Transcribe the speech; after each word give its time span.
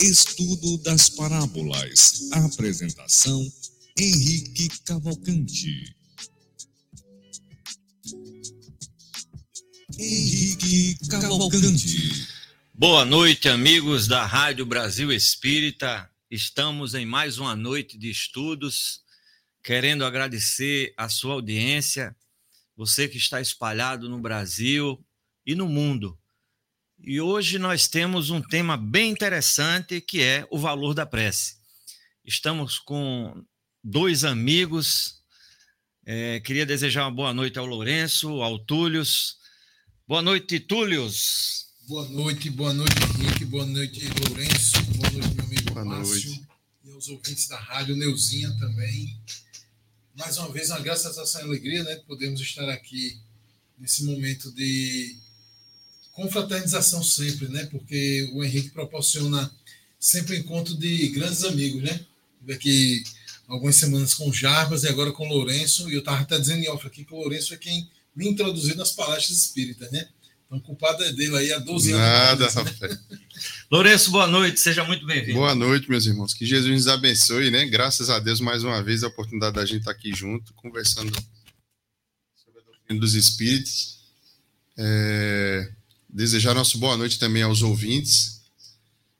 Estudo 0.00 0.78
das 0.78 1.08
Parábolas. 1.10 2.30
Apresentação: 2.32 3.46
Henrique 3.98 4.68
Cavalcante. 4.84 5.97
Henrique 9.98 10.96
Cavalcante. 11.08 12.28
Boa 12.72 13.04
noite, 13.04 13.48
amigos 13.48 14.06
da 14.06 14.24
Rádio 14.24 14.64
Brasil 14.64 15.10
Espírita. 15.10 16.08
Estamos 16.30 16.94
em 16.94 17.04
mais 17.04 17.38
uma 17.38 17.56
noite 17.56 17.98
de 17.98 18.08
estudos, 18.08 19.02
querendo 19.60 20.04
agradecer 20.04 20.94
a 20.96 21.08
sua 21.08 21.34
audiência, 21.34 22.14
você 22.76 23.08
que 23.08 23.16
está 23.16 23.40
espalhado 23.40 24.08
no 24.08 24.20
Brasil 24.20 25.04
e 25.44 25.56
no 25.56 25.68
mundo. 25.68 26.16
E 27.00 27.20
hoje 27.20 27.58
nós 27.58 27.88
temos 27.88 28.30
um 28.30 28.40
tema 28.40 28.76
bem 28.76 29.10
interessante 29.10 30.00
que 30.00 30.22
é 30.22 30.46
o 30.48 30.58
valor 30.60 30.94
da 30.94 31.04
prece. 31.04 31.56
Estamos 32.24 32.78
com 32.78 33.44
dois 33.82 34.22
amigos. 34.22 35.24
É, 36.06 36.38
queria 36.38 36.64
desejar 36.64 37.02
uma 37.02 37.10
boa 37.10 37.34
noite 37.34 37.58
ao 37.58 37.66
Lourenço, 37.66 38.40
ao 38.42 38.60
Túlios, 38.60 39.38
Boa 40.08 40.22
noite, 40.22 40.58
Túlios. 40.58 41.66
Boa 41.86 42.08
noite, 42.08 42.48
boa 42.48 42.72
noite, 42.72 42.94
Henrique, 43.20 43.44
boa 43.44 43.66
noite, 43.66 44.00
Lourenço, 44.26 44.82
boa 44.96 45.10
noite, 45.10 45.34
meu 45.34 45.44
amigo 45.44 45.70
boa 45.70 45.84
Márcio, 45.84 46.30
noite. 46.30 46.46
e 46.86 46.90
aos 46.92 47.08
ouvintes 47.08 47.46
da 47.46 47.58
rádio, 47.58 47.94
Neuzinha 47.94 48.50
também. 48.58 49.14
Mais 50.16 50.38
uma 50.38 50.50
vez, 50.50 50.70
uma 50.70 50.80
graça, 50.80 51.10
a 51.10 51.42
alegria, 51.42 51.84
né? 51.84 51.96
Podemos 52.06 52.40
estar 52.40 52.70
aqui 52.70 53.18
nesse 53.78 54.02
momento 54.04 54.50
de 54.52 55.14
confraternização 56.14 57.02
sempre, 57.02 57.48
né? 57.48 57.66
Porque 57.66 58.30
o 58.32 58.42
Henrique 58.42 58.70
proporciona 58.70 59.54
sempre 60.00 60.38
encontro 60.38 60.74
de 60.74 61.08
grandes 61.08 61.44
amigos, 61.44 61.82
né? 61.82 62.00
Daqui 62.40 63.04
algumas 63.46 63.76
semanas 63.76 64.14
com 64.14 64.30
o 64.30 64.32
Jarbas 64.32 64.84
e 64.84 64.88
agora 64.88 65.12
com 65.12 65.28
o 65.28 65.30
Lourenço, 65.30 65.90
e 65.90 65.92
eu 65.92 65.98
estava 65.98 66.22
até 66.22 66.38
dizendo 66.38 66.64
em 66.64 66.68
off 66.70 66.86
aqui 66.86 67.04
que 67.04 67.12
o 67.12 67.18
Lourenço 67.18 67.52
é 67.52 67.58
quem 67.58 67.86
me 68.18 68.28
introduzir 68.28 68.74
nas 68.74 68.90
palestras 68.90 69.38
espíritas, 69.38 69.88
né? 69.92 70.08
Então, 70.44 70.58
culpado 70.58 71.04
é 71.04 71.12
dele 71.12 71.36
aí 71.36 71.52
há 71.52 71.58
12 71.58 71.92
anos. 71.92 72.02
Nada, 72.04 72.48
rapaz. 72.48 72.80
Né? 72.80 73.18
Lourenço, 73.70 74.10
boa 74.10 74.26
noite, 74.26 74.58
seja 74.58 74.82
muito 74.82 75.06
bem-vindo. 75.06 75.38
Boa 75.38 75.54
noite, 75.54 75.88
meus 75.88 76.04
irmãos. 76.04 76.34
Que 76.34 76.44
Jesus 76.44 76.72
nos 76.72 76.88
abençoe, 76.88 77.48
né? 77.50 77.64
Graças 77.66 78.10
a 78.10 78.18
Deus, 78.18 78.40
mais 78.40 78.64
uma 78.64 78.82
vez, 78.82 79.04
a 79.04 79.08
oportunidade 79.08 79.54
da 79.54 79.64
gente 79.64 79.80
estar 79.80 79.92
aqui 79.92 80.12
junto, 80.12 80.52
conversando 80.54 81.14
sobre 82.34 82.60
a 82.60 82.64
doutrina 82.64 83.00
dos 83.00 83.14
Espíritos. 83.14 83.98
É... 84.76 85.70
Desejar 86.08 86.54
nosso 86.54 86.76
boa 86.78 86.96
noite 86.96 87.20
também 87.20 87.42
aos 87.42 87.62
ouvintes, 87.62 88.40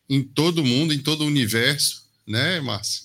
em 0.09 0.25
todo 0.25 0.59
o 0.59 0.67
mundo, 0.67 0.93
em 0.93 0.99
todo 0.99 1.21
o 1.21 1.27
universo, 1.27 2.05
né, 2.27 2.59
Márcia? 2.61 3.05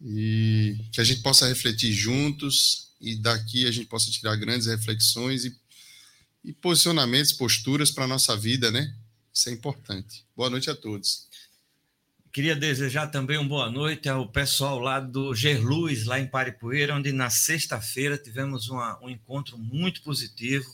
E 0.00 0.76
que 0.92 1.00
a 1.00 1.04
gente 1.04 1.22
possa 1.22 1.48
refletir 1.48 1.92
juntos, 1.92 2.85
e 3.00 3.16
daqui 3.16 3.66
a 3.66 3.70
gente 3.70 3.86
possa 3.86 4.10
tirar 4.10 4.36
grandes 4.36 4.66
reflexões 4.66 5.44
e, 5.44 5.56
e 6.44 6.52
posicionamentos, 6.52 7.32
posturas 7.32 7.90
para 7.90 8.04
a 8.04 8.08
nossa 8.08 8.36
vida, 8.36 8.70
né? 8.70 8.94
Isso 9.32 9.48
é 9.48 9.52
importante. 9.52 10.24
Boa 10.34 10.48
noite 10.48 10.70
a 10.70 10.74
todos. 10.74 11.26
Queria 12.32 12.54
desejar 12.54 13.06
também 13.06 13.38
uma 13.38 13.48
boa 13.48 13.70
noite 13.70 14.08
ao 14.08 14.28
pessoal 14.28 14.78
lá 14.78 15.00
do 15.00 15.34
Gerluz, 15.34 16.04
lá 16.04 16.20
em 16.20 16.26
Paripoeira, 16.26 16.94
onde 16.94 17.10
na 17.10 17.30
sexta-feira 17.30 18.18
tivemos 18.18 18.68
uma, 18.68 19.02
um 19.02 19.08
encontro 19.08 19.58
muito 19.58 20.02
positivo, 20.02 20.66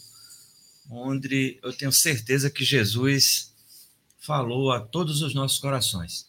onde 0.91 1.60
eu 1.62 1.72
tenho 1.72 1.92
certeza 1.92 2.50
que 2.50 2.64
Jesus 2.64 3.52
falou 4.19 4.72
a 4.72 4.80
todos 4.80 5.22
os 5.22 5.34
nossos 5.34 5.58
corações. 5.58 6.26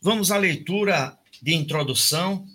Vamos 0.00 0.30
à 0.30 0.36
leitura 0.36 1.18
de 1.40 1.54
introdução 1.54 2.46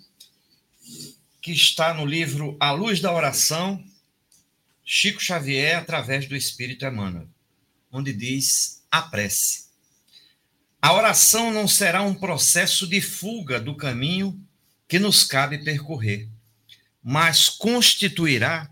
que 1.40 1.52
está 1.52 1.94
no 1.94 2.04
livro 2.04 2.56
A 2.60 2.70
Luz 2.70 3.00
da 3.00 3.12
Oração, 3.12 3.82
Chico 4.84 5.22
Xavier, 5.22 5.78
através 5.78 6.26
do 6.26 6.36
Espírito 6.36 6.84
Emmanuel, 6.84 7.28
onde 7.90 8.12
diz 8.12 8.84
a 8.90 9.02
prece. 9.02 9.70
A 10.82 10.92
oração 10.92 11.52
não 11.52 11.68
será 11.68 12.02
um 12.02 12.14
processo 12.14 12.86
de 12.86 13.00
fuga 13.00 13.60
do 13.60 13.76
caminho 13.76 14.38
que 14.88 14.98
nos 14.98 15.24
cabe 15.24 15.58
percorrer, 15.58 16.28
mas 17.02 17.48
constituirá 17.48 18.68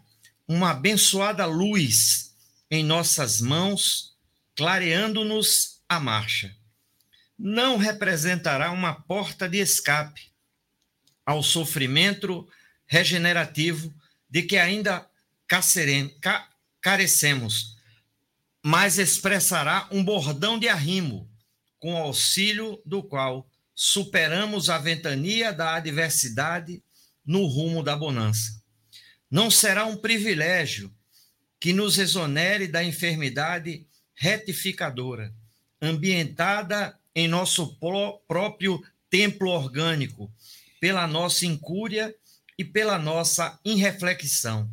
uma 0.47 0.71
abençoada 0.71 1.47
luz 1.47 2.35
em 2.71 2.83
nossas 2.83 3.41
mãos, 3.41 4.17
clareando-nos 4.57 5.81
a 5.89 6.01
marcha. 6.01 6.55
Não 7.39 7.77
representará 7.77 8.71
uma 8.73 8.95
porta 8.95 9.49
de 9.49 9.59
escape 9.59 10.33
ao 11.25 11.43
sofrimento 11.43 12.49
regenerativo 12.89 13.95
de 14.29 14.43
que 14.43 14.57
ainda 14.57 15.07
carecemos, 16.81 17.77
mas 18.65 18.99
expressará 18.99 19.87
um 19.93 20.03
bordão 20.03 20.59
de 20.59 20.69
arrimo, 20.69 21.31
com 21.79 21.97
auxílio 21.97 22.83
do 22.85 23.03
qual 23.03 23.49
superamos 23.75 24.69
a 24.69 24.79
ventania 24.79 25.53
da 25.53 25.77
adversidade 25.77 26.83
no 27.25 27.47
rumo 27.47 27.83
da 27.83 27.97
bonança. 27.97 28.61
Não 29.31 29.51
será 29.51 29.87
um 29.87 29.97
privilégio 29.97 30.93
que 31.61 31.73
nos 31.73 31.99
exonere 31.99 32.67
da 32.67 32.83
enfermidade 32.83 33.87
retificadora, 34.15 35.33
ambientada 35.81 36.99
em 37.15 37.29
nosso 37.29 37.77
próprio 38.27 38.83
templo 39.09 39.51
orgânico, 39.51 40.33
pela 40.81 41.07
nossa 41.07 41.47
incúria 41.47 42.15
pela 42.65 42.99
nossa 42.99 43.59
irreflexão 43.65 44.71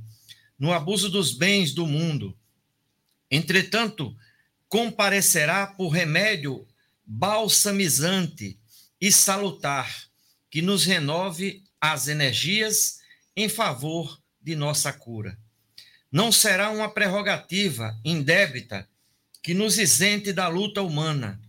no 0.58 0.74
abuso 0.74 1.10
dos 1.10 1.34
bens 1.34 1.74
do 1.74 1.86
mundo. 1.86 2.38
Entretanto, 3.30 4.16
comparecerá 4.68 5.68
por 5.68 5.90
remédio 5.90 6.68
balsamizante 7.06 8.60
e 9.00 9.12
salutar 9.12 10.06
que 10.50 10.62
nos 10.62 10.86
renove 10.86 11.64
as 11.80 12.08
energias 12.08 13.00
em 13.36 13.50
favor 13.50 14.20
de 14.42 14.56
nossa 14.56 14.92
cura. 14.94 15.38
Não 16.12 16.32
será 16.32 16.72
uma 16.72 16.90
prerrogativa 16.90 18.00
indébita 18.04 18.88
que 19.44 19.54
nos 19.54 19.78
isente 19.78 20.32
da 20.32 20.48
luta 20.48 20.82
humana, 20.82 21.40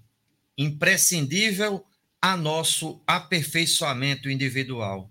imprescindível 0.59 1.87
a 2.21 2.37
nosso 2.37 3.01
aperfeiçoamento 3.07 4.29
individual. 4.29 5.11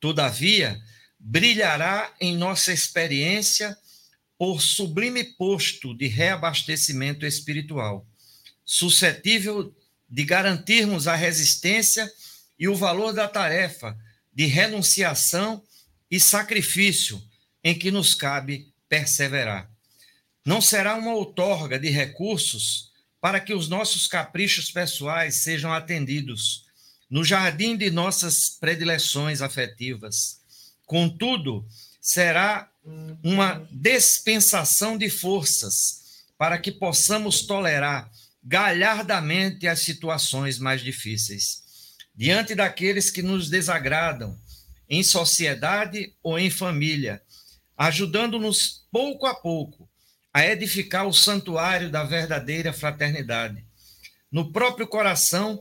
Todavia, 0.00 0.80
brilhará 1.18 2.14
em 2.20 2.36
nossa 2.36 2.72
experiência 2.72 3.76
por 4.38 4.60
sublime 4.60 5.24
posto 5.24 5.94
de 5.94 6.06
reabastecimento 6.06 7.24
espiritual, 7.24 8.06
suscetível 8.64 9.74
de 10.08 10.24
garantirmos 10.24 11.08
a 11.08 11.14
resistência 11.14 12.10
e 12.58 12.68
o 12.68 12.76
valor 12.76 13.12
da 13.12 13.26
tarefa 13.26 13.96
de 14.32 14.46
renunciação 14.46 15.62
e 16.10 16.20
sacrifício 16.20 17.22
em 17.64 17.76
que 17.76 17.90
nos 17.90 18.14
cabe 18.14 18.72
perseverar. 18.88 19.70
Não 20.44 20.60
será 20.60 20.94
uma 20.94 21.14
outorga 21.14 21.78
de 21.78 21.88
recursos 21.88 22.92
para 23.20 23.40
que 23.40 23.52
os 23.52 23.68
nossos 23.68 24.06
caprichos 24.06 24.70
pessoais 24.70 25.36
sejam 25.36 25.72
atendidos, 25.72 26.65
no 27.08 27.24
jardim 27.24 27.76
de 27.76 27.90
nossas 27.90 28.50
predileções 28.50 29.40
afetivas. 29.40 30.40
Contudo, 30.84 31.66
será 32.00 32.70
uma 33.22 33.66
dispensação 33.70 34.96
de 34.96 35.10
forças 35.10 36.24
para 36.38 36.58
que 36.58 36.70
possamos 36.70 37.42
tolerar 37.42 38.10
galhardamente 38.42 39.66
as 39.66 39.80
situações 39.80 40.58
mais 40.58 40.80
difíceis. 40.80 41.62
Diante 42.14 42.54
daqueles 42.54 43.10
que 43.10 43.22
nos 43.22 43.50
desagradam, 43.50 44.38
em 44.88 45.02
sociedade 45.02 46.14
ou 46.22 46.38
em 46.38 46.48
família, 46.48 47.20
ajudando-nos 47.76 48.86
pouco 48.90 49.26
a 49.26 49.34
pouco 49.34 49.88
a 50.32 50.46
edificar 50.46 51.06
o 51.06 51.12
santuário 51.12 51.90
da 51.90 52.04
verdadeira 52.04 52.72
fraternidade. 52.72 53.64
No 54.30 54.52
próprio 54.52 54.86
coração 54.86 55.60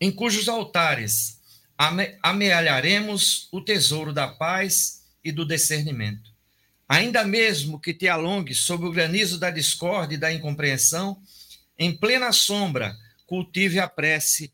em 0.00 0.10
cujos 0.10 0.48
altares 0.48 1.38
amealharemos 2.22 3.48
o 3.52 3.60
tesouro 3.60 4.12
da 4.12 4.26
paz 4.26 5.04
e 5.22 5.30
do 5.30 5.46
discernimento. 5.46 6.30
Ainda 6.88 7.24
mesmo 7.24 7.78
que 7.78 7.94
te 7.94 8.08
alongues 8.08 8.58
sob 8.58 8.86
o 8.86 8.90
granizo 8.90 9.38
da 9.38 9.50
discórdia 9.50 10.16
e 10.16 10.18
da 10.18 10.32
incompreensão, 10.32 11.20
em 11.78 11.96
plena 11.96 12.32
sombra, 12.32 12.96
cultive 13.26 13.78
a 13.78 13.86
prece 13.86 14.52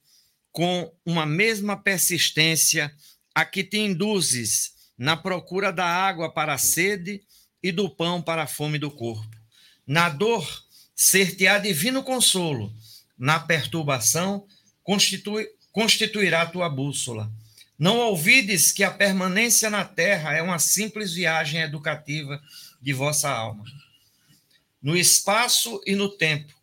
com 0.52 0.93
uma 1.06 1.25
mesma 1.25 1.76
persistência 1.76 2.93
a 3.35 3.44
que 3.44 3.64
te 3.64 3.79
induzes 3.79 4.75
na 4.99 5.17
procura 5.17 5.73
da 5.73 5.87
água 5.87 6.31
para 6.31 6.55
a 6.55 6.58
sede 6.58 7.23
e 7.62 7.73
do 7.73 7.88
pão 7.88 8.20
para 8.20 8.43
a 8.43 8.46
fome 8.46 8.79
do 8.79 8.91
corpo. 8.91 9.37
Na 9.87 10.08
dor, 10.08 10.46
ser-te-á 10.94 11.58
divino 11.58 12.02
consolo, 12.02 12.73
na 13.19 13.41
perturbação, 13.41 14.46
constitui, 14.85 15.49
constituirá 15.73 16.47
tua 16.47 16.69
bússola. 16.69 17.29
Não 17.77 17.99
ouvides 17.99 18.71
que 18.71 18.85
a 18.85 18.91
permanência 18.91 19.69
na 19.69 19.85
terra 19.85 20.33
é 20.33 20.41
uma 20.41 20.61
simples 20.61 21.13
viagem 21.13 21.61
educativa 21.61 22.41
de 22.81 22.93
vossa 22.93 23.29
alma. 23.29 23.65
No 24.81 24.97
espaço 24.97 25.81
e 25.85 25.97
no 25.97 26.09
tempo. 26.09 26.55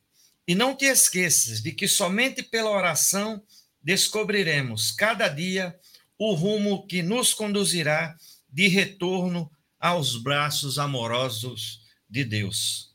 E 0.47 0.55
não 0.55 0.75
te 0.75 0.85
esqueças 0.85 1.61
de 1.61 1.73
que 1.73 1.87
somente 1.87 2.41
pela 2.41 2.69
oração 2.69 3.43
descobriremos 3.83 4.91
cada 4.91 5.27
dia 5.27 5.77
o 6.17 6.33
rumo 6.33 6.85
que 6.87 7.01
nos 7.01 7.33
conduzirá 7.33 8.15
de 8.49 8.67
retorno 8.67 9.51
aos 9.79 10.15
braços 10.15 10.77
amorosos 10.77 11.81
de 12.09 12.23
Deus. 12.23 12.91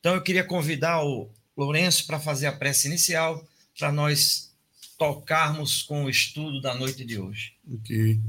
Então 0.00 0.14
eu 0.14 0.22
queria 0.22 0.44
convidar 0.44 1.04
o 1.04 1.30
Lourenço 1.56 2.06
para 2.06 2.20
fazer 2.20 2.46
a 2.46 2.52
prece 2.52 2.86
inicial, 2.86 3.46
para 3.78 3.92
nós 3.92 4.50
tocarmos 4.98 5.82
com 5.82 6.04
o 6.04 6.10
estudo 6.10 6.60
da 6.60 6.74
noite 6.74 7.04
de 7.04 7.18
hoje. 7.18 7.54
Ok. 7.72 8.20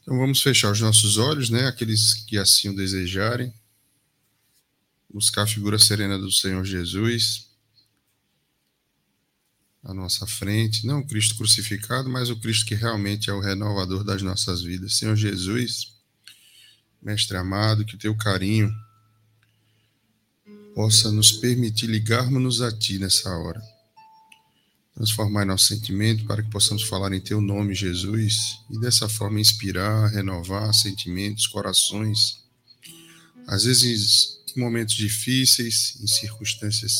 Então 0.00 0.16
vamos 0.16 0.40
fechar 0.40 0.70
os 0.70 0.80
nossos 0.80 1.18
olhos, 1.18 1.50
né? 1.50 1.66
Aqueles 1.66 2.14
que 2.14 2.38
assim 2.38 2.68
o 2.68 2.76
desejarem. 2.76 3.52
Buscar 5.12 5.42
a 5.42 5.46
figura 5.46 5.78
serena 5.78 6.18
do 6.18 6.30
Senhor 6.30 6.64
Jesus 6.64 7.48
à 9.82 9.94
nossa 9.94 10.26
frente, 10.26 10.86
não 10.86 11.00
o 11.00 11.06
Cristo 11.06 11.36
crucificado, 11.36 12.10
mas 12.10 12.28
o 12.28 12.36
Cristo 12.36 12.66
que 12.66 12.74
realmente 12.74 13.30
é 13.30 13.32
o 13.32 13.40
renovador 13.40 14.04
das 14.04 14.20
nossas 14.20 14.62
vidas. 14.62 14.98
Senhor 14.98 15.16
Jesus, 15.16 15.94
Mestre 17.00 17.36
amado, 17.36 17.84
que 17.86 17.94
o 17.94 17.98
teu 17.98 18.14
carinho 18.14 18.70
possa 20.74 21.10
nos 21.10 21.32
permitir 21.32 21.86
ligarmos-nos 21.86 22.60
a 22.60 22.70
Ti 22.70 22.98
nessa 22.98 23.30
hora. 23.30 23.62
Transformar 24.98 25.44
nosso 25.44 25.66
sentimento 25.66 26.24
para 26.24 26.42
que 26.42 26.50
possamos 26.50 26.82
falar 26.82 27.12
em 27.12 27.20
Teu 27.20 27.40
nome, 27.40 27.72
Jesus, 27.72 28.58
e 28.68 28.80
dessa 28.80 29.08
forma 29.08 29.38
inspirar, 29.38 30.08
renovar 30.08 30.74
sentimentos, 30.74 31.46
corações. 31.46 32.42
Às 33.46 33.62
vezes, 33.62 34.40
em 34.56 34.60
momentos 34.60 34.96
difíceis, 34.96 35.96
em 36.02 36.06
circunstâncias 36.08 36.94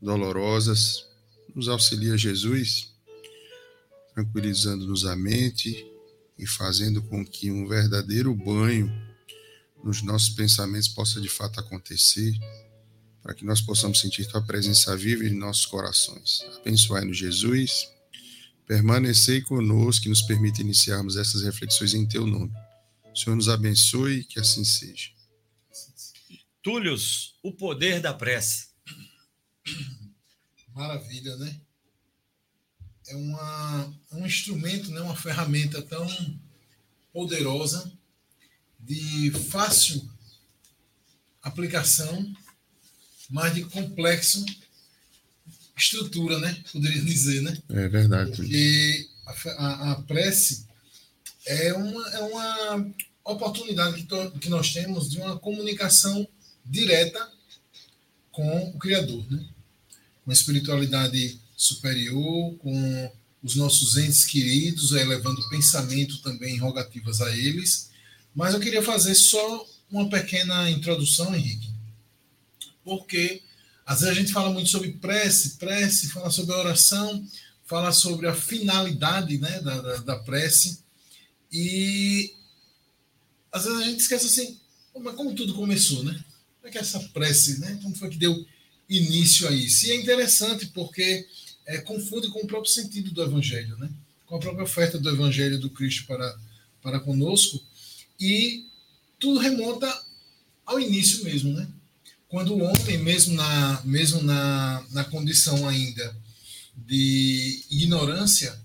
dolorosas, 0.00 1.04
nos 1.54 1.68
auxilia 1.68 2.16
Jesus, 2.16 2.90
tranquilizando-nos 4.14 5.04
a 5.04 5.14
mente 5.14 5.86
e 6.38 6.46
fazendo 6.46 7.02
com 7.02 7.22
que 7.22 7.50
um 7.50 7.68
verdadeiro 7.68 8.34
banho 8.34 8.90
nos 9.84 10.00
nossos 10.00 10.30
pensamentos 10.30 10.88
possa 10.88 11.20
de 11.20 11.28
fato 11.28 11.60
acontecer, 11.60 12.32
para 13.22 13.34
que 13.34 13.44
nós 13.44 13.60
possamos 13.60 14.00
sentir 14.00 14.26
Tua 14.26 14.42
presença 14.42 14.96
viva 14.96 15.24
em 15.24 15.34
nossos 15.34 15.66
corações. 15.66 16.44
Abençoai-nos, 16.60 17.16
Jesus. 17.16 17.88
Permanecei 18.66 19.40
conosco, 19.40 20.04
que 20.04 20.08
nos 20.08 20.22
permita 20.22 20.60
iniciarmos 20.60 21.16
essas 21.16 21.42
reflexões 21.42 21.94
em 21.94 22.06
Teu 22.06 22.26
nome. 22.26 22.52
O 23.14 23.16
Senhor 23.16 23.36
nos 23.36 23.48
abençoe 23.48 24.20
e 24.20 24.24
que 24.24 24.40
assim 24.40 24.64
seja. 24.64 25.10
Túlios, 26.62 27.34
o 27.42 27.52
poder 27.52 28.00
da 28.00 28.14
prece. 28.14 28.68
Maravilha, 30.74 31.36
né? 31.36 31.60
É 33.08 33.16
uma, 33.16 33.94
um 34.12 34.26
instrumento, 34.26 34.90
né? 34.90 35.00
uma 35.00 35.16
ferramenta 35.16 35.82
tão 35.82 36.08
poderosa, 37.12 37.92
de 38.80 39.30
fácil 39.50 40.10
aplicação, 41.42 42.32
mas 43.32 43.54
de 43.54 43.64
complexo 43.64 44.44
estrutura, 45.76 46.38
né? 46.38 46.56
Poderia 46.70 47.02
dizer, 47.02 47.40
né? 47.40 47.58
É 47.70 47.88
verdade. 47.88 48.36
Porque 48.36 49.08
a, 49.56 49.92
a, 49.92 50.02
prece 50.02 50.66
é 51.46 51.72
uma, 51.72 52.08
é 52.10 52.18
uma 52.20 52.92
oportunidade 53.24 53.96
que, 53.96 54.02
to, 54.04 54.30
que 54.38 54.50
nós 54.50 54.72
temos 54.72 55.10
de 55.10 55.18
uma 55.18 55.38
comunicação 55.38 56.28
direta 56.64 57.26
com 58.30 58.68
o 58.68 58.78
Criador, 58.78 59.24
né? 59.30 59.44
com 60.24 60.30
a 60.30 60.34
espiritualidade 60.34 61.40
superior, 61.56 62.54
com 62.58 63.12
os 63.42 63.56
nossos 63.56 63.96
entes 63.96 64.24
queridos, 64.24 64.92
elevando 64.92 65.48
pensamento 65.48 66.18
também 66.22 66.58
rogativas 66.58 67.20
a 67.20 67.36
eles. 67.36 67.90
Mas 68.34 68.54
eu 68.54 68.60
queria 68.60 68.82
fazer 68.82 69.14
só 69.14 69.66
uma 69.90 70.08
pequena 70.08 70.70
introdução, 70.70 71.34
Henrique, 71.34 71.71
porque 72.84 73.42
às 73.84 74.00
vezes 74.00 74.16
a 74.16 74.20
gente 74.20 74.32
fala 74.32 74.50
muito 74.50 74.70
sobre 74.70 74.92
prece, 74.92 75.56
prece, 75.56 76.10
fala 76.10 76.30
sobre 76.30 76.54
oração, 76.54 77.26
fala 77.64 77.92
sobre 77.92 78.26
a 78.26 78.34
finalidade 78.34 79.38
né, 79.38 79.60
da, 79.60 79.80
da, 79.80 79.96
da 79.98 80.16
prece, 80.20 80.80
e 81.50 82.32
às 83.50 83.64
vezes 83.64 83.80
a 83.80 83.84
gente 83.84 84.00
esquece 84.00 84.26
assim, 84.26 84.58
mas 85.00 85.14
como 85.14 85.34
tudo 85.34 85.54
começou, 85.54 86.02
né? 86.04 86.12
Como 86.58 86.68
é 86.68 86.70
que 86.70 86.78
é 86.78 86.80
essa 86.80 87.00
prece, 87.14 87.58
né? 87.60 87.78
Como 87.82 87.94
foi 87.94 88.08
que 88.08 88.16
deu 88.16 88.46
início 88.88 89.48
a 89.48 89.52
isso. 89.52 89.86
E 89.86 89.92
é 89.92 89.96
interessante 89.96 90.66
porque 90.66 91.26
é, 91.66 91.78
confunde 91.78 92.28
com 92.28 92.40
o 92.40 92.46
próprio 92.46 92.72
sentido 92.72 93.10
do 93.10 93.22
Evangelho, 93.22 93.76
né? 93.78 93.90
com 94.32 94.36
a 94.36 94.40
própria 94.40 94.64
oferta 94.64 94.98
do 94.98 95.10
Evangelho 95.10 95.60
do 95.60 95.68
Cristo 95.68 96.06
para, 96.06 96.38
para 96.80 96.98
conosco. 97.00 97.62
E 98.18 98.66
tudo 99.18 99.38
remonta 99.38 99.86
ao 100.64 100.80
início 100.80 101.22
mesmo, 101.22 101.52
né? 101.52 101.68
Quando 102.32 102.54
o 102.54 102.62
homem, 102.62 102.96
mesmo 102.96 103.34
na, 103.34 103.82
mesmo 103.84 104.22
na, 104.22 104.82
na 104.88 105.04
condição 105.04 105.68
ainda 105.68 106.16
de 106.74 107.62
ignorância, 107.70 108.58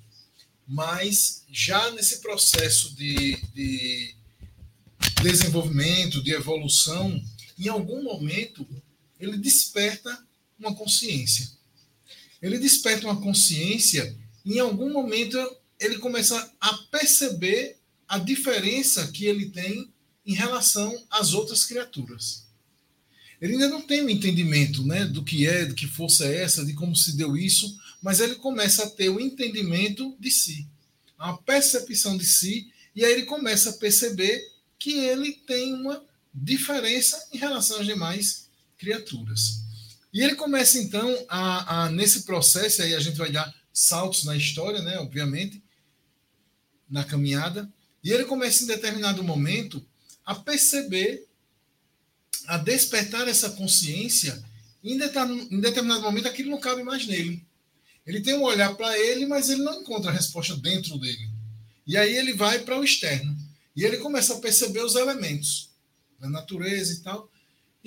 mas 0.65 1.43
já 1.51 1.91
nesse 1.91 2.21
processo 2.21 2.95
de, 2.95 3.35
de 3.53 4.15
desenvolvimento, 5.21 6.23
de 6.23 6.31
evolução, 6.31 7.21
em 7.59 7.67
algum 7.67 8.01
momento 8.01 8.65
ele 9.19 9.37
desperta 9.37 10.17
uma 10.57 10.73
consciência. 10.73 11.51
Ele 12.41 12.57
desperta 12.57 13.05
uma 13.05 13.19
consciência 13.19 14.17
em 14.45 14.59
algum 14.59 14.93
momento 14.93 15.37
ele 15.77 15.97
começa 15.97 16.53
a 16.61 16.73
perceber 16.89 17.75
a 18.07 18.17
diferença 18.17 19.11
que 19.11 19.25
ele 19.25 19.49
tem 19.49 19.91
em 20.25 20.33
relação 20.33 21.05
às 21.09 21.33
outras 21.33 21.65
criaturas. 21.65 22.46
Ele 23.41 23.53
ainda 23.53 23.69
não 23.69 23.81
tem 23.81 24.01
o 24.01 24.05
um 24.05 24.09
entendimento 24.09 24.83
né, 24.85 25.05
do 25.05 25.23
que 25.23 25.45
é, 25.45 25.65
do 25.65 25.75
que 25.75 25.87
força 25.87 26.25
é 26.25 26.41
essa, 26.41 26.65
de 26.65 26.73
como 26.73 26.95
se 26.95 27.15
deu 27.15 27.37
isso, 27.37 27.77
mas 28.01 28.19
ele 28.19 28.35
começa 28.35 28.83
a 28.83 28.89
ter 28.89 29.09
o 29.09 29.15
um 29.15 29.19
entendimento 29.19 30.15
de 30.19 30.31
si, 30.31 30.67
a 31.17 31.33
percepção 31.33 32.17
de 32.17 32.25
si, 32.25 32.71
e 32.95 33.05
aí 33.05 33.13
ele 33.13 33.23
começa 33.23 33.69
a 33.69 33.73
perceber 33.73 34.51
que 34.79 34.93
ele 34.93 35.33
tem 35.33 35.73
uma 35.73 36.03
diferença 36.33 37.27
em 37.31 37.37
relação 37.37 37.79
às 37.79 37.85
demais 37.85 38.49
criaturas. 38.77 39.61
E 40.13 40.21
ele 40.21 40.35
começa, 40.35 40.79
então, 40.79 41.25
a, 41.27 41.85
a, 41.85 41.89
nesse 41.91 42.23
processo, 42.23 42.81
aí 42.81 42.95
a 42.95 42.99
gente 42.99 43.17
vai 43.17 43.31
dar 43.31 43.53
saltos 43.71 44.23
na 44.23 44.35
história, 44.35 44.81
né, 44.81 44.97
obviamente, 44.97 45.61
na 46.89 47.03
caminhada, 47.03 47.71
e 48.03 48.11
ele 48.11 48.25
começa 48.25 48.63
em 48.63 48.67
determinado 48.67 49.23
momento 49.23 49.85
a 50.25 50.33
perceber, 50.33 51.26
a 52.45 52.57
despertar 52.57 53.27
essa 53.27 53.49
consciência, 53.51 54.43
em 54.83 54.97
determinado 54.97 56.01
momento 56.01 56.27
aquilo 56.27 56.51
não 56.51 56.59
cabe 56.59 56.83
mais 56.83 57.05
nele. 57.07 57.45
Ele 58.05 58.21
tem 58.21 58.35
um 58.35 58.43
olhar 58.43 58.75
para 58.75 58.97
ele, 58.97 59.25
mas 59.25 59.49
ele 59.49 59.63
não 59.63 59.81
encontra 59.81 60.11
a 60.11 60.13
resposta 60.13 60.55
dentro 60.55 60.97
dele. 60.97 61.29
E 61.85 61.97
aí 61.97 62.15
ele 62.15 62.33
vai 62.33 62.59
para 62.59 62.79
o 62.79 62.83
externo. 62.83 63.35
E 63.75 63.83
ele 63.83 63.97
começa 63.97 64.33
a 64.33 64.39
perceber 64.39 64.83
os 64.83 64.95
elementos 64.95 65.69
da 66.19 66.29
natureza 66.29 66.93
e 66.93 66.97
tal 66.99 67.29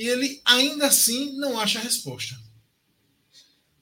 e 0.01 0.09
ele 0.09 0.41
ainda 0.47 0.87
assim 0.87 1.37
não 1.37 1.61
acha 1.61 1.79
a 1.79 1.83
resposta. 1.83 2.35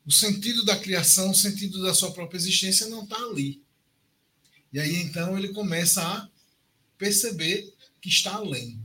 O 0.04 0.10
sentido 0.10 0.64
da 0.64 0.76
criação, 0.76 1.30
o 1.30 1.34
sentido 1.34 1.80
da 1.80 1.94
sua 1.94 2.10
própria 2.10 2.37
existência 2.37 2.88
não 2.88 3.04
está 3.04 3.16
ali. 3.16 3.62
E 4.72 4.80
aí 4.80 4.96
então 4.96 5.38
ele 5.38 5.50
começa 5.50 6.02
a 6.02 6.28
perceber 6.98 7.72
que 8.00 8.08
está 8.08 8.34
além, 8.34 8.84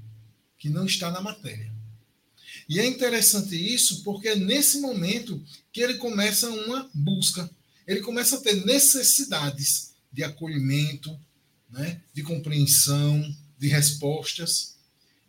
que 0.59 0.69
não 0.69 0.85
está 0.85 1.09
na 1.09 1.21
matéria. 1.21 1.72
E 2.73 2.79
é 2.79 2.87
interessante 2.87 3.55
isso 3.55 4.01
porque 4.03 4.29
é 4.29 4.35
nesse 4.35 4.79
momento 4.79 5.39
que 5.71 5.79
ele 5.79 5.93
começa 5.93 6.49
uma 6.49 6.89
busca. 6.91 7.47
Ele 7.85 7.99
começa 7.99 8.35
a 8.37 8.41
ter 8.41 8.65
necessidades 8.65 9.91
de 10.11 10.23
acolhimento, 10.23 11.15
né, 11.69 12.01
de 12.15 12.23
compreensão, 12.23 13.31
de 13.59 13.67
respostas. 13.67 14.73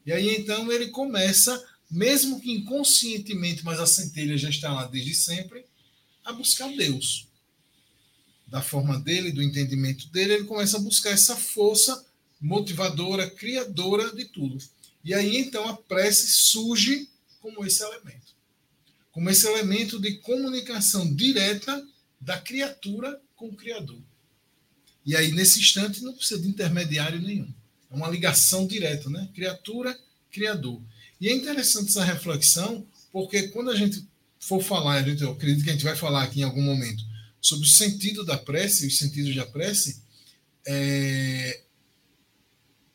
E 0.06 0.12
aí 0.12 0.34
então 0.36 0.72
ele 0.72 0.88
começa, 0.88 1.62
mesmo 1.90 2.40
que 2.40 2.50
inconscientemente, 2.50 3.62
mas 3.62 3.78
a 3.78 3.86
centelha 3.86 4.38
já 4.38 4.48
está 4.48 4.72
lá 4.72 4.86
desde 4.86 5.14
sempre, 5.14 5.66
a 6.24 6.32
buscar 6.32 6.74
Deus. 6.74 7.28
Da 8.46 8.62
forma 8.62 8.98
dele, 8.98 9.30
do 9.30 9.42
entendimento 9.42 10.08
dele, 10.08 10.32
ele 10.32 10.44
começa 10.44 10.78
a 10.78 10.80
buscar 10.80 11.10
essa 11.10 11.36
força 11.36 12.06
motivadora, 12.40 13.28
criadora 13.28 14.16
de 14.16 14.24
tudo. 14.24 14.56
E 15.04 15.12
aí 15.12 15.36
então 15.36 15.68
a 15.68 15.76
prece 15.76 16.26
surge 16.28 17.12
como 17.44 17.66
esse 17.66 17.82
elemento. 17.82 18.34
Como 19.12 19.28
esse 19.28 19.46
elemento 19.46 20.00
de 20.00 20.14
comunicação 20.14 21.14
direta 21.14 21.86
da 22.18 22.40
criatura 22.40 23.20
com 23.36 23.48
o 23.48 23.54
Criador. 23.54 24.00
E 25.04 25.14
aí, 25.14 25.30
nesse 25.30 25.60
instante, 25.60 26.02
não 26.02 26.14
precisa 26.14 26.40
de 26.40 26.48
intermediário 26.48 27.20
nenhum. 27.20 27.52
É 27.90 27.94
uma 27.94 28.08
ligação 28.08 28.66
direta, 28.66 29.10
né? 29.10 29.28
Criatura, 29.34 29.94
Criador. 30.32 30.80
E 31.20 31.28
é 31.28 31.34
interessante 31.34 31.90
essa 31.90 32.02
reflexão, 32.02 32.86
porque 33.12 33.48
quando 33.48 33.70
a 33.70 33.76
gente 33.76 34.02
for 34.40 34.62
falar, 34.62 35.06
eu 35.06 35.32
acredito 35.32 35.64
que 35.64 35.70
a 35.70 35.74
gente 35.74 35.84
vai 35.84 35.96
falar 35.96 36.22
aqui 36.22 36.40
em 36.40 36.44
algum 36.44 36.62
momento, 36.62 37.04
sobre 37.42 37.66
o 37.66 37.70
sentido 37.70 38.24
da 38.24 38.38
prece, 38.38 38.86
os 38.86 38.96
sentidos 38.96 39.36
da 39.36 39.44
prece, 39.44 40.02
é, 40.66 41.60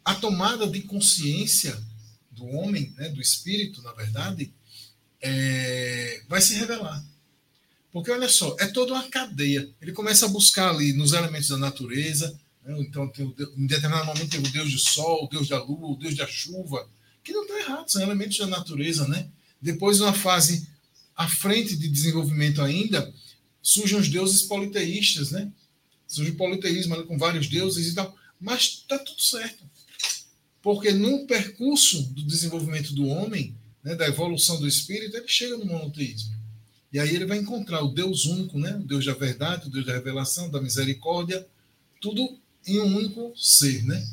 a 0.04 0.16
tomada 0.16 0.66
de 0.68 0.82
consciência 0.82 1.80
do 2.40 2.48
homem, 2.48 2.94
né, 2.98 3.10
do 3.10 3.22
espírito, 3.22 3.82
na 3.82 3.92
verdade, 3.92 4.52
é, 5.22 6.24
vai 6.28 6.42
se 6.42 6.56
revelar. 6.56 7.04
Porque 7.92 8.12
olha 8.12 8.30
só, 8.30 8.56
é 8.60 8.68
toda 8.68 8.94
uma 8.94 9.08
cadeia. 9.10 9.70
Ele 9.82 9.92
começa 9.92 10.26
a 10.26 10.30
buscar 10.30 10.70
ali 10.70 10.94
nos 10.94 11.14
elementos 11.14 11.50
da 11.50 11.58
natureza. 11.58 12.40
Né? 12.64 12.76
Então, 12.80 13.08
tem, 13.10 13.34
em 13.58 13.68
determinado 13.68 14.06
momento 14.06 14.30
tem 14.30 14.40
o 14.40 14.52
Deus 14.52 14.72
do 14.72 14.80
sol, 14.80 15.26
o 15.26 15.28
Deus 15.28 15.48
da 15.48 15.62
lua, 15.62 15.90
o 15.90 15.98
Deus 15.98 16.16
da 16.16 16.28
chuva, 16.28 16.88
que 17.24 17.34
não 17.34 17.44
está 17.44 17.60
errado, 17.60 17.90
são 17.90 18.02
elementos 18.02 18.38
da 18.38 18.48
natureza, 18.48 19.08
né? 19.08 19.28
Depois, 19.62 20.00
uma 20.00 20.14
fase 20.14 20.68
à 21.16 21.28
frente 21.28 21.76
de 21.76 21.90
desenvolvimento 21.90 22.62
ainda, 22.62 23.14
surgem 23.62 24.00
os 24.00 24.08
deuses 24.08 24.44
politeístas, 24.44 25.32
né? 25.32 25.52
Surge 26.08 26.32
o 26.32 26.38
politeísmo 26.38 27.04
com 27.04 27.18
vários 27.18 27.48
deuses 27.48 27.88
e 27.88 27.96
tal. 27.96 28.16
Mas 28.40 28.62
está 28.62 28.98
tudo 28.98 29.22
certo. 29.22 29.64
Porque 30.62 30.92
no 30.92 31.26
percurso 31.26 32.04
do 32.14 32.24
desenvolvimento 32.24 32.94
do 32.94 33.08
homem, 33.08 33.56
né, 33.84 33.96
da 33.96 34.08
evolução 34.08 34.60
do 34.60 34.68
espírito, 34.68 35.16
ele 35.16 35.28
chega 35.28 35.58
no 35.58 35.66
monoteísmo. 35.66 36.40
E 36.92 37.00
aí 37.00 37.16
ele 37.16 37.26
vai 37.26 37.38
encontrar 37.38 37.82
o 37.84 37.94
Deus 37.94 38.26
único, 38.26 38.58
né? 38.58 38.76
o 38.76 38.84
Deus 38.84 39.06
da 39.06 39.14
verdade, 39.14 39.68
o 39.68 39.70
Deus 39.70 39.86
da 39.86 39.94
revelação, 39.94 40.50
da 40.50 40.60
misericórdia, 40.60 41.46
tudo 42.02 42.38
em 42.66 42.80
um 42.80 42.98
único 42.98 43.32
ser. 43.38 43.84
Né? 43.84 44.06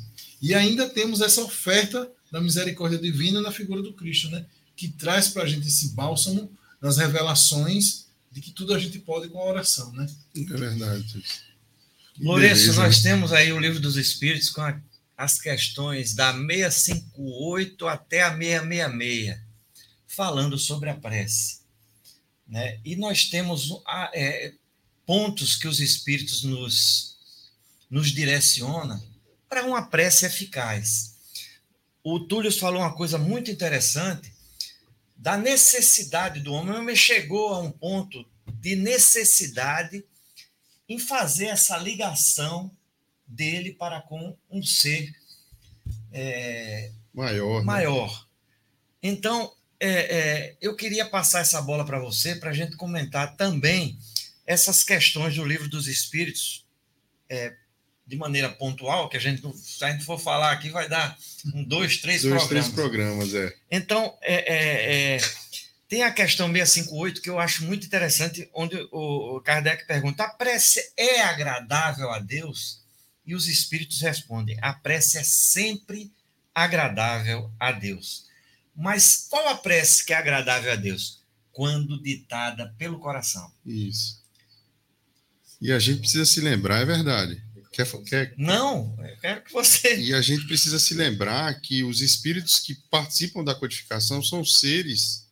E 0.43 0.55
ainda 0.55 0.89
temos 0.89 1.21
essa 1.21 1.41
oferta 1.41 2.11
da 2.31 2.41
misericórdia 2.41 2.99
divina 2.99 3.41
na 3.41 3.51
figura 3.51 3.83
do 3.83 3.95
Cristo, 3.95 4.29
né? 4.29 4.45
que 4.77 4.89
traz 4.89 5.29
para 5.29 5.45
a 5.45 5.47
gente 5.47 5.67
esse 5.67 5.89
bálsamo 5.89 6.51
nas 6.81 6.99
revelações 6.99 8.07
de 8.31 8.43
que 8.43 8.51
tudo 8.51 8.75
a 8.75 8.79
gente 8.79 8.99
pode 8.99 9.29
com 9.29 9.39
a 9.39 9.47
oração. 9.47 9.91
Né? 9.95 10.07
É 10.37 10.41
verdade. 10.41 11.25
Lourenço, 12.21 12.75
nós 12.75 13.03
temos 13.03 13.33
aí 13.33 13.53
o 13.53 13.59
livro 13.59 13.81
dos 13.81 13.97
Espíritos 13.97 14.51
com 14.51 14.61
a, 14.61 14.79
as 15.17 15.39
questões 15.39 16.15
da 16.15 16.33
658 16.33 17.89
até 17.89 18.23
a 18.23 18.37
666, 18.37 19.39
falando 20.07 20.59
sobre 20.59 20.91
a 20.91 20.95
prece. 20.95 21.61
Né? 22.47 22.79
E 22.85 22.95
nós 22.97 23.29
temos 23.29 23.71
é, 24.13 24.53
pontos 25.07 25.57
que 25.57 25.67
os 25.67 25.81
espíritos 25.81 26.43
nos, 26.43 27.17
nos 27.91 28.13
direcionam 28.13 29.03
para 29.49 29.65
uma 29.65 29.87
prece 29.87 30.27
eficaz. 30.27 31.15
O 32.05 32.21
Túlio 32.21 32.53
falou 32.53 32.81
uma 32.81 32.95
coisa 32.95 33.19
muito 33.19 33.51
interessante 33.51 34.33
da 35.17 35.37
necessidade 35.39 36.41
do 36.41 36.53
homem. 36.53 36.75
O 36.75 36.79
homem 36.79 36.95
chegou 36.95 37.55
a 37.55 37.59
um 37.59 37.71
ponto 37.71 38.25
de 38.61 38.77
necessidade 38.77 40.05
em 40.89 40.99
fazer 40.99 41.47
essa 41.47 41.77
ligação 41.79 42.71
dele 43.27 43.73
para 43.73 44.01
com 44.01 44.37
um 44.51 44.63
ser 44.63 45.15
é, 46.13 46.91
maior. 47.13 47.65
maior. 47.65 48.11
Né? 48.11 49.11
Então, 49.11 49.53
é, 49.79 49.89
é, 49.89 50.57
eu 50.61 50.75
queria 50.75 51.05
passar 51.05 51.41
essa 51.41 51.61
bola 51.61 51.85
para 51.85 51.99
você, 51.99 52.35
para 52.35 52.51
a 52.51 52.55
gente 52.55 52.77
comentar 52.77 53.37
também 53.37 53.99
essas 54.47 54.83
questões 54.83 55.35
do 55.35 55.45
livro 55.45 55.69
dos 55.69 55.87
Espíritos, 55.87 56.65
é, 57.29 57.55
de 58.07 58.17
maneira 58.17 58.49
pontual, 58.49 59.09
que 59.09 59.17
a 59.17 59.21
gente, 59.21 59.43
se 59.59 59.85
a 59.85 59.91
gente 59.91 60.05
for 60.05 60.19
falar 60.19 60.53
aqui, 60.53 60.71
vai 60.71 60.89
dar 60.89 61.19
um, 61.53 61.65
dois, 61.65 61.99
três 61.99 62.23
dois, 62.23 62.35
programas. 62.35 62.49
três 62.49 62.69
programas, 62.69 63.35
é. 63.35 63.53
Então, 63.71 64.17
é, 64.23 64.35
é, 64.35 65.17
é, 65.17 65.21
tem 65.89 66.05
a 66.05 66.13
questão 66.13 66.47
658 66.47 67.21
que 67.21 67.29
eu 67.29 67.39
acho 67.39 67.65
muito 67.65 67.87
interessante, 67.87 68.49
onde 68.55 68.77
o 68.93 69.41
Kardec 69.45 69.87
pergunta: 69.87 70.23
a 70.23 70.29
prece 70.29 70.81
é 70.97 71.21
agradável 71.23 72.11
a 72.11 72.21
Deus? 72.21 72.86
E 73.27 73.35
os 73.35 73.49
espíritos 73.49 74.01
respondem: 74.01 74.57
a 74.63 74.73
prece 74.73 75.19
é 75.19 75.25
sempre 75.25 76.13
agradável 76.55 77.53
a 77.59 77.73
Deus. 77.73 78.27
Mas 78.75 79.27
qual 79.29 79.49
a 79.49 79.55
prece 79.55 80.05
que 80.05 80.13
é 80.13 80.17
agradável 80.17 80.73
a 80.73 80.77
Deus? 80.77 81.23
Quando 81.51 82.03
ditada 82.03 82.75
pelo 82.79 82.99
coração. 82.99 83.51
Isso. 83.65 84.23
E 85.61 85.73
a 85.73 85.79
gente 85.79 86.01
precisa 86.01 86.27
se 86.27 86.41
lembrar, 86.41 86.83
é 86.83 86.85
verdade. 86.85 87.43
Quer, 87.73 87.87
quer... 88.05 88.35
Não, 88.39 88.97
eu 88.99 89.17
quero 89.19 89.43
que 89.43 89.53
você. 89.53 89.99
E 89.99 90.15
a 90.15 90.23
gente 90.23 90.47
precisa 90.47 90.79
se 90.79 90.95
lembrar 90.95 91.61
que 91.61 91.83
os 91.83 92.01
espíritos 92.01 92.59
que 92.59 92.75
participam 92.91 93.45
da 93.45 93.55
codificação 93.55 94.23
são 94.23 94.45
seres 94.45 95.27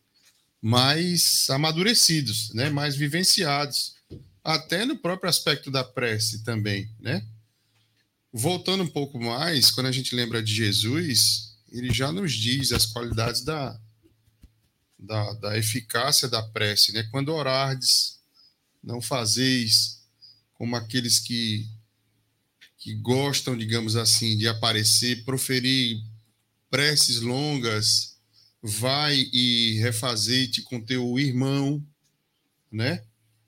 mais 0.61 1.49
amadurecidos, 1.51 2.53
né? 2.53 2.69
mais 2.69 2.97
vivenciados, 2.97 3.95
até 4.43 4.85
no 4.85 4.97
próprio 4.97 5.29
aspecto 5.29 5.71
da 5.71 5.83
prece 5.83 6.43
também, 6.43 6.91
né? 7.01 7.27
Voltando 8.37 8.83
um 8.83 8.89
pouco 8.89 9.17
mais, 9.21 9.71
quando 9.71 9.87
a 9.87 9.93
gente 9.93 10.13
lembra 10.13 10.43
de 10.43 10.53
Jesus, 10.53 11.55
ele 11.71 11.95
já 11.95 12.11
nos 12.11 12.33
diz 12.33 12.73
as 12.73 12.85
qualidades 12.85 13.45
da, 13.45 13.81
da, 14.99 15.35
da 15.35 15.57
eficácia 15.57 16.27
da 16.27 16.43
prece, 16.43 16.93
né? 16.93 17.05
Quando 17.13 17.33
orardes, 17.33 18.19
não 18.83 19.01
fazeis 19.01 20.03
como 20.55 20.75
aqueles 20.75 21.21
que, 21.21 21.71
que 22.77 22.93
gostam, 22.97 23.57
digamos 23.57 23.95
assim, 23.95 24.37
de 24.37 24.49
aparecer, 24.49 25.25
proferir 25.25 26.03
preces 26.69 27.21
longas, 27.21 28.19
vai 28.61 29.15
e 29.33 29.79
refazeite 29.79 30.61
com 30.63 30.85
teu 30.85 31.21
irmão, 31.21 31.81
né? 32.69 33.05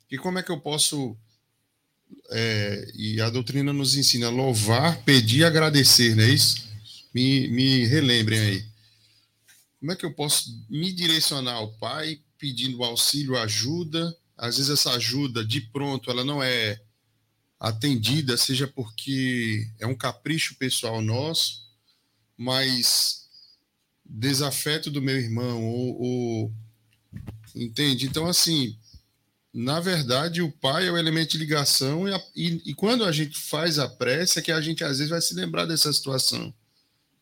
E 0.09 0.17
como 0.17 0.39
é 0.39 0.45
que 0.45 0.53
eu 0.53 0.61
posso 0.61 1.19
é, 2.31 2.91
e 2.95 3.21
a 3.21 3.31
doutrina 3.31 3.73
nos 3.73 3.97
ensina 3.97 4.29
louvar, 4.29 5.03
pedir 5.03 5.39
e 5.39 5.45
agradecer, 5.45 6.15
não 6.15 6.25
é 6.25 6.31
isso? 6.31 6.67
Me, 7.15 7.49
me 7.49 7.87
relembrem 7.87 8.39
aí. 8.39 8.65
Como 9.79 9.93
é 9.93 9.97
que 9.97 10.05
eu 10.05 10.13
posso 10.13 10.51
me 10.69 10.93
direcionar 10.93 11.55
ao 11.55 11.73
Pai 11.75 12.21
pedindo 12.39 12.83
auxílio, 12.83 13.37
ajuda? 13.37 14.17
Às 14.37 14.57
vezes 14.57 14.71
essa 14.71 14.91
ajuda 14.93 15.45
de 15.45 15.61
pronto 15.61 16.11
ela 16.11 16.25
não 16.25 16.43
é 16.43 16.81
atendida, 17.59 18.37
seja 18.37 18.67
porque 18.67 19.67
é 19.79 19.87
um 19.87 19.95
capricho 19.95 20.57
pessoal 20.57 21.01
nosso, 21.01 21.63
mas 22.37 23.27
desafeto 24.05 24.91
do 24.91 25.01
meu 25.01 25.17
irmão 25.17 25.65
ou, 25.65 26.01
ou 26.01 26.53
entende? 27.55 28.07
Então 28.07 28.27
assim, 28.27 28.77
na 29.57 29.81
verdade, 29.81 30.43
o 30.43 30.53
pai 30.53 30.87
é 30.87 30.93
o 30.93 30.99
elemento 30.99 31.33
de 31.33 31.39
ligação, 31.39 32.09
e, 32.09 32.15
a, 32.15 32.23
e, 32.35 32.63
e, 32.71 32.75
quando 32.75 33.05
a 33.05 33.13
gente 33.13 33.39
faz 33.39 33.79
a 33.79 33.89
prece, 33.89 34.39
é 34.39 34.43
que 34.43 34.53
a 34.53 34.61
gente 34.61 34.85
às 34.85 34.99
vezes 34.99 35.09
vai 35.09 35.21
se 35.21 35.35
lembrar 35.35 35.65
dessa 35.65 35.93
situação 35.93 36.55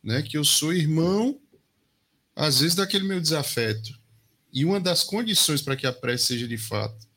né? 0.04 0.22
Que 0.22 0.36
eu 0.36 0.44
sou 0.44 0.72
irmão, 0.74 1.40
às 2.36 2.60
vezes, 2.60 2.74
daquele 2.74 3.04
meu 3.04 3.20
desafeto. 3.20 3.98
E 4.52 4.64
uma 4.64 4.78
das 4.78 5.02
condições 5.02 5.62
para 5.62 5.74
que 5.74 5.86
a 5.86 5.92
prece 5.92 6.26
seja 6.26 6.46
de 6.46 6.58
fato 6.58 7.08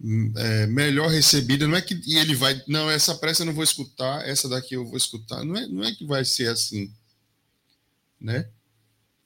hum, 0.00 0.32
é, 0.34 0.66
melhor 0.66 1.08
recebida, 1.08 1.68
não 1.68 1.76
é 1.76 1.82
que 1.82 2.00
e 2.06 2.16
ele 2.16 2.34
vai, 2.34 2.60
não, 2.66 2.90
essa 2.90 3.14
prece 3.14 3.42
eu 3.42 3.46
não 3.46 3.52
vou 3.52 3.62
escutar, 3.62 4.26
essa 4.26 4.48
daqui 4.48 4.74
eu 4.74 4.86
vou 4.86 4.96
escutar. 4.96 5.44
Não 5.44 5.54
é, 5.54 5.66
não 5.68 5.84
é 5.84 5.94
que 5.94 6.06
vai 6.06 6.24
ser 6.24 6.48
assim, 6.48 6.90
né? 8.18 8.48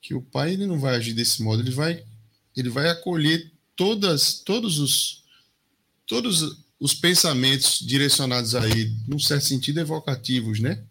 Que 0.03 0.13
o 0.15 0.21
pai 0.21 0.53
ele 0.53 0.67
não 0.67 0.79
vai 0.79 0.97
agir 0.97 1.15
desse 1.15 1.43
modo, 1.43 1.63
ele 1.63 1.71
vai, 1.71 2.05
ele 2.57 2.69
vai 2.69 2.89
acolher 2.89 3.53
todas, 3.77 4.41
todos 4.41 4.79
os, 4.79 5.23
todos 6.07 6.65
os 6.81 6.95
pensamentos 6.95 7.79
direcionados 7.81 8.55
aí, 8.55 8.93
num 9.07 9.19
certo 9.19 9.45
sentido, 9.45 9.81
evocativos, 9.81 10.59
né? 10.59 10.83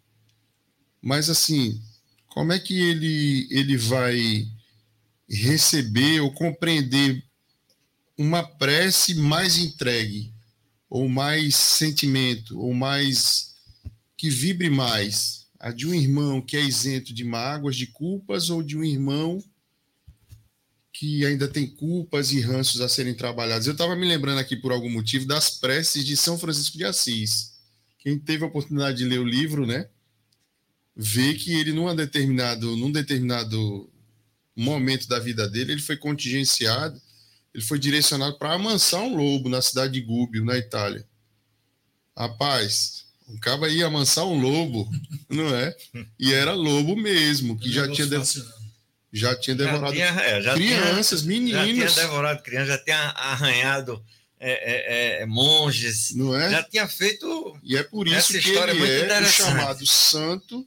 Mas 1.02 1.28
assim, 1.28 1.80
como 2.28 2.52
é 2.52 2.58
que 2.58 2.78
ele, 2.78 3.48
ele 3.50 3.76
vai 3.76 4.48
receber 5.28 6.20
ou 6.20 6.32
compreender 6.32 7.22
uma 8.16 8.42
prece 8.42 9.14
mais 9.14 9.58
entregue, 9.58 10.32
ou 10.88 11.08
mais 11.08 11.54
sentimento, 11.56 12.58
ou 12.58 12.72
mais 12.72 13.54
que 14.16 14.30
vibre 14.30 14.70
mais? 14.70 15.46
A 15.58 15.70
de 15.72 15.86
um 15.86 15.94
irmão 15.94 16.40
que 16.40 16.56
é 16.56 16.60
isento 16.62 17.12
de 17.12 17.24
mágoas, 17.24 17.76
de 17.76 17.86
culpas, 17.86 18.50
ou 18.50 18.62
de 18.62 18.76
um 18.76 18.84
irmão 18.84 19.42
que 20.98 21.26
ainda 21.26 21.46
tem 21.46 21.66
culpas 21.66 22.32
e 22.32 22.40
ranços 22.40 22.80
a 22.80 22.88
serem 22.88 23.12
trabalhados. 23.12 23.66
Eu 23.66 23.74
estava 23.74 23.94
me 23.94 24.06
lembrando 24.06 24.38
aqui, 24.38 24.56
por 24.56 24.72
algum 24.72 24.88
motivo, 24.88 25.26
das 25.26 25.50
preces 25.50 26.06
de 26.06 26.16
São 26.16 26.38
Francisco 26.38 26.78
de 26.78 26.84
Assis. 26.86 27.52
Quem 27.98 28.18
teve 28.18 28.44
a 28.44 28.46
oportunidade 28.46 28.96
de 28.96 29.04
ler 29.04 29.20
o 29.20 29.24
livro, 29.24 29.66
né, 29.66 29.88
vê 30.96 31.34
que 31.34 31.52
ele, 31.52 31.72
num 31.72 31.94
determinado, 31.94 32.74
num 32.76 32.90
determinado 32.90 33.90
momento 34.56 35.06
da 35.06 35.18
vida 35.18 35.46
dele, 35.46 35.72
ele 35.72 35.82
foi 35.82 35.98
contingenciado, 35.98 36.98
ele 37.52 37.62
foi 37.62 37.78
direcionado 37.78 38.38
para 38.38 38.54
amansar 38.54 39.02
um 39.02 39.16
lobo 39.16 39.50
na 39.50 39.60
cidade 39.60 39.92
de 39.92 40.00
Gubbio, 40.00 40.46
na 40.46 40.56
Itália. 40.56 41.06
Rapaz, 42.16 43.04
um 43.28 43.36
cabo 43.36 43.66
ia 43.66 43.86
amansar 43.86 44.24
um 44.24 44.40
lobo, 44.40 44.90
não 45.28 45.54
é? 45.54 45.76
E 46.18 46.32
era 46.32 46.54
lobo 46.54 46.96
mesmo, 46.96 47.58
que 47.58 47.70
já 47.70 47.86
tinha... 47.86 48.06
De 48.06 48.65
já 49.16 49.34
tinha 49.34 49.56
devorado 49.56 49.94
já 49.94 50.12
tinha, 50.12 50.24
é, 50.24 50.42
já 50.42 50.54
crianças, 50.54 51.22
tinha, 51.22 51.32
meninos. 51.32 51.52
Já 51.52 51.90
tinha 51.90 52.06
devorado 52.06 52.42
crianças, 52.42 52.68
já 52.68 52.78
tinha 52.78 52.98
arranhado 52.98 54.04
é, 54.38 55.18
é, 55.18 55.22
é, 55.22 55.26
monges. 55.26 56.14
Não 56.14 56.36
é? 56.36 56.50
Já 56.50 56.62
tinha 56.62 56.86
feito. 56.86 57.58
E 57.62 57.76
é 57.76 57.82
por 57.82 58.06
isso 58.06 58.38
que 58.38 58.50
ele 58.50 59.12
é 59.12 59.20
o 59.20 59.26
chamado 59.26 59.86
santo 59.86 60.66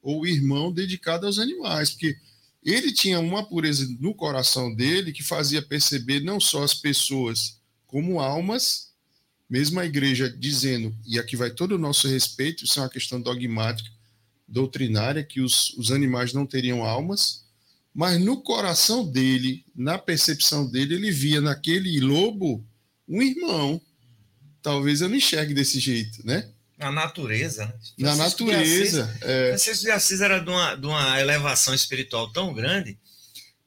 ou 0.00 0.26
irmão 0.26 0.72
dedicado 0.72 1.26
aos 1.26 1.38
animais, 1.38 1.90
porque 1.90 2.16
ele 2.64 2.92
tinha 2.92 3.20
uma 3.20 3.44
pureza 3.44 3.86
no 4.00 4.14
coração 4.14 4.74
dele 4.74 5.12
que 5.12 5.22
fazia 5.22 5.62
perceber 5.62 6.20
não 6.20 6.40
só 6.40 6.62
as 6.62 6.74
pessoas 6.74 7.60
como 7.86 8.20
almas, 8.20 8.92
mesmo 9.48 9.78
a 9.78 9.86
igreja 9.86 10.28
dizendo, 10.28 10.96
e 11.06 11.18
aqui 11.18 11.36
vai 11.36 11.50
todo 11.50 11.72
o 11.72 11.78
nosso 11.78 12.08
respeito, 12.08 12.64
isso 12.64 12.78
é 12.78 12.82
uma 12.82 12.88
questão 12.88 13.20
dogmática, 13.20 13.90
doutrinária, 14.48 15.22
que 15.22 15.40
os, 15.40 15.70
os 15.76 15.90
animais 15.90 16.32
não 16.32 16.46
teriam 16.46 16.82
almas, 16.84 17.41
mas 17.94 18.18
no 18.20 18.42
coração 18.42 19.04
dele, 19.04 19.64
na 19.74 19.98
percepção 19.98 20.66
dele, 20.66 20.94
ele 20.94 21.10
via 21.10 21.40
naquele 21.40 22.00
lobo 22.00 22.64
um 23.08 23.22
irmão. 23.22 23.80
Talvez 24.62 25.00
eu 25.00 25.08
não 25.08 25.16
enxergue 25.16 25.52
desse 25.52 25.78
jeito, 25.78 26.24
né? 26.24 26.48
Na 26.78 26.90
natureza. 26.90 27.66
Né? 27.66 27.72
Na 27.98 28.16
natureza. 28.16 29.04
Assis, 29.04 29.22
é... 29.22 29.48
Francisco 29.48 29.84
de 29.84 29.90
Assis 29.90 30.20
era 30.20 30.38
de 30.38 30.48
uma, 30.48 30.74
de 30.74 30.86
uma 30.86 31.20
elevação 31.20 31.74
espiritual 31.74 32.32
tão 32.32 32.54
grande 32.54 32.98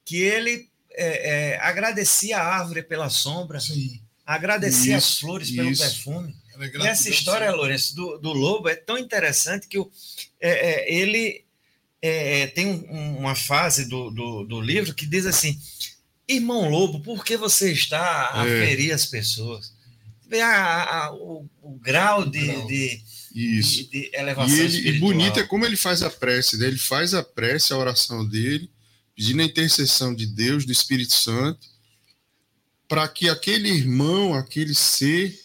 que 0.04 0.16
ele 0.16 0.68
é, 0.92 1.52
é, 1.52 1.60
agradecia 1.60 2.38
a 2.38 2.58
árvore 2.58 2.82
pela 2.82 3.08
sombra, 3.08 3.60
Sim. 3.60 4.00
agradecia 4.24 4.96
isso, 4.96 5.12
as 5.12 5.18
flores 5.18 5.50
pelo 5.50 5.70
isso. 5.70 5.82
perfume. 5.82 6.34
E 6.58 6.86
essa 6.86 7.10
história, 7.10 7.52
Lourenço, 7.52 7.94
do, 7.94 8.18
do 8.18 8.32
lobo 8.32 8.68
é 8.68 8.74
tão 8.74 8.96
interessante 8.96 9.68
que 9.68 9.78
o, 9.78 9.90
é, 10.40 10.50
é, 10.50 10.94
ele 10.94 11.45
é, 12.06 12.40
é, 12.40 12.46
tem 12.46 12.66
um, 12.66 13.18
uma 13.18 13.34
fase 13.34 13.88
do, 13.88 14.10
do, 14.10 14.44
do, 14.44 14.60
livro 14.60 14.94
que 14.94 15.06
diz 15.06 15.26
assim: 15.26 15.58
Irmão 16.28 16.68
Lobo, 16.68 17.00
por 17.00 17.24
que 17.24 17.36
você 17.36 17.72
está 17.72 18.30
a 18.32 18.46
é. 18.46 18.66
ferir 18.66 18.92
as 18.92 19.06
pessoas? 19.06 19.74
A, 20.32 21.06
a, 21.06 21.14
o, 21.14 21.48
o, 21.62 21.78
grau 21.78 22.28
de, 22.28 22.46
grau. 22.46 22.66
de, 22.66 23.02
Isso. 23.34 23.84
de, 23.84 23.90
de 23.90 24.10
elevação 24.12 24.56
e, 24.56 24.60
ele, 24.60 24.88
e 24.88 24.98
bonito 24.98 25.38
é 25.38 25.44
como 25.44 25.64
ele 25.64 25.76
faz 25.76 26.02
a 26.02 26.10
prece, 26.10 26.56
né? 26.56 26.66
ele 26.66 26.78
faz 26.78 27.14
a 27.14 27.22
prece, 27.22 27.72
a 27.72 27.78
oração 27.78 28.26
dele, 28.26 28.68
pedindo 29.14 29.42
a 29.42 29.44
intercessão 29.44 30.14
de 30.14 30.26
Deus, 30.26 30.64
do 30.64 30.72
Espírito 30.72 31.14
Santo, 31.14 31.66
para 32.88 33.06
que 33.08 33.28
aquele 33.28 33.68
irmão, 33.68 34.34
aquele 34.34 34.74
ser, 34.74 35.38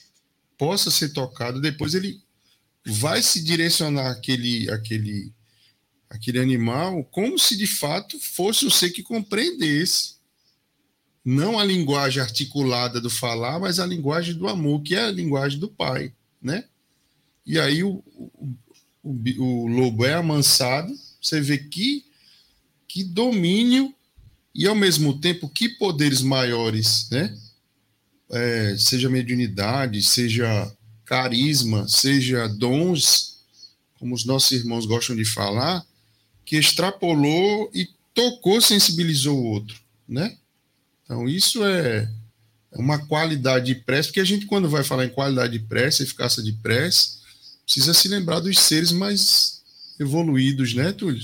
possa 0.57 0.91
ser 0.91 1.09
tocado. 1.09 1.61
Depois 1.61 1.93
ele 1.95 2.21
vai 2.85 3.21
se 3.21 3.43
direcionar 3.43 4.11
aquele, 4.11 4.69
aquele 4.69 5.31
aquele 6.11 6.39
animal 6.39 7.05
como 7.05 7.39
se 7.39 7.55
de 7.55 7.65
fato 7.65 8.19
fosse 8.19 8.65
um 8.65 8.69
ser 8.69 8.91
que 8.91 9.01
compreendesse 9.01 10.15
não 11.23 11.57
a 11.57 11.63
linguagem 11.63 12.21
articulada 12.21 12.99
do 12.99 13.09
falar, 13.09 13.59
mas 13.59 13.79
a 13.79 13.85
linguagem 13.85 14.35
do 14.35 14.47
amor, 14.47 14.81
que 14.81 14.95
é 14.95 15.03
a 15.03 15.11
linguagem 15.11 15.59
do 15.59 15.69
pai, 15.69 16.11
né? 16.41 16.65
E 17.45 17.59
aí 17.59 17.83
o, 17.83 18.03
o, 18.15 18.55
o, 19.03 19.43
o 19.43 19.67
lobo 19.67 20.03
é 20.03 20.15
amansado, 20.15 20.93
você 21.21 21.39
vê 21.39 21.59
que, 21.59 22.03
que 22.87 23.03
domínio 23.03 23.93
e 24.53 24.67
ao 24.67 24.75
mesmo 24.75 25.17
tempo 25.19 25.47
que 25.47 25.69
poderes 25.69 26.21
maiores, 26.21 27.07
né? 27.09 27.37
É, 28.31 28.75
seja 28.77 29.09
mediunidade, 29.09 30.01
seja 30.01 30.75
carisma, 31.05 31.87
seja 31.87 32.47
dons, 32.47 33.37
como 33.99 34.15
os 34.15 34.25
nossos 34.25 34.51
irmãos 34.51 34.85
gostam 34.85 35.15
de 35.15 35.25
falar, 35.25 35.85
que 36.51 36.57
extrapolou 36.57 37.71
e 37.73 37.87
tocou, 38.13 38.59
sensibilizou 38.59 39.39
o 39.39 39.45
outro, 39.45 39.79
né? 40.05 40.35
Então, 41.05 41.25
isso 41.25 41.63
é 41.63 42.11
uma 42.73 42.99
qualidade 43.07 43.67
de 43.67 43.75
prece, 43.75 44.09
porque 44.09 44.19
a 44.19 44.25
gente, 44.25 44.45
quando 44.47 44.69
vai 44.69 44.83
falar 44.83 45.05
em 45.05 45.09
qualidade 45.09 45.57
de 45.57 45.63
prece, 45.63 46.03
eficácia 46.03 46.43
de 46.43 46.51
prece, 46.51 47.19
precisa 47.63 47.93
se 47.93 48.09
lembrar 48.09 48.41
dos 48.41 48.59
seres 48.59 48.91
mais 48.91 49.61
evoluídos, 49.97 50.73
né, 50.73 50.91
Túlio? 50.91 51.21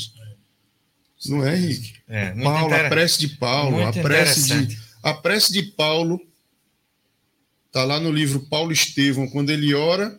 Não 1.26 1.46
é, 1.46 1.58
Henrique? 1.58 1.96
É, 2.08 2.32
Paulo, 2.42 2.74
a 2.74 2.88
prece 2.88 3.20
de 3.20 3.28
Paulo, 3.28 3.86
a 3.86 3.92
prece 3.92 4.66
de, 4.66 4.80
a 5.04 5.13
prece 5.13 5.52
de 5.52 5.62
Paulo 5.62 6.22
está 7.66 7.84
lá 7.84 8.00
no 8.00 8.13
livro 8.13 8.40
Paulo 8.40 8.72
Estevão, 8.72 9.28
quando 9.28 9.50
ele 9.50 9.74
ora, 9.74 10.18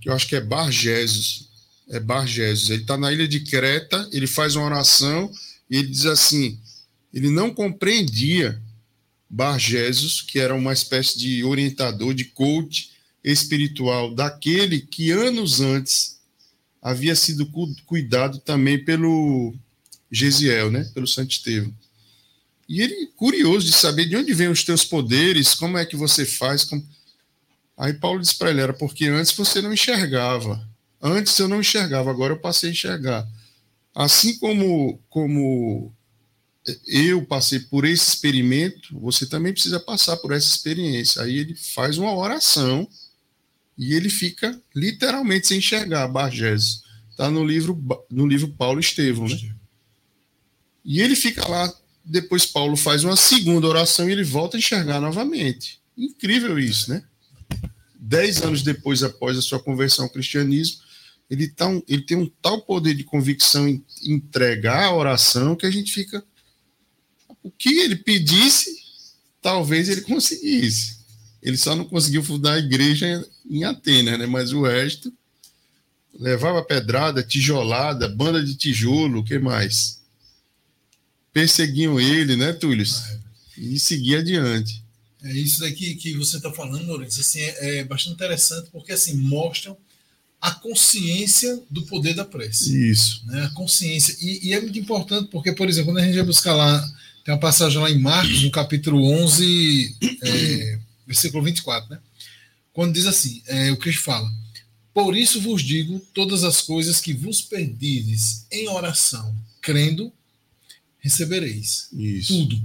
que 0.00 0.08
eu 0.08 0.14
acho 0.14 0.26
que 0.26 0.36
é 0.36 0.40
Bargesos, 0.40 1.52
é 1.88 2.00
Bargesos. 2.00 2.70
Ele 2.70 2.82
está 2.82 2.96
na 2.96 3.12
ilha 3.12 3.28
de 3.28 3.40
Creta, 3.40 4.08
ele 4.12 4.26
faz 4.26 4.56
uma 4.56 4.66
oração 4.66 5.30
e 5.70 5.76
ele 5.76 5.88
diz 5.88 6.06
assim: 6.06 6.58
ele 7.12 7.30
não 7.30 7.52
compreendia 7.52 8.60
Bargesos, 9.28 10.22
que 10.22 10.38
era 10.38 10.54
uma 10.54 10.72
espécie 10.72 11.18
de 11.18 11.44
orientador, 11.44 12.14
de 12.14 12.24
coach 12.26 12.92
espiritual 13.22 14.14
daquele 14.14 14.80
que 14.80 15.10
anos 15.10 15.60
antes 15.60 16.18
havia 16.82 17.16
sido 17.16 17.50
cuidado 17.86 18.38
também 18.38 18.84
pelo 18.84 19.54
Gesiel, 20.12 20.70
né? 20.70 20.84
pelo 20.92 21.06
Santo 21.06 21.32
Estevão. 21.32 21.72
E 22.68 22.80
ele, 22.80 23.06
curioso 23.16 23.66
de 23.66 23.72
saber 23.72 24.06
de 24.06 24.16
onde 24.16 24.32
vêm 24.32 24.48
os 24.48 24.62
teus 24.62 24.84
poderes, 24.84 25.54
como 25.54 25.78
é 25.78 25.84
que 25.84 25.96
você 25.96 26.24
faz. 26.24 26.64
Como... 26.64 26.86
Aí 27.76 27.94
Paulo 27.94 28.20
disse 28.20 28.36
para 28.36 28.50
ele: 28.50 28.60
era 28.60 28.72
porque 28.72 29.06
antes 29.06 29.32
você 29.32 29.60
não 29.60 29.72
enxergava. 29.72 30.66
Antes 31.06 31.38
eu 31.38 31.46
não 31.46 31.60
enxergava, 31.60 32.10
agora 32.10 32.32
eu 32.32 32.38
passei 32.38 32.70
a 32.70 32.72
enxergar. 32.72 33.28
Assim 33.94 34.38
como, 34.38 34.98
como 35.10 35.92
eu 36.86 37.26
passei 37.26 37.60
por 37.60 37.84
esse 37.84 38.08
experimento, 38.08 38.98
você 38.98 39.26
também 39.26 39.52
precisa 39.52 39.78
passar 39.78 40.16
por 40.16 40.32
essa 40.32 40.48
experiência. 40.48 41.20
Aí 41.20 41.36
ele 41.36 41.54
faz 41.54 41.98
uma 41.98 42.16
oração 42.16 42.88
e 43.76 43.92
ele 43.92 44.08
fica 44.08 44.58
literalmente 44.74 45.48
sem 45.48 45.58
enxergar, 45.58 46.08
Barges. 46.08 46.82
Está 47.10 47.30
no 47.30 47.44
livro, 47.44 47.78
no 48.10 48.26
livro 48.26 48.48
Paulo 48.48 48.80
Estevão. 48.80 49.28
Né? 49.28 49.54
E 50.82 51.02
ele 51.02 51.14
fica 51.14 51.46
lá. 51.46 51.70
Depois 52.02 52.46
Paulo 52.46 52.76
faz 52.76 53.04
uma 53.04 53.16
segunda 53.16 53.66
oração 53.66 54.08
e 54.08 54.12
ele 54.12 54.24
volta 54.24 54.56
a 54.56 54.58
enxergar 54.58 55.00
novamente. 55.00 55.80
Incrível 55.96 56.58
isso, 56.58 56.90
né? 56.90 57.04
Dez 57.94 58.42
anos 58.42 58.62
depois, 58.62 59.02
após 59.02 59.36
a 59.38 59.42
sua 59.42 59.58
conversão 59.58 60.06
ao 60.06 60.10
cristianismo, 60.10 60.83
ele, 61.34 61.48
tá 61.48 61.68
um, 61.68 61.82
ele 61.86 62.02
tem 62.02 62.16
um 62.16 62.30
tal 62.40 62.62
poder 62.62 62.94
de 62.94 63.04
convicção 63.04 63.68
em 63.68 63.84
entregar 64.02 64.84
a 64.84 64.94
oração 64.94 65.56
que 65.56 65.66
a 65.66 65.70
gente 65.70 65.92
fica. 65.92 66.24
O 67.42 67.50
que 67.50 67.80
ele 67.80 67.96
pedisse, 67.96 68.70
talvez 69.42 69.88
ele 69.88 70.00
conseguisse. 70.02 70.98
Ele 71.42 71.56
só 71.56 71.76
não 71.76 71.84
conseguiu 71.84 72.24
fundar 72.24 72.54
a 72.54 72.58
igreja 72.58 73.26
em 73.48 73.64
Atenas, 73.64 74.18
né? 74.18 74.26
Mas 74.26 74.52
o 74.52 74.62
resto 74.62 75.12
levava 76.18 76.62
pedrada, 76.62 77.22
tijolada, 77.22 78.08
banda 78.08 78.42
de 78.42 78.54
tijolo, 78.54 79.20
o 79.20 79.24
que 79.24 79.38
mais? 79.38 80.00
Perseguiam 81.32 82.00
ele, 82.00 82.36
né, 82.36 82.52
Túlio? 82.52 82.86
E 83.58 83.78
seguia 83.78 84.20
adiante. 84.20 84.82
É 85.22 85.32
isso 85.32 85.60
daqui 85.60 85.94
que 85.96 86.14
você 86.14 86.36
está 86.36 86.52
falando, 86.52 86.86
Lourenço, 86.86 87.20
assim, 87.20 87.40
é, 87.40 87.78
é, 87.78 87.84
bastante 87.84 88.14
interessante, 88.14 88.70
porque 88.70 88.92
assim, 88.92 89.16
mostram 89.16 89.76
a 90.44 90.50
consciência 90.50 91.58
do 91.70 91.86
poder 91.86 92.12
da 92.12 92.22
prece. 92.22 92.90
Isso. 92.90 93.24
Né? 93.24 93.44
A 93.44 93.50
consciência. 93.54 94.14
E, 94.20 94.48
e, 94.48 94.52
é 94.52 94.60
muito 94.60 94.78
importante, 94.78 95.30
porque, 95.30 95.50
por 95.52 95.70
exemplo, 95.70 95.90
quando 95.90 96.02
a 96.02 96.04
gente 96.04 96.16
vai 96.16 96.26
buscar 96.26 96.52
lá, 96.52 96.86
tem 97.24 97.32
uma 97.32 97.40
passagem 97.40 97.80
lá 97.80 97.90
em 97.90 97.98
Marcos, 97.98 98.42
no 98.42 98.50
capítulo 98.50 99.10
11, 99.10 99.96
é, 100.22 100.78
versículo 101.06 101.42
24, 101.42 101.88
né? 101.88 101.98
Quando 102.74 102.92
diz 102.92 103.06
assim: 103.06 103.42
é, 103.46 103.72
o 103.72 103.78
Cristo 103.78 104.02
fala. 104.02 104.30
Por 104.92 105.16
isso 105.16 105.40
vos 105.40 105.62
digo 105.62 105.98
todas 106.12 106.44
as 106.44 106.60
coisas 106.60 107.00
que 107.00 107.14
vos 107.14 107.40
perdides 107.40 108.44
em 108.52 108.68
oração, 108.68 109.34
crendo, 109.62 110.12
recebereis. 110.98 111.88
Isso. 111.90 112.34
Tudo. 112.34 112.62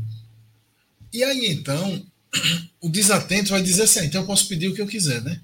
E 1.14 1.24
aí 1.24 1.48
então, 1.48 2.06
o 2.82 2.90
desatento 2.90 3.52
vai 3.52 3.64
dizer 3.64 3.84
assim: 3.84 4.00
ah, 4.00 4.06
então 4.06 4.20
eu 4.20 4.28
posso 4.28 4.50
pedir 4.50 4.68
o 4.68 4.76
que 4.76 4.82
eu 4.82 4.88
quiser, 4.88 5.22
né? 5.22 5.40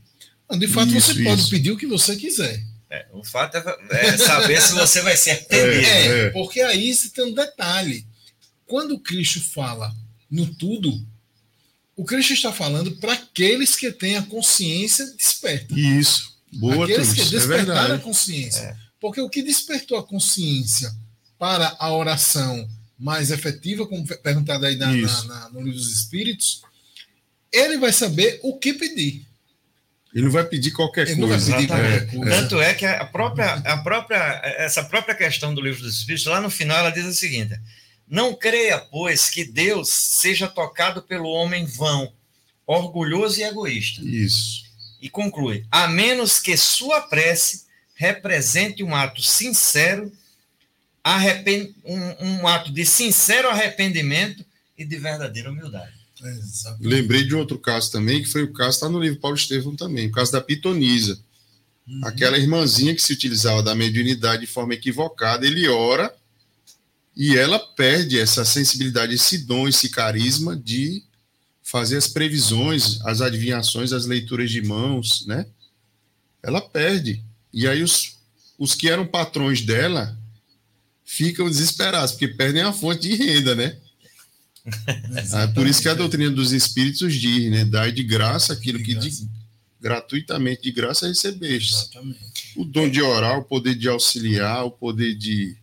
De 0.52 0.68
fato, 0.68 0.90
isso, 0.90 1.14
você 1.14 1.14
isso. 1.14 1.24
pode 1.24 1.50
pedir 1.50 1.72
o 1.72 1.78
que 1.78 1.88
você 1.88 2.16
quiser. 2.16 2.64
É, 2.90 3.08
o 3.12 3.24
fato 3.24 3.58
é, 3.58 3.64
é, 3.92 4.18
saber 4.18 4.62
se 4.62 4.74
você 4.74 5.02
vai 5.02 5.18
ser 5.18 5.32
atendido. 5.32 5.88
É, 5.88 6.28
é, 6.28 6.30
porque 6.30 6.62
aí 6.62 6.94
se 6.94 7.10
tem 7.10 7.26
um 7.26 7.34
detalhe. 7.34 8.06
Quando 8.66 9.00
Cristo 9.00 9.42
fala 9.42 9.94
no 10.30 10.46
tudo, 10.56 11.06
o 11.96 12.04
Cristo 12.04 12.34
está 12.34 12.52
falando 12.52 12.92
para 12.98 13.14
aqueles 13.14 13.76
que 13.76 13.92
têm 13.92 14.18
a 14.18 14.24
consciência 14.24 15.06
desperta. 15.16 15.74
Isso. 15.78 16.36
Boa, 16.54 16.86
aqueles 16.86 17.14
que 17.14 17.22
é 17.22 17.26
despertaram 17.26 17.96
a 17.96 18.00
consciência. 18.00 18.62
É. 18.62 18.76
Porque 19.00 19.22
o 19.22 19.30
que 19.30 19.42
despertou 19.42 19.98
a 19.98 20.04
consciência 20.04 20.94
para 21.38 21.76
a 21.80 21.94
oração 21.94 22.68
mais 22.98 23.30
efetiva, 23.30 23.86
como 23.86 24.06
perguntado 24.06 24.66
aí 24.66 24.78
na, 24.78 24.92
na, 24.92 25.24
na, 25.24 25.50
no 25.50 25.62
livro 25.62 25.78
dos 25.78 25.92
Espíritos, 25.92 26.62
ele 27.52 27.78
vai 27.78 27.92
saber 27.92 28.40
o 28.42 28.58
que 28.58 28.74
pedir. 28.74 29.26
Ele 30.16 30.24
não 30.24 30.32
vai 30.32 30.46
pedir 30.46 30.72
qualquer 30.72 31.10
ele 31.10 31.20
coisa. 31.20 31.54
Pedir 31.54 31.68
qualquer 31.68 32.08
coisa. 32.08 32.32
Tanto 32.32 32.62
é 32.62 32.74
que 32.74 32.86
a 32.86 33.04
própria, 33.04 33.56
a 33.56 33.78
própria, 33.80 34.42
essa 34.58 34.82
própria 34.82 35.14
questão 35.14 35.54
do 35.54 35.60
livro 35.60 35.82
dos 35.82 35.98
Espíritos, 35.98 36.26
lá 36.26 36.40
no 36.40 36.50
final, 36.50 36.78
ela 36.78 36.90
diz 36.90 37.06
o 37.06 37.14
seguinte: 37.14 37.60
Não 38.08 38.34
creia, 38.34 38.80
pois, 38.80 39.30
que 39.30 39.44
Deus 39.44 39.90
seja 39.90 40.48
tocado 40.48 41.02
pelo 41.02 41.28
homem 41.28 41.66
vão, 41.66 42.14
orgulhoso 42.66 43.42
e 43.42 43.44
egoísta. 43.44 44.02
Isso. 44.06 44.64
E 45.02 45.10
conclui: 45.10 45.66
a 45.70 45.86
menos 45.90 46.40
que 46.40 46.56
sua 46.56 47.02
prece 47.02 47.66
represente 47.94 48.82
um 48.84 48.96
ato 48.96 49.22
sincero, 49.22 50.10
um, 51.84 52.26
um 52.26 52.48
ato 52.48 52.72
de 52.72 52.86
sincero 52.86 53.50
arrependimento 53.50 54.46
e 54.78 54.86
de 54.86 54.96
verdadeira 54.96 55.52
humildade. 55.52 55.95
Exatamente. 56.24 56.88
Lembrei 56.88 57.24
de 57.24 57.36
outro 57.36 57.60
caso 57.60 57.92
também, 57.92 58.22
que 58.22 58.30
foi 58.30 58.44
o 58.44 58.54
caso, 58.54 58.72
está 58.72 58.90
no 58.90 59.00
livro 59.00 59.20
Paulo 59.20 59.36
Estevam 59.36 59.76
também, 59.76 60.08
o 60.08 60.12
caso 60.12 60.32
da 60.32 60.42
pitonisa. 60.42 61.20
Uhum. 61.88 62.02
Aquela 62.06 62.38
irmãzinha 62.38 62.96
que 62.96 63.02
se 63.02 63.14
utilizava 63.14 63.62
da 63.62 63.76
mediunidade 63.76 64.42
de 64.42 64.48
forma 64.48 64.74
equivocada, 64.74 65.46
ele 65.46 65.68
ora 65.68 66.14
e 67.16 67.38
ela 67.38 67.60
perde 67.60 68.20
essa 68.20 68.44
sensibilidade, 68.44 69.16
esse 69.16 69.40
dom, 69.40 69.68
esse 69.68 69.90
carisma 69.90 70.56
de 70.56 71.04
fazer 71.64 71.98
as 71.98 72.08
previsões, 72.08 73.00
as 73.06 73.22
adivinhações, 73.22 73.94
as 73.94 74.06
leituras 74.06 74.52
de 74.52 74.62
mãos, 74.62 75.26
né? 75.26 75.46
Ela 76.44 76.62
perde. 76.62 77.24
E 77.54 77.68
aí 77.68 77.82
os, 77.82 78.18
os 78.58 78.76
que 78.76 78.90
eram 78.90 79.08
patrões 79.08 79.62
dela 79.62 80.18
ficam 81.06 81.50
desesperados, 81.50 82.12
porque 82.12 82.28
perdem 82.28 82.64
a 82.64 82.74
fonte 82.74 83.08
de 83.08 83.16
renda, 83.16 83.56
né? 83.56 83.78
É 85.34 85.48
por 85.48 85.68
isso 85.68 85.82
que 85.82 85.90
a 85.90 85.94
doutrina 85.94 86.32
dos 86.32 86.52
espíritos 86.52 87.14
diz, 87.14 87.52
né? 87.52 87.66
Dar 87.66 87.92
de 87.92 88.04
graça 88.04 88.54
aquilo 88.54 88.80
de 88.80 88.84
que 88.84 88.96
De, 88.96 89.30
gratuitamente 89.80 90.64
de 90.64 90.72
graça 90.72 91.08
recebeste. 91.08 91.74
Exatamente. 91.74 92.54
O 92.56 92.66
dom 92.66 92.90
de 92.90 93.02
orar, 93.02 93.38
o 93.38 93.44
poder 93.44 93.76
de 93.76 93.88
auxiliar, 93.88 94.66
o 94.66 94.72
poder 94.72 95.14
de, 95.16 95.56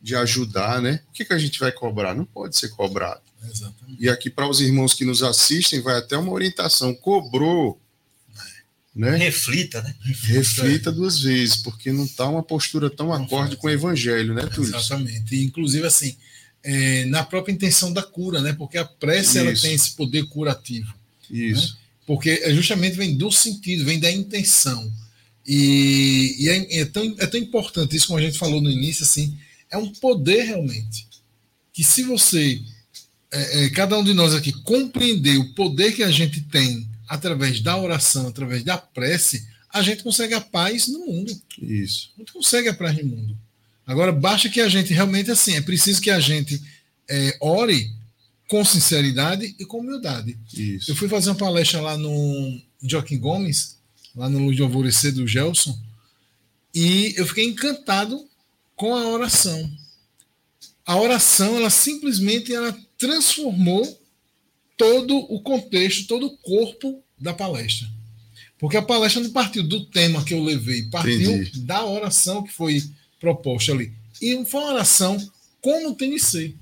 de 0.00 0.14
ajudar, 0.16 0.80
né? 0.80 1.02
O 1.08 1.12
que, 1.12 1.24
que 1.24 1.32
a 1.34 1.38
gente 1.38 1.58
vai 1.60 1.72
cobrar? 1.72 2.14
Não 2.14 2.24
pode 2.24 2.56
ser 2.56 2.70
cobrado. 2.70 3.20
Exatamente. 3.44 4.02
E 4.02 4.08
aqui, 4.08 4.30
para 4.30 4.48
os 4.48 4.60
irmãos 4.60 4.94
que 4.94 5.04
nos 5.04 5.22
assistem, 5.22 5.82
vai 5.82 5.98
até 5.98 6.16
uma 6.16 6.32
orientação. 6.32 6.94
Cobrou, 6.94 7.80
né? 8.98 9.16
Reflita, 9.16 9.80
né? 9.80 9.94
Reflita 10.24 10.90
duas 10.90 11.20
vezes, 11.20 11.56
porque 11.56 11.92
não 11.92 12.04
está 12.04 12.28
uma 12.28 12.42
postura 12.42 12.90
tão 12.90 13.08
não 13.08 13.14
acorde 13.14 13.50
faz. 13.50 13.60
com 13.60 13.66
o 13.68 13.70
evangelho, 13.70 14.34
né, 14.34 14.44
Túlio? 14.46 14.74
Exatamente. 14.74 15.36
E, 15.36 15.44
inclusive, 15.44 15.86
assim, 15.86 16.16
é, 16.62 17.04
na 17.06 17.24
própria 17.24 17.52
intenção 17.52 17.92
da 17.92 18.02
cura, 18.02 18.40
né? 18.40 18.52
Porque 18.52 18.78
a 18.78 18.84
prece 18.84 19.38
ela 19.38 19.54
tem 19.54 19.74
esse 19.74 19.92
poder 19.92 20.26
curativo. 20.28 20.92
Isso. 21.30 21.74
Né? 21.74 21.78
Porque 22.06 22.30
é 22.42 22.54
justamente 22.54 22.96
vem 22.96 23.16
do 23.16 23.30
sentido, 23.30 23.84
vem 23.84 24.00
da 24.00 24.10
intenção. 24.10 24.90
E, 25.46 26.36
e 26.38 26.48
é, 26.48 26.80
é, 26.80 26.84
tão, 26.84 27.16
é 27.18 27.26
tão 27.26 27.40
importante 27.40 27.96
isso, 27.96 28.06
como 28.06 28.18
a 28.18 28.22
gente 28.22 28.38
falou 28.38 28.60
no 28.60 28.70
início, 28.70 29.04
assim, 29.04 29.36
é 29.70 29.78
um 29.78 29.92
poder 29.94 30.42
realmente. 30.42 31.06
Que 31.72 31.82
se 31.82 32.02
você, 32.02 32.60
é, 33.30 33.64
é, 33.64 33.70
cada 33.70 33.98
um 33.98 34.04
de 34.04 34.12
nós 34.12 34.34
aqui, 34.34 34.52
compreender 34.52 35.38
o 35.38 35.54
poder 35.54 35.92
que 35.92 36.02
a 36.02 36.10
gente 36.10 36.40
tem 36.42 36.86
através 37.08 37.60
da 37.60 37.78
oração, 37.78 38.26
através 38.26 38.62
da 38.62 38.76
prece, 38.76 39.46
a 39.72 39.82
gente 39.82 40.02
consegue 40.02 40.34
a 40.34 40.40
paz 40.40 40.88
no 40.88 41.06
mundo. 41.06 41.34
Isso. 41.60 42.10
A 42.16 42.20
gente 42.20 42.32
consegue 42.32 42.68
a 42.68 42.74
paz 42.74 42.96
no 42.98 43.04
mundo. 43.04 43.38
Agora, 43.88 44.12
basta 44.12 44.50
que 44.50 44.60
a 44.60 44.68
gente 44.68 44.92
realmente, 44.92 45.30
assim, 45.30 45.54
é 45.54 45.62
preciso 45.62 46.02
que 46.02 46.10
a 46.10 46.20
gente 46.20 46.62
é, 47.08 47.38
ore 47.40 47.90
com 48.46 48.62
sinceridade 48.62 49.56
e 49.58 49.64
com 49.64 49.78
humildade. 49.78 50.38
Isso. 50.52 50.90
Eu 50.90 50.94
fui 50.94 51.08
fazer 51.08 51.30
uma 51.30 51.36
palestra 51.36 51.80
lá 51.80 51.96
no 51.96 52.60
Joaquim 52.82 53.18
Gomes, 53.18 53.78
lá 54.14 54.28
no 54.28 54.40
Luz 54.40 54.56
de 54.56 54.62
Alvorecer 54.62 55.14
do 55.14 55.26
Gelson, 55.26 55.74
e 56.74 57.14
eu 57.16 57.26
fiquei 57.26 57.46
encantado 57.46 58.28
com 58.76 58.94
a 58.94 59.08
oração. 59.08 59.70
A 60.84 60.94
oração, 60.96 61.56
ela 61.56 61.70
simplesmente 61.70 62.54
ela 62.54 62.78
transformou 62.98 63.98
todo 64.76 65.16
o 65.16 65.40
contexto, 65.40 66.06
todo 66.06 66.26
o 66.26 66.36
corpo 66.36 67.02
da 67.18 67.32
palestra. 67.32 67.88
Porque 68.58 68.76
a 68.76 68.82
palestra 68.82 69.22
não 69.22 69.30
partiu 69.30 69.62
do 69.62 69.86
tema 69.86 70.22
que 70.22 70.34
eu 70.34 70.44
levei, 70.44 70.82
partiu 70.90 71.32
Entendi. 71.32 71.60
da 71.60 71.86
oração 71.86 72.42
que 72.42 72.52
foi 72.52 72.82
proposta 73.18 73.72
ali. 73.72 73.92
E 74.20 74.44
foi 74.44 74.60
uma 74.60 74.72
oração 74.72 75.18
como 75.60 75.94
tem 75.94 76.10
de 76.10 76.20
ser. 76.20 76.54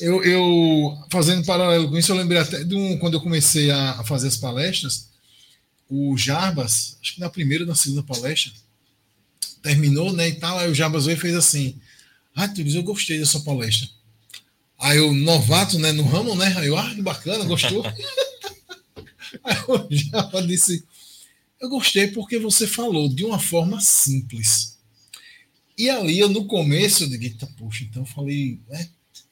Eu, 0.00 0.24
eu, 0.24 0.98
fazendo 1.10 1.44
paralelo 1.46 1.88
com 1.88 1.96
isso, 1.96 2.10
eu 2.10 2.16
lembrei 2.16 2.40
até 2.40 2.64
de 2.64 2.74
um, 2.74 2.98
quando 2.98 3.14
eu 3.14 3.20
comecei 3.20 3.70
a, 3.70 3.92
a 3.92 4.04
fazer 4.04 4.26
as 4.26 4.36
palestras, 4.36 5.08
o 5.88 6.16
Jarbas, 6.16 6.98
acho 7.00 7.14
que 7.14 7.20
na 7.20 7.30
primeira 7.30 7.62
ou 7.62 7.68
na 7.68 7.76
segunda 7.76 8.02
palestra, 8.02 8.52
terminou, 9.62 10.12
né, 10.12 10.28
e 10.28 10.34
tal, 10.34 10.58
aí 10.58 10.70
o 10.70 10.74
Jarbas 10.74 11.06
veio 11.06 11.16
e 11.16 11.20
fez 11.20 11.36
assim, 11.36 11.80
ah, 12.34 12.48
Turis, 12.48 12.74
eu 12.74 12.82
gostei 12.82 13.20
da 13.20 13.26
sua 13.26 13.42
palestra. 13.42 13.88
Aí 14.78 14.98
o 14.98 15.14
novato, 15.14 15.78
né, 15.78 15.92
no 15.92 16.02
ramo, 16.02 16.34
né, 16.34 16.52
aí 16.58 16.66
eu, 16.66 16.76
ah, 16.76 16.92
que 16.92 17.00
bacana, 17.00 17.44
gostou? 17.44 17.86
aí 19.44 19.56
o 19.68 19.86
Jarbas 19.88 20.46
disse, 20.48 20.84
eu 21.60 21.68
gostei 21.68 22.08
porque 22.08 22.38
você 22.38 22.66
falou 22.66 23.08
de 23.08 23.24
uma 23.24 23.38
forma 23.38 23.80
simples 23.80 24.73
e 25.76 25.90
ali, 25.90 26.18
eu, 26.18 26.28
no 26.28 26.46
começo, 26.46 27.04
eu 27.04 27.08
digo, 27.08 27.24
eita, 27.24 27.46
poxa, 27.58 27.84
então 27.84 28.02
eu 28.02 28.06
falei, 28.06 28.60
né, 28.68 28.88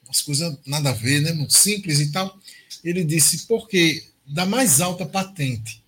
as 0.09 0.21
coisas 0.21 0.57
nada 0.65 0.89
a 0.89 0.93
ver, 0.93 1.21
né, 1.21 1.31
muito 1.33 1.53
simples 1.53 1.99
e 1.99 2.11
tal. 2.11 2.39
Ele 2.83 3.03
disse, 3.03 3.47
porque 3.47 4.03
da 4.25 4.45
mais 4.45 4.81
alta 4.81 5.05
patente 5.05 5.83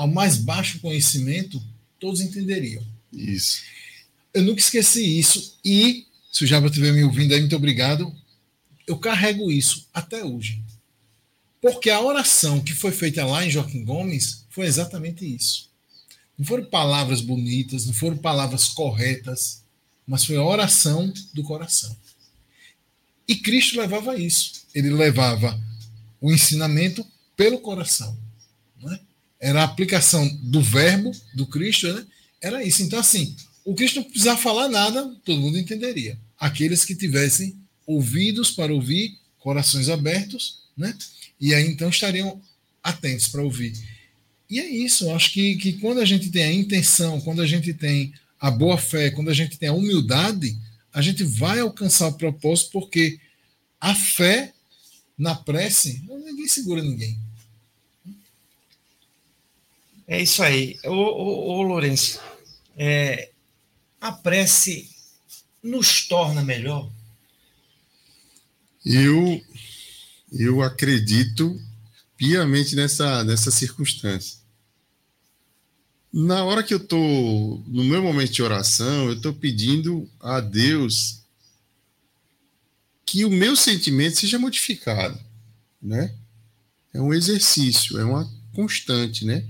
ao 0.00 0.08
mais 0.08 0.38
baixo 0.38 0.80
conhecimento, 0.80 1.62
todos 1.98 2.22
entenderiam. 2.22 2.82
Isso. 3.12 3.60
Eu 4.32 4.42
nunca 4.42 4.60
esqueci 4.60 5.18
isso. 5.18 5.58
E, 5.62 6.06
se 6.32 6.44
o 6.44 6.46
Java 6.46 6.68
estiver 6.68 6.90
me 6.92 7.04
ouvindo 7.04 7.34
aí, 7.34 7.40
muito 7.40 7.54
obrigado. 7.54 8.10
Eu 8.86 8.96
carrego 8.96 9.50
isso 9.50 9.86
até 9.92 10.24
hoje. 10.24 10.62
Porque 11.60 11.90
a 11.90 12.00
oração 12.00 12.60
que 12.60 12.72
foi 12.72 12.92
feita 12.92 13.26
lá 13.26 13.44
em 13.44 13.50
Joaquim 13.50 13.84
Gomes 13.84 14.46
foi 14.48 14.66
exatamente 14.66 15.22
isso. 15.22 15.68
Não 16.38 16.46
foram 16.46 16.64
palavras 16.64 17.20
bonitas, 17.20 17.84
não 17.84 17.92
foram 17.92 18.16
palavras 18.16 18.68
corretas, 18.68 19.62
mas 20.10 20.24
foi 20.24 20.36
a 20.36 20.42
oração 20.42 21.14
do 21.32 21.44
coração. 21.44 21.96
E 23.28 23.36
Cristo 23.36 23.78
levava 23.78 24.18
isso. 24.18 24.66
Ele 24.74 24.90
levava 24.90 25.56
o 26.20 26.32
ensinamento 26.32 27.06
pelo 27.36 27.60
coração. 27.60 28.18
Né? 28.82 28.98
Era 29.38 29.60
a 29.60 29.64
aplicação 29.64 30.26
do 30.42 30.60
verbo 30.60 31.12
do 31.32 31.46
Cristo, 31.46 31.92
né? 31.92 32.04
era 32.40 32.64
isso. 32.64 32.82
Então, 32.82 32.98
assim, 32.98 33.36
o 33.64 33.72
Cristo 33.72 34.00
não 34.00 34.02
precisava 34.02 34.36
falar 34.36 34.68
nada, 34.68 35.16
todo 35.24 35.40
mundo 35.40 35.56
entenderia. 35.56 36.18
Aqueles 36.36 36.84
que 36.84 36.96
tivessem 36.96 37.54
ouvidos 37.86 38.50
para 38.50 38.74
ouvir, 38.74 39.16
corações 39.38 39.88
abertos, 39.88 40.64
né? 40.76 40.92
e 41.40 41.54
aí 41.54 41.68
então 41.68 41.88
estariam 41.88 42.42
atentos 42.82 43.28
para 43.28 43.44
ouvir. 43.44 43.74
E 44.50 44.58
é 44.58 44.68
isso, 44.68 45.04
eu 45.04 45.14
acho 45.14 45.32
que, 45.32 45.54
que 45.54 45.74
quando 45.74 46.00
a 46.00 46.04
gente 46.04 46.30
tem 46.30 46.42
a 46.42 46.52
intenção, 46.52 47.20
quando 47.20 47.40
a 47.40 47.46
gente 47.46 47.72
tem 47.72 48.12
a 48.40 48.50
boa 48.50 48.78
fé, 48.78 49.10
quando 49.10 49.28
a 49.28 49.34
gente 49.34 49.58
tem 49.58 49.68
a 49.68 49.74
humildade, 49.74 50.58
a 50.92 51.02
gente 51.02 51.22
vai 51.22 51.60
alcançar 51.60 52.08
o 52.08 52.16
propósito, 52.16 52.70
porque 52.72 53.20
a 53.78 53.94
fé 53.94 54.54
na 55.16 55.34
prece, 55.34 56.02
ninguém 56.08 56.48
segura 56.48 56.82
ninguém. 56.82 57.18
É 60.08 60.22
isso 60.22 60.42
aí. 60.42 60.78
Ô, 60.84 60.90
ô, 60.90 61.58
ô 61.58 61.62
Lourenço, 61.62 62.18
é, 62.76 63.30
a 64.00 64.10
prece 64.10 64.88
nos 65.62 66.08
torna 66.08 66.42
melhor? 66.42 66.90
Eu, 68.84 69.44
eu 70.32 70.62
acredito 70.62 71.60
piamente 72.16 72.74
nessa, 72.74 73.22
nessa 73.22 73.50
circunstância 73.50 74.39
na 76.12 76.44
hora 76.44 76.62
que 76.62 76.74
eu 76.74 76.78
estou 76.78 77.62
no 77.66 77.84
meu 77.84 78.02
momento 78.02 78.32
de 78.32 78.42
oração, 78.42 79.06
eu 79.06 79.14
estou 79.14 79.32
pedindo 79.32 80.08
a 80.18 80.40
Deus 80.40 81.20
que 83.06 83.24
o 83.24 83.30
meu 83.30 83.56
sentimento 83.56 84.18
seja 84.18 84.38
modificado, 84.38 85.18
né? 85.80 86.14
É 86.92 87.00
um 87.00 87.14
exercício, 87.14 87.98
é 87.98 88.04
uma 88.04 88.28
constante, 88.52 89.24
né? 89.24 89.44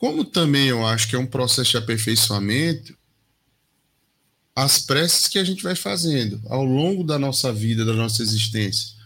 como 0.00 0.24
também 0.24 0.68
eu 0.68 0.84
acho 0.86 1.06
que 1.06 1.14
é 1.14 1.18
um 1.18 1.26
processo 1.26 1.72
de 1.72 1.76
aperfeiçoamento, 1.76 2.96
as 4.56 4.78
preces 4.78 5.28
que 5.28 5.38
a 5.38 5.44
gente 5.44 5.62
vai 5.62 5.76
fazendo 5.76 6.40
ao 6.46 6.64
longo 6.64 7.04
da 7.04 7.18
nossa 7.18 7.52
vida, 7.52 7.84
da 7.84 7.92
nossa 7.92 8.22
existência. 8.22 8.96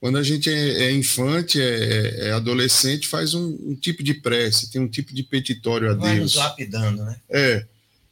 Quando 0.00 0.16
a 0.16 0.22
gente 0.22 0.48
é, 0.48 0.84
é 0.84 0.92
infante, 0.92 1.60
é, 1.60 1.64
é, 1.64 2.28
é, 2.28 2.32
adolescente, 2.32 3.06
faz 3.06 3.34
um, 3.34 3.58
um, 3.62 3.76
tipo 3.76 4.02
de 4.02 4.14
prece, 4.14 4.70
tem 4.70 4.80
um 4.80 4.88
tipo 4.88 5.12
de 5.12 5.22
petitório 5.22 5.90
a 5.90 5.94
vai 5.94 6.16
Deus. 6.16 6.16
Vai 6.16 6.20
nos 6.20 6.34
lapidando, 6.36 7.04
né? 7.04 7.20
É. 7.28 7.66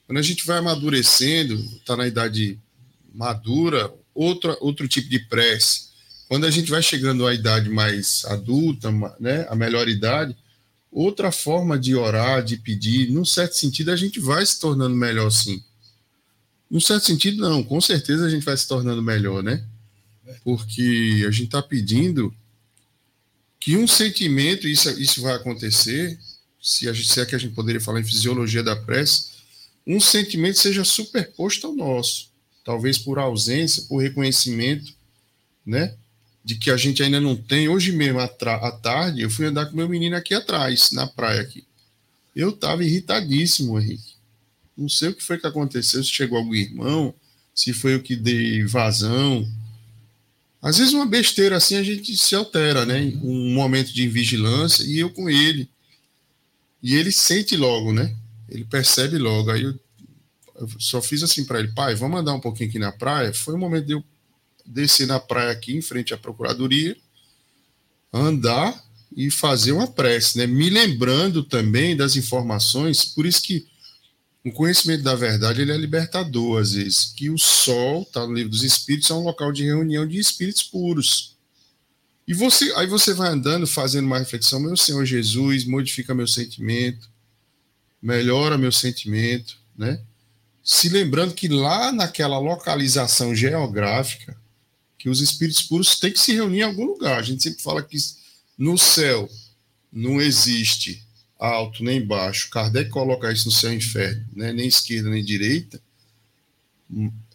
Quando 0.07 0.18
a 0.18 0.22
gente 0.22 0.46
vai 0.46 0.59
amadurecendo, 0.59 1.55
está 1.55 1.96
na 1.96 2.07
idade 2.07 2.59
madura, 3.12 3.90
outro, 4.14 4.55
outro 4.61 4.87
tipo 4.87 5.09
de 5.09 5.18
prece. 5.18 5.88
Quando 6.29 6.44
a 6.44 6.51
gente 6.51 6.70
vai 6.70 6.83
chegando 6.83 7.27
à 7.27 7.33
idade 7.33 7.70
mais 7.70 8.22
adulta, 8.27 8.90
né, 9.18 9.46
a 9.48 9.57
melhor 9.57 9.88
idade, 9.88 10.37
outra 10.92 11.33
forma 11.33 11.79
de 11.79 11.94
orar, 11.94 12.44
de 12.44 12.59
pedir, 12.59 13.11
num 13.11 13.24
certo 13.24 13.55
sentido, 13.55 13.90
a 13.90 13.96
gente 13.96 14.20
vai 14.20 14.44
se 14.44 14.61
tornando 14.61 14.94
melhor 14.94 15.31
sim. 15.31 15.62
Num 16.70 16.81
certo 16.81 17.07
sentido, 17.07 17.40
não, 17.40 17.62
com 17.62 17.81
certeza 17.81 18.27
a 18.27 18.31
gente 18.31 18.44
vai 18.44 18.57
se 18.57 18.68
tornando 18.68 19.03
melhor, 19.03 19.42
né? 19.42 19.64
Porque 20.44 21.24
a 21.26 21.30
gente 21.30 21.46
está 21.46 21.62
pedindo 21.62 22.34
que 23.60 23.76
um 23.76 23.86
sentimento, 23.86 24.68
isso, 24.68 24.88
isso 25.00 25.22
vai 25.22 25.34
acontecer, 25.34 26.18
se, 26.60 26.88
a 26.88 26.92
gente, 26.92 27.08
se 27.08 27.20
é 27.20 27.26
que 27.26 27.34
a 27.34 27.38
gente 27.38 27.54
poderia 27.54 27.80
falar 27.80 28.00
em 28.00 28.04
fisiologia 28.04 28.62
da 28.62 28.76
prece, 28.76 29.28
um 29.86 30.00
sentimento 30.00 30.58
seja 30.58 30.84
superposto 30.84 31.66
ao 31.66 31.74
nosso, 31.74 32.30
talvez 32.64 32.98
por 32.98 33.18
ausência, 33.18 33.84
por 33.84 34.02
reconhecimento, 34.02 34.92
né? 35.64 35.94
De 36.44 36.54
que 36.54 36.70
a 36.70 36.76
gente 36.76 37.02
ainda 37.02 37.20
não 37.20 37.36
tem. 37.36 37.68
Hoje 37.68 37.92
mesmo, 37.92 38.20
à 38.20 38.28
tarde, 38.28 39.22
eu 39.22 39.30
fui 39.30 39.46
andar 39.46 39.66
com 39.66 39.76
meu 39.76 39.88
menino 39.88 40.16
aqui 40.16 40.34
atrás, 40.34 40.90
na 40.92 41.06
praia 41.06 41.40
aqui. 41.40 41.64
Eu 42.34 42.50
estava 42.50 42.84
irritadíssimo, 42.84 43.78
Henrique. 43.78 44.14
Não 44.76 44.88
sei 44.88 45.08
o 45.08 45.14
que 45.14 45.22
foi 45.22 45.38
que 45.38 45.46
aconteceu, 45.46 46.02
se 46.04 46.10
chegou 46.10 46.38
algum 46.38 46.54
irmão, 46.54 47.12
se 47.54 47.72
foi 47.72 47.96
o 47.96 48.02
que 48.02 48.14
dei 48.14 48.64
vazão. 48.64 49.46
Às 50.60 50.78
vezes 50.78 50.92
uma 50.92 51.06
besteira 51.06 51.56
assim 51.56 51.76
a 51.76 51.82
gente 51.82 52.16
se 52.16 52.34
altera, 52.34 52.84
né? 52.84 53.12
Um 53.22 53.52
momento 53.54 53.92
de 53.92 54.08
vigilância 54.08 54.82
e 54.84 54.98
eu 54.98 55.10
com 55.10 55.30
ele. 55.30 55.68
E 56.82 56.94
ele 56.94 57.12
sente 57.12 57.56
logo, 57.56 57.92
né? 57.92 58.14
Ele 58.48 58.64
percebe 58.64 59.18
logo. 59.18 59.50
Aí 59.50 59.62
eu, 59.62 59.78
eu 60.56 60.68
só 60.78 61.00
fiz 61.00 61.22
assim 61.22 61.44
para 61.44 61.60
ele, 61.60 61.68
pai, 61.68 61.94
vamos 61.94 62.20
andar 62.20 62.34
um 62.34 62.40
pouquinho 62.40 62.68
aqui 62.68 62.78
na 62.78 62.92
praia. 62.92 63.32
Foi 63.32 63.54
o 63.54 63.58
momento 63.58 63.86
de 63.86 63.92
eu 63.92 64.04
descer 64.66 65.06
na 65.06 65.18
praia 65.18 65.50
aqui 65.50 65.74
em 65.74 65.82
frente 65.82 66.12
à 66.12 66.18
procuradoria, 66.18 66.96
andar 68.12 68.84
e 69.16 69.30
fazer 69.30 69.72
uma 69.72 69.86
prece, 69.86 70.38
né? 70.38 70.46
Me 70.46 70.68
lembrando 70.68 71.42
também 71.42 71.96
das 71.96 72.16
informações, 72.16 73.04
por 73.04 73.24
isso 73.24 73.42
que 73.42 73.66
o 74.48 74.52
conhecimento 74.52 75.02
da 75.02 75.14
verdade 75.14 75.62
ele 75.62 75.72
é 75.72 75.76
libertador, 75.76 76.61
às 76.61 76.72
vezes, 76.72 77.12
que 77.16 77.30
o 77.30 77.38
sol, 77.38 78.02
está 78.02 78.26
no 78.26 78.34
livro 78.34 78.50
dos 78.50 78.62
espíritos, 78.62 79.11
é 79.11 79.14
um 79.14 79.22
local 79.22 79.52
de 79.52 79.64
reunião 79.64 80.06
de 80.06 80.18
espíritos 80.18 80.62
puros. 80.62 81.37
E 82.26 82.34
você, 82.34 82.72
aí 82.76 82.87
você 82.87 83.14
vai 83.14 83.30
andando, 83.30 83.66
fazendo 83.66 84.06
uma 84.06 84.18
reflexão, 84.18 84.61
meu 84.61 84.76
Senhor 84.76 85.04
Jesus, 85.04 85.64
modifica 85.64 86.14
meu 86.14 86.26
sentimento, 86.26 87.08
melhora 88.02 88.58
meu 88.58 88.70
sentimento, 88.70 89.56
né? 89.76 90.00
Se 90.62 90.88
lembrando 90.90 91.32
que 91.32 91.48
lá 91.48 91.90
naquela 91.90 92.38
localização 92.38 93.34
geográfica, 93.34 94.37
que 94.98 95.08
os 95.08 95.20
espíritos 95.20 95.62
puros 95.62 95.98
têm 95.98 96.12
que 96.12 96.20
se 96.20 96.34
reunir 96.34 96.58
em 96.58 96.62
algum 96.62 96.84
lugar. 96.84 97.18
A 97.18 97.22
gente 97.22 97.42
sempre 97.42 97.62
fala 97.62 97.82
que 97.82 97.96
no 98.58 98.76
céu 98.76 99.30
não 99.90 100.20
existe 100.20 101.02
alto 101.38 101.85
nem 101.85 102.05
baixo. 102.05 102.51
Kardec 102.51 102.90
coloca 102.90 103.33
isso 103.33 103.46
no 103.46 103.53
céu 103.53 103.72
e 103.72 103.77
inferno, 103.77 104.27
né? 104.35 104.53
nem 104.53 104.66
esquerda 104.66 105.09
nem 105.09 105.24
direita, 105.24 105.81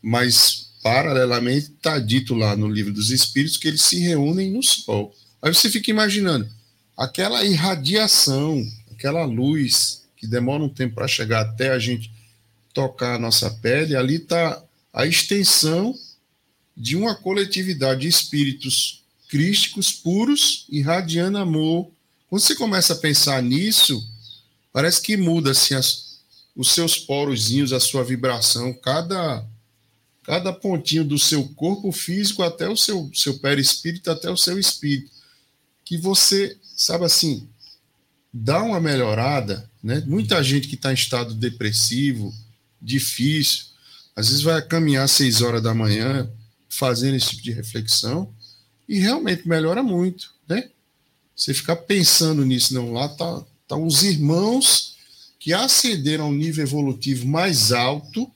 mas 0.02 0.72
paralelamente 0.84 1.72
está 1.72 1.98
dito 1.98 2.36
lá 2.36 2.56
no 2.56 2.68
livro 2.68 2.92
dos 2.92 3.10
Espíritos 3.10 3.58
que 3.58 3.68
eles 3.68 3.82
se 3.82 4.00
reúnem 4.00 4.52
no 4.52 4.62
sol. 4.62 5.16
Aí 5.42 5.54
você 5.54 5.70
fica 5.70 5.89
imaginando 5.89 6.48
aquela 6.98 7.44
irradiação, 7.46 8.66
aquela 8.92 9.24
luz 9.24 10.04
que 10.18 10.28
demora 10.28 10.63
um 10.63 10.70
tempo 10.70 10.96
para 10.96 11.08
chegar 11.08 11.42
até 11.42 11.70
a 11.70 11.80
gente 11.80 12.12
tocar 12.74 13.16
a 13.16 13.20
nossa 13.20 13.50
pele, 13.50 13.96
ali 13.96 14.16
está 14.16 14.62
a 14.92 15.06
extensão 15.06 15.96
de 16.76 16.96
uma 16.96 17.16
coletividade 17.16 18.02
de 18.02 18.08
espíritos 18.08 19.04
crísticos 19.30 19.92
puros, 19.92 20.66
irradiando 20.70 21.38
amor, 21.38 21.92
quando 22.34 22.41
você 22.41 22.56
começa 22.56 22.93
a 22.93 22.96
pensar 22.96 23.43
nisso, 23.43 24.04
parece 24.72 25.00
que 25.00 25.15
muda 25.15 25.52
assim, 25.52 25.76
as, 25.76 26.17
os 26.56 26.72
seus 26.72 26.98
porozinhos, 26.98 27.72
a 27.72 27.80
sua 27.80 28.04
vibração, 28.04 28.74
cada 28.74 29.48
cada 30.24 30.52
pontinho 30.52 31.04
do 31.04 31.19
seu 31.19 31.48
corpo 31.50 31.91
físico 31.91 32.41
até 32.41 32.67
o 32.67 32.76
seu, 32.76 33.12
seu 33.13 33.38
perispírito, 33.38 34.10
até 34.10 34.32
o 34.32 34.38
seu 34.38 34.58
espírito. 34.58 35.12
Que 35.86 35.96
você, 35.96 36.58
sabe 36.76 37.06
assim, 37.06 37.48
dá 38.34 38.63
uma 38.63 38.80
melhorada, 38.80 39.69
né? 39.84 40.02
Muita 40.08 40.43
gente 40.43 40.67
que 40.67 40.74
está 40.74 40.89
em 40.89 40.96
estado 40.96 41.36
depressivo, 41.36 42.34
difícil, 42.82 43.65
às 44.15 44.30
vezes 44.30 44.41
vai 44.41 44.60
caminhar 44.60 45.04
às 45.04 45.12
seis 45.12 45.43
horas 45.43 45.62
da 45.62 45.76
manhã 45.76 46.28
fazendo 46.67 47.15
esse 47.15 47.30
tipo 47.30 47.43
de 47.43 47.52
reflexão 47.52 48.34
e 48.89 48.98
realmente 48.98 49.48
melhora 49.48 49.84
muito? 49.84 50.34
Você 51.36 51.54
ficar 51.54 51.76
pensando 51.76 52.46
nisso, 52.46 52.74
não, 52.74 52.93
lá 52.93 53.10
tá, 53.10 53.43
tá 53.67 53.76
uns 53.76 54.04
irmãos 54.04 54.96
que 55.39 55.54
ascenderam 55.54 56.26
a 56.26 56.28
um 56.28 56.34
nível 56.34 56.63
evolutivo 56.63 57.28
mais 57.28 57.72
alto, 57.72 58.32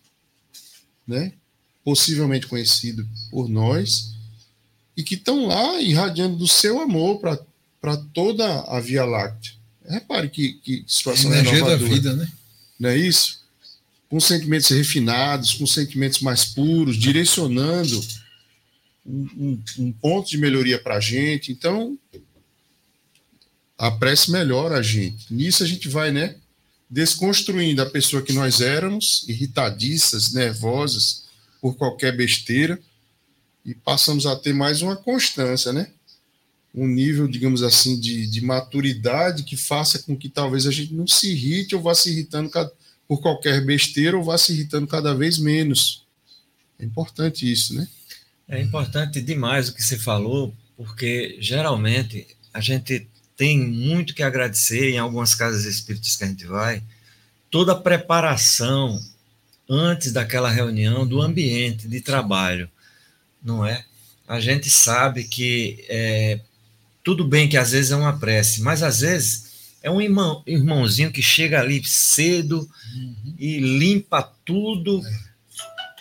né? 1.07 1.31
possivelmente 1.83 2.47
conhecido 2.47 3.07
por 3.31 3.47
nós, 3.47 4.13
e 4.95 5.01
que 5.01 5.15
estão 5.15 5.45
lá 5.45 5.79
irradiando 5.81 6.35
do 6.35 6.47
seu 6.47 6.81
amor 6.81 7.19
para 7.19 7.97
toda 8.13 8.61
a 8.63 8.81
Via 8.81 9.05
Láctea. 9.05 9.53
Repare 9.87 10.27
que, 10.27 10.53
que 10.55 10.83
situação 10.85 11.33
é 11.33 11.39
energia 11.39 11.63
da 11.63 11.77
vida, 11.77 12.13
né? 12.13 12.29
Não 12.77 12.89
é 12.89 12.97
isso? 12.97 13.39
Com 14.09 14.19
sentimentos 14.19 14.69
refinados, 14.69 15.53
com 15.53 15.65
sentimentos 15.65 16.19
mais 16.19 16.43
puros, 16.43 16.97
direcionando 16.97 18.05
um, 19.05 19.29
um, 19.37 19.63
um 19.79 19.91
ponto 19.93 20.29
de 20.29 20.37
melhoria 20.37 20.77
para 20.77 20.97
a 20.97 20.99
gente. 20.99 21.53
Então, 21.53 21.97
a 23.77 23.91
prece 23.91 24.31
melhora 24.31 24.77
a 24.77 24.81
gente. 24.81 25.31
Nisso 25.33 25.63
a 25.63 25.67
gente 25.67 25.87
vai, 25.87 26.11
né, 26.11 26.35
desconstruindo 26.89 27.81
a 27.81 27.85
pessoa 27.85 28.21
que 28.21 28.33
nós 28.33 28.61
éramos, 28.61 29.25
irritadiças, 29.27 30.33
nervosas 30.33 31.25
por 31.61 31.75
qualquer 31.75 32.15
besteira, 32.15 32.79
e 33.65 33.75
passamos 33.75 34.25
a 34.25 34.35
ter 34.35 34.53
mais 34.53 34.81
uma 34.81 34.95
constância, 34.95 35.73
né? 35.73 35.91
Um 36.73 36.87
nível, 36.87 37.27
digamos 37.27 37.63
assim, 37.63 37.99
de, 37.99 38.25
de 38.25 38.39
maturidade 38.41 39.43
que 39.43 39.57
faça 39.57 39.99
com 39.99 40.15
que 40.15 40.29
talvez 40.29 40.65
a 40.65 40.71
gente 40.71 40.93
não 40.93 41.05
se 41.05 41.31
irrite 41.31 41.75
ou 41.75 41.81
vá 41.81 41.93
se 41.93 42.09
irritando 42.09 42.49
por 43.07 43.19
qualquer 43.19 43.65
besteira 43.65 44.17
ou 44.17 44.23
vá 44.23 44.37
se 44.37 44.53
irritando 44.53 44.87
cada 44.87 45.13
vez 45.13 45.37
menos. 45.37 46.05
É 46.79 46.85
importante 46.85 47.51
isso, 47.51 47.73
né? 47.73 47.87
É 48.47 48.61
importante 48.61 49.21
demais 49.21 49.67
o 49.67 49.73
que 49.73 49.83
você 49.83 49.97
falou, 49.97 50.55
porque 50.77 51.35
geralmente 51.41 52.25
a 52.53 52.61
gente 52.61 53.05
tem 53.37 53.59
muito 53.59 54.15
que 54.15 54.23
agradecer 54.23 54.89
em 54.89 54.97
algumas 54.97 55.35
casas 55.35 55.63
espíritas 55.63 56.15
que 56.15 56.23
a 56.23 56.27
gente 56.27 56.45
vai, 56.45 56.81
toda 57.51 57.71
a 57.73 57.79
preparação 57.79 58.99
antes 59.69 60.11
daquela 60.11 60.49
reunião 60.49 61.05
do 61.05 61.21
ambiente 61.21 61.87
de 61.87 62.01
trabalho, 62.01 62.69
não 63.41 63.65
é? 63.65 63.85
A 64.27 64.39
gente 64.39 64.69
sabe 64.69 65.23
que 65.23 65.85
é, 65.87 66.39
tudo 67.03 67.23
bem 67.23 67.47
que 67.47 67.57
às 67.57 67.71
vezes 67.71 67.91
é 67.91 67.95
uma 67.95 68.17
prece, 68.17 68.61
mas 68.61 68.81
às 68.83 68.99
vezes 69.01 69.47
é 69.81 69.89
um 69.89 70.01
irmão, 70.01 70.43
irmãozinho 70.45 71.11
que 71.11 71.21
chega 71.21 71.59
ali 71.59 71.81
cedo 71.85 72.69
uhum. 72.93 73.35
e 73.39 73.59
limpa 73.59 74.23
tudo, 74.43 75.01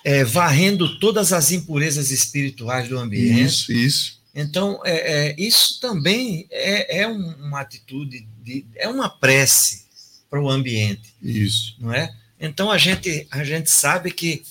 é, 0.04 0.24
varrendo 0.24 0.98
todas 0.98 1.32
as 1.32 1.52
impurezas 1.52 2.10
espirituais 2.10 2.88
do 2.88 2.98
ambiente. 2.98 3.44
Isso, 3.44 3.72
isso. 3.72 4.20
Então, 4.38 4.82
é, 4.84 5.30
é, 5.30 5.34
isso 5.38 5.80
também 5.80 6.46
é, 6.50 7.00
é 7.00 7.08
uma 7.08 7.62
atitude, 7.62 8.28
de, 8.42 8.66
é 8.74 8.86
uma 8.86 9.08
prece 9.08 9.86
para 10.28 10.42
o 10.42 10.50
ambiente. 10.50 11.14
Isso. 11.22 11.74
Não 11.78 11.90
é? 11.90 12.14
Então, 12.38 12.70
a 12.70 12.76
gente, 12.76 13.26
a 13.30 13.42
gente 13.42 13.70
sabe 13.70 14.10
que, 14.10 14.42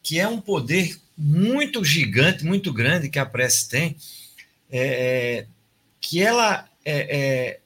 que 0.00 0.20
é 0.20 0.28
um 0.28 0.40
poder 0.40 0.96
muito 1.18 1.84
gigante, 1.84 2.44
muito 2.44 2.72
grande 2.72 3.08
que 3.08 3.18
a 3.18 3.26
prece 3.26 3.68
tem, 3.68 3.96
é, 4.70 5.40
é 5.40 5.46
que 6.00 6.22
ela, 6.22 6.68
é, 6.84 7.58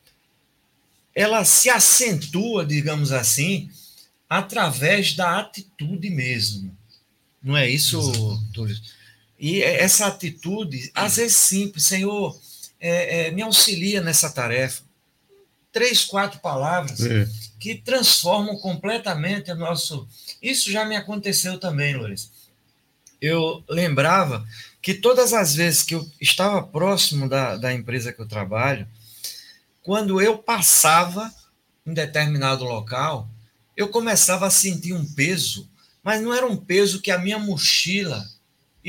ela 1.14 1.44
se 1.44 1.68
acentua, 1.68 2.64
digamos 2.64 3.12
assim, 3.12 3.68
através 4.30 5.12
da 5.12 5.40
atitude 5.40 6.08
mesmo. 6.08 6.74
Não 7.42 7.54
é 7.54 7.68
isso, 7.68 8.00
Túlio? 8.54 8.76
E 9.38 9.62
essa 9.62 10.06
atitude, 10.06 10.90
às 10.94 11.16
vezes 11.16 11.36
simples, 11.36 11.84
Senhor, 11.86 12.38
é, 12.80 13.26
é, 13.26 13.30
me 13.30 13.42
auxilia 13.42 14.00
nessa 14.00 14.30
tarefa. 14.30 14.82
três, 15.72 16.04
quatro 16.06 16.40
palavras 16.40 17.04
É. 17.04 17.28
que 17.60 17.74
transformam 17.74 18.56
completamente 18.56 19.50
o 19.50 19.54
nosso. 19.54 20.08
Isso 20.40 20.70
já 20.72 20.86
me 20.86 20.96
aconteceu 20.96 21.58
também, 21.58 21.94
Lourenço. 21.94 22.30
Eu 23.20 23.62
lembrava 23.68 24.46
que 24.80 24.94
todas 24.94 25.34
as 25.34 25.54
vezes 25.54 25.82
que 25.82 25.94
eu 25.94 26.08
estava 26.18 26.62
próximo 26.62 27.28
da, 27.28 27.56
da 27.56 27.74
empresa 27.74 28.10
que 28.10 28.20
eu 28.22 28.26
trabalho, 28.26 28.86
quando 29.82 30.18
eu 30.20 30.38
passava 30.38 31.30
em 31.86 31.92
determinado 31.92 32.64
local, 32.64 33.28
eu 33.76 33.88
começava 33.88 34.46
a 34.46 34.50
sentir 34.50 34.94
um 34.94 35.04
peso, 35.04 35.68
mas 36.02 36.22
não 36.22 36.32
era 36.32 36.46
um 36.46 36.56
peso 36.56 37.02
que 37.02 37.10
a 37.10 37.18
minha 37.18 37.38
mochila 37.38 38.26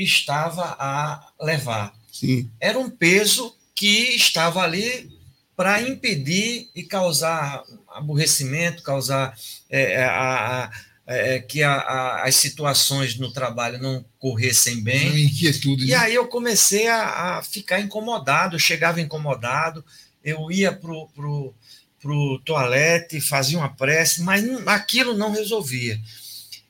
estava 0.02 0.76
a 0.78 1.28
levar. 1.40 1.94
Sim. 2.12 2.50
Era 2.60 2.78
um 2.78 2.90
peso 2.90 3.54
que 3.74 4.16
estava 4.16 4.62
ali 4.62 5.10
para 5.56 5.82
impedir 5.82 6.70
e 6.74 6.84
causar 6.84 7.62
aborrecimento, 7.88 8.82
causar 8.82 9.36
é, 9.68 10.04
a, 10.04 10.64
a, 10.64 10.70
é, 11.06 11.40
que 11.40 11.62
a, 11.62 11.72
a, 11.72 12.28
as 12.28 12.36
situações 12.36 13.16
no 13.16 13.32
trabalho 13.32 13.80
não 13.80 14.04
corressem 14.18 14.82
bem. 14.82 15.08
Uma 15.08 15.18
inquietude. 15.18 15.84
E 15.84 15.88
né? 15.88 15.96
aí 15.96 16.14
eu 16.14 16.28
comecei 16.28 16.86
a, 16.86 17.38
a 17.38 17.42
ficar 17.42 17.80
incomodado, 17.80 18.54
eu 18.56 18.60
chegava 18.60 19.00
incomodado, 19.00 19.84
eu 20.22 20.50
ia 20.50 20.70
pro, 20.70 21.08
pro, 21.08 21.54
pro 22.00 22.40
toalete, 22.44 23.20
fazia 23.20 23.58
uma 23.58 23.74
prece, 23.74 24.22
mas 24.22 24.44
não- 24.44 24.68
aquilo 24.68 25.16
não 25.16 25.32
resolvia. 25.32 25.98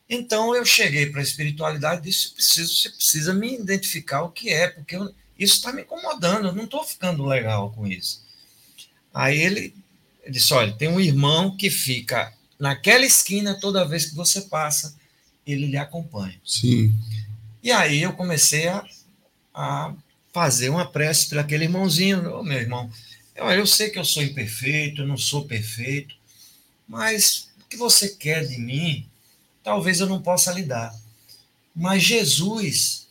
Então 0.09 0.55
eu 0.55 0.65
cheguei 0.65 1.07
para 1.07 1.21
a 1.21 1.25
espiritualidade 1.25 2.01
e 2.01 2.11
disse: 2.11 2.31
preciso, 2.31 2.75
você 2.75 2.91
precisa 2.91 3.35
me 3.35 3.55
identificar 3.55 4.23
o 4.23 4.31
que 4.31 4.51
é, 4.51 4.69
porque 4.69 4.97
eu- 4.97 5.15
isso 5.39 5.55
está 5.57 5.73
me 5.73 5.83
incomodando, 5.83 6.49
eu 6.49 6.55
não 6.55 6.65
estou 6.65 6.83
ficando 6.83 7.25
legal 7.25 7.71
com 7.73 7.87
isso. 7.87 8.23
Aí 9.13 9.39
ele, 9.39 9.75
ele 10.23 10.33
disse: 10.33 10.53
olha, 10.55 10.73
tem 10.73 10.89
um 10.89 11.01
irmão 11.01 11.57
que 11.57 11.71
fica 11.71 12.33
naquela 12.59 13.05
esquina 13.05 13.55
toda 13.61 13.87
vez 13.87 14.07
que 14.07 14.15
você 14.15 14.43
passa, 14.43 14.97
ele 15.47 15.67
lhe 15.67 15.77
acompanha. 15.77 16.41
Sim. 16.45 16.95
E 17.63 17.71
aí 17.71 18.03
eu 18.03 18.13
comecei 18.15 18.69
a, 18.69 18.85
a 19.55 19.95
fazer 20.33 20.69
uma 20.71 20.87
prece 20.91 21.29
para 21.29 21.41
aquele 21.43 21.65
irmãozinho, 21.65 22.33
Ô, 22.35 22.43
meu 22.43 22.59
irmão. 22.59 22.91
Eu, 23.35 23.47
eu 23.51 23.67
sei 23.67 23.91
que 23.91 23.99
eu 23.99 24.05
sou 24.05 24.23
imperfeito, 24.23 25.03
eu 25.03 25.07
não 25.07 25.17
sou 25.17 25.45
perfeito, 25.45 26.15
mas 26.89 27.49
o 27.61 27.69
que 27.69 27.77
você 27.77 28.09
quer 28.09 28.47
de 28.47 28.59
mim, 28.59 29.07
talvez 29.63 30.01
eu 30.01 30.07
não 30.07 30.21
possa 30.23 30.53
lhe 30.53 30.63
dar. 30.63 30.95
Mas 31.75 32.03
Jesus, 32.03 33.07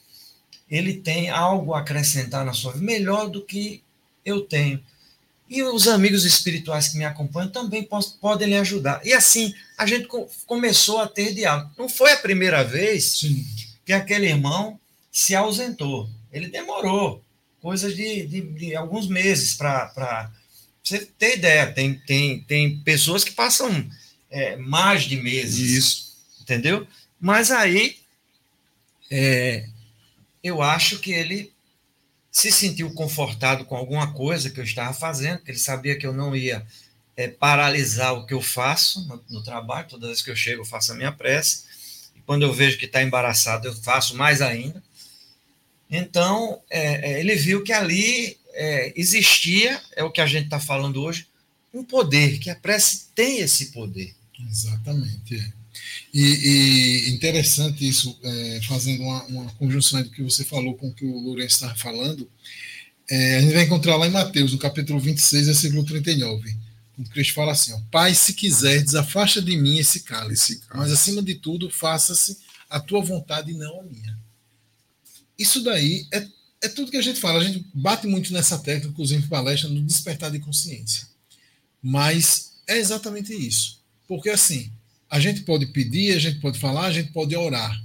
ele 0.70 0.96
tem 0.96 1.30
algo 1.30 1.74
a 1.74 1.80
acrescentar 1.80 2.46
na 2.46 2.54
sua 2.54 2.74
vida, 2.74 2.86
melhor 2.86 3.30
do 3.30 3.42
que 3.44 3.82
eu 4.26 4.42
tenho. 4.42 4.84
E 5.50 5.64
os 5.64 5.88
amigos 5.88 6.26
espirituais 6.26 6.90
que 6.90 6.98
me 6.98 7.06
acompanham 7.06 7.50
também 7.50 7.88
podem 8.20 8.50
lhe 8.50 8.58
ajudar. 8.58 9.00
E 9.06 9.14
assim, 9.14 9.54
a 9.78 9.86
gente 9.86 10.06
co- 10.08 10.28
começou 10.46 11.00
a 11.00 11.08
ter 11.08 11.34
diálogo. 11.34 11.72
Não 11.78 11.88
foi 11.88 12.12
a 12.12 12.18
primeira 12.18 12.64
vez 12.64 13.20
Sim. 13.20 13.46
que 13.86 13.94
aquele 13.94 14.28
irmão 14.28 14.78
se 15.10 15.34
ausentou. 15.34 16.10
Ele 16.34 16.50
demorou, 16.50 17.24
coisa 17.62 17.90
de, 17.94 18.28
de, 18.28 18.42
de 18.42 18.76
alguns 18.76 19.08
meses 19.08 19.54
para 19.54 20.30
você 20.84 21.06
ter 21.18 21.38
ideia. 21.38 21.72
Tem, 21.72 21.94
tem, 21.94 22.42
tem 22.42 22.80
pessoas 22.80 23.24
que 23.24 23.32
passam 23.32 23.90
é, 24.30 24.58
mais 24.58 25.04
de 25.04 25.16
meses, 25.16 25.72
Isso. 25.72 26.07
Entendeu? 26.48 26.88
Mas 27.20 27.52
aí 27.52 27.98
é, 29.12 29.68
eu 30.42 30.62
acho 30.62 31.00
que 31.00 31.12
ele 31.12 31.52
se 32.32 32.52
sentiu 32.52 32.94
confortado 32.94 33.66
com 33.66 33.76
alguma 33.76 34.14
coisa 34.14 34.50
que 34.50 34.60
eu 34.60 34.64
estava 34.64 34.94
fazendo, 34.94 35.40
que 35.40 35.52
ele 35.52 35.60
sabia 35.60 35.98
que 35.98 36.08
eu 36.08 36.14
não 36.14 36.36
ia 36.36 36.66
é, 37.18 37.28
paralisar 37.28 38.14
o 38.14 38.26
que 38.26 38.34
eu 38.34 38.42
faço 38.42 39.06
no, 39.08 39.24
no 39.30 39.44
trabalho. 39.44 39.88
Toda 39.90 40.08
vez 40.08 40.22
que 40.22 40.32
eu 40.32 40.36
chego, 40.36 40.62
eu 40.62 40.66
faço 40.66 40.94
a 40.94 40.96
minha 40.96 41.12
prece. 41.12 41.64
E 42.16 42.22
quando 42.22 42.44
eu 42.44 42.54
vejo 42.54 42.78
que 42.78 42.86
está 42.86 43.02
embaraçado, 43.04 43.68
eu 43.68 43.76
faço 43.76 44.16
mais 44.16 44.42
ainda. 44.42 44.82
Então, 45.90 46.62
é, 46.70 47.12
é, 47.14 47.20
ele 47.20 47.36
viu 47.36 47.64
que 47.64 47.74
ali 47.74 48.38
é, 48.54 48.94
existia, 48.96 49.82
é 49.96 50.04
o 50.04 50.12
que 50.12 50.22
a 50.22 50.28
gente 50.28 50.46
está 50.46 50.60
falando 50.60 51.02
hoje, 51.02 51.28
um 51.74 51.84
poder, 51.84 52.40
que 52.40 52.50
a 52.50 52.56
prece 52.56 53.08
tem 53.16 53.40
esse 53.40 53.72
poder. 53.72 54.14
Exatamente. 54.48 55.54
E, 56.14 56.22
e 56.22 57.10
interessante 57.10 57.88
isso, 57.88 58.18
é, 58.24 58.62
fazendo 58.68 59.04
uma, 59.04 59.24
uma 59.26 59.52
conjunção 59.52 60.02
do 60.02 60.10
que 60.10 60.24
você 60.24 60.44
falou 60.44 60.76
com 60.76 60.88
o 60.88 60.94
que 60.94 61.06
o 61.06 61.20
Lourenço 61.20 61.56
estava 61.56 61.76
falando, 61.76 62.30
é, 63.10 63.38
a 63.38 63.42
gente 63.42 63.54
vai 63.54 63.64
encontrar 63.64 63.96
lá 63.96 64.08
em 64.08 64.12
Mateus, 64.12 64.52
no 64.52 64.58
capítulo 64.58 65.00
26, 65.00 65.48
versículo 65.48 65.84
39, 65.84 66.56
quando 66.96 67.10
Cristo 67.10 67.34
fala 67.34 67.52
assim: 67.52 67.74
ó, 67.74 67.80
Pai, 67.92 68.14
se 68.14 68.34
quiser, 68.34 68.84
desafasta 68.84 69.42
de 69.42 69.56
mim 69.56 69.78
esse 69.78 70.02
cálice, 70.02 70.62
mas 70.74 70.92
acima 70.92 71.22
de 71.22 71.36
tudo, 71.36 71.70
faça-se 71.70 72.38
a 72.70 72.80
tua 72.80 73.02
vontade 73.02 73.52
e 73.52 73.56
não 73.56 73.80
a 73.80 73.84
minha. 73.84 74.18
Isso 75.38 75.64
daí 75.64 76.08
é, 76.12 76.28
é 76.64 76.68
tudo 76.68 76.92
que 76.92 76.98
a 76.98 77.02
gente 77.02 77.20
fala. 77.20 77.40
A 77.40 77.44
gente 77.44 77.66
bate 77.74 78.08
muito 78.08 78.34
nessa 78.34 78.58
tecla, 78.58 78.90
inclusive 78.90 79.24
em 79.24 79.28
palestra, 79.28 79.70
no 79.70 79.82
despertar 79.82 80.32
de 80.32 80.40
consciência. 80.40 81.08
Mas 81.82 82.54
é 82.68 82.78
exatamente 82.78 83.34
isso. 83.34 83.80
Porque 84.08 84.30
assim, 84.30 84.72
a 85.10 85.20
gente 85.20 85.42
pode 85.42 85.66
pedir, 85.68 86.16
a 86.16 86.20
gente 86.20 86.40
pode 86.40 86.60
falar, 86.60 86.86
a 86.88 86.92
gente 86.92 87.12
pode 87.12 87.36
orar. 87.36 87.82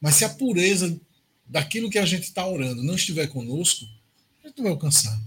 Mas 0.00 0.16
se 0.16 0.24
a 0.24 0.28
pureza 0.28 0.98
daquilo 1.46 1.90
que 1.90 1.98
a 1.98 2.06
gente 2.06 2.24
está 2.24 2.46
orando 2.46 2.82
não 2.82 2.94
estiver 2.94 3.26
conosco, 3.28 3.86
a 4.42 4.48
gente 4.48 4.56
não 4.58 4.64
vai 4.64 4.72
alcançar. 4.72 5.18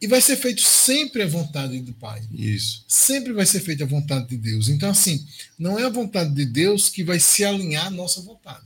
E 0.00 0.06
vai 0.06 0.20
ser 0.20 0.36
feito 0.36 0.60
sempre 0.60 1.22
a 1.22 1.26
vontade 1.26 1.80
do 1.80 1.92
Pai. 1.94 2.22
Isso. 2.30 2.84
Sempre 2.86 3.32
vai 3.32 3.46
ser 3.46 3.60
feita 3.60 3.84
a 3.84 3.86
vontade 3.86 4.28
de 4.28 4.36
Deus. 4.36 4.68
Então, 4.68 4.90
assim, 4.90 5.26
não 5.58 5.78
é 5.78 5.84
a 5.84 5.88
vontade 5.90 6.34
de 6.34 6.44
Deus 6.44 6.88
que 6.90 7.02
vai 7.02 7.18
se 7.18 7.44
alinhar 7.44 7.86
à 7.86 7.90
nossa 7.90 8.20
vontade. 8.20 8.64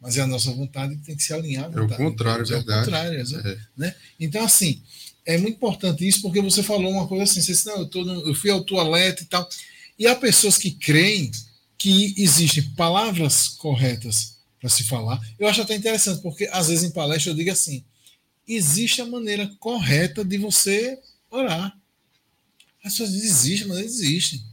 Mas 0.00 0.16
é 0.16 0.22
a 0.22 0.26
nossa 0.26 0.50
vontade 0.52 0.96
que 0.96 1.02
tem 1.04 1.16
que 1.16 1.22
se 1.22 1.34
alinhar 1.34 1.64
à 1.64 1.68
o 1.68 1.72
vontade. 1.72 1.90
de 1.90 1.96
contrário, 1.98 2.46
Deus. 2.46 2.50
é 2.50 2.54
verdade. 2.54 2.78
É 2.78 2.80
o 2.80 2.84
contrário, 2.84 3.20
exato. 3.20 3.48
É. 3.48 3.58
né? 3.76 3.94
Então, 4.18 4.42
assim, 4.42 4.82
é 5.26 5.36
muito 5.36 5.56
importante 5.56 6.08
isso, 6.08 6.22
porque 6.22 6.40
você 6.40 6.62
falou 6.62 6.90
uma 6.90 7.06
coisa 7.06 7.24
assim, 7.24 7.42
você 7.42 7.52
disse, 7.52 7.66
não, 7.66 7.80
eu, 7.80 7.86
tô 7.86 8.02
no- 8.02 8.26
eu 8.26 8.34
fui 8.34 8.50
ao 8.50 8.64
toalete 8.64 9.24
e 9.24 9.26
tal. 9.26 9.46
E 10.00 10.06
há 10.06 10.16
pessoas 10.16 10.56
que 10.58 10.70
creem 10.70 11.30
que 11.78 12.14
existem 12.16 12.62
palavras 12.70 13.48
corretas 13.48 14.36
para 14.58 14.68
se 14.70 14.82
falar. 14.84 15.20
Eu 15.38 15.46
acho 15.46 15.62
até 15.62 15.74
interessante, 15.76 16.22
porque 16.22 16.48
às 16.52 16.68
vezes 16.68 16.82
em 16.84 16.90
palestra 16.90 17.30
eu 17.30 17.36
digo 17.36 17.50
assim: 17.52 17.84
existe 18.48 19.00
a 19.00 19.06
maneira 19.06 19.46
correta 19.60 20.24
de 20.24 20.38
você 20.38 20.98
orar. 21.30 21.78
As 22.82 22.92
pessoas 22.92 23.12
dizem, 23.12 23.28
existe, 23.30 23.64
mas 23.66 23.78
existe. 23.78 24.44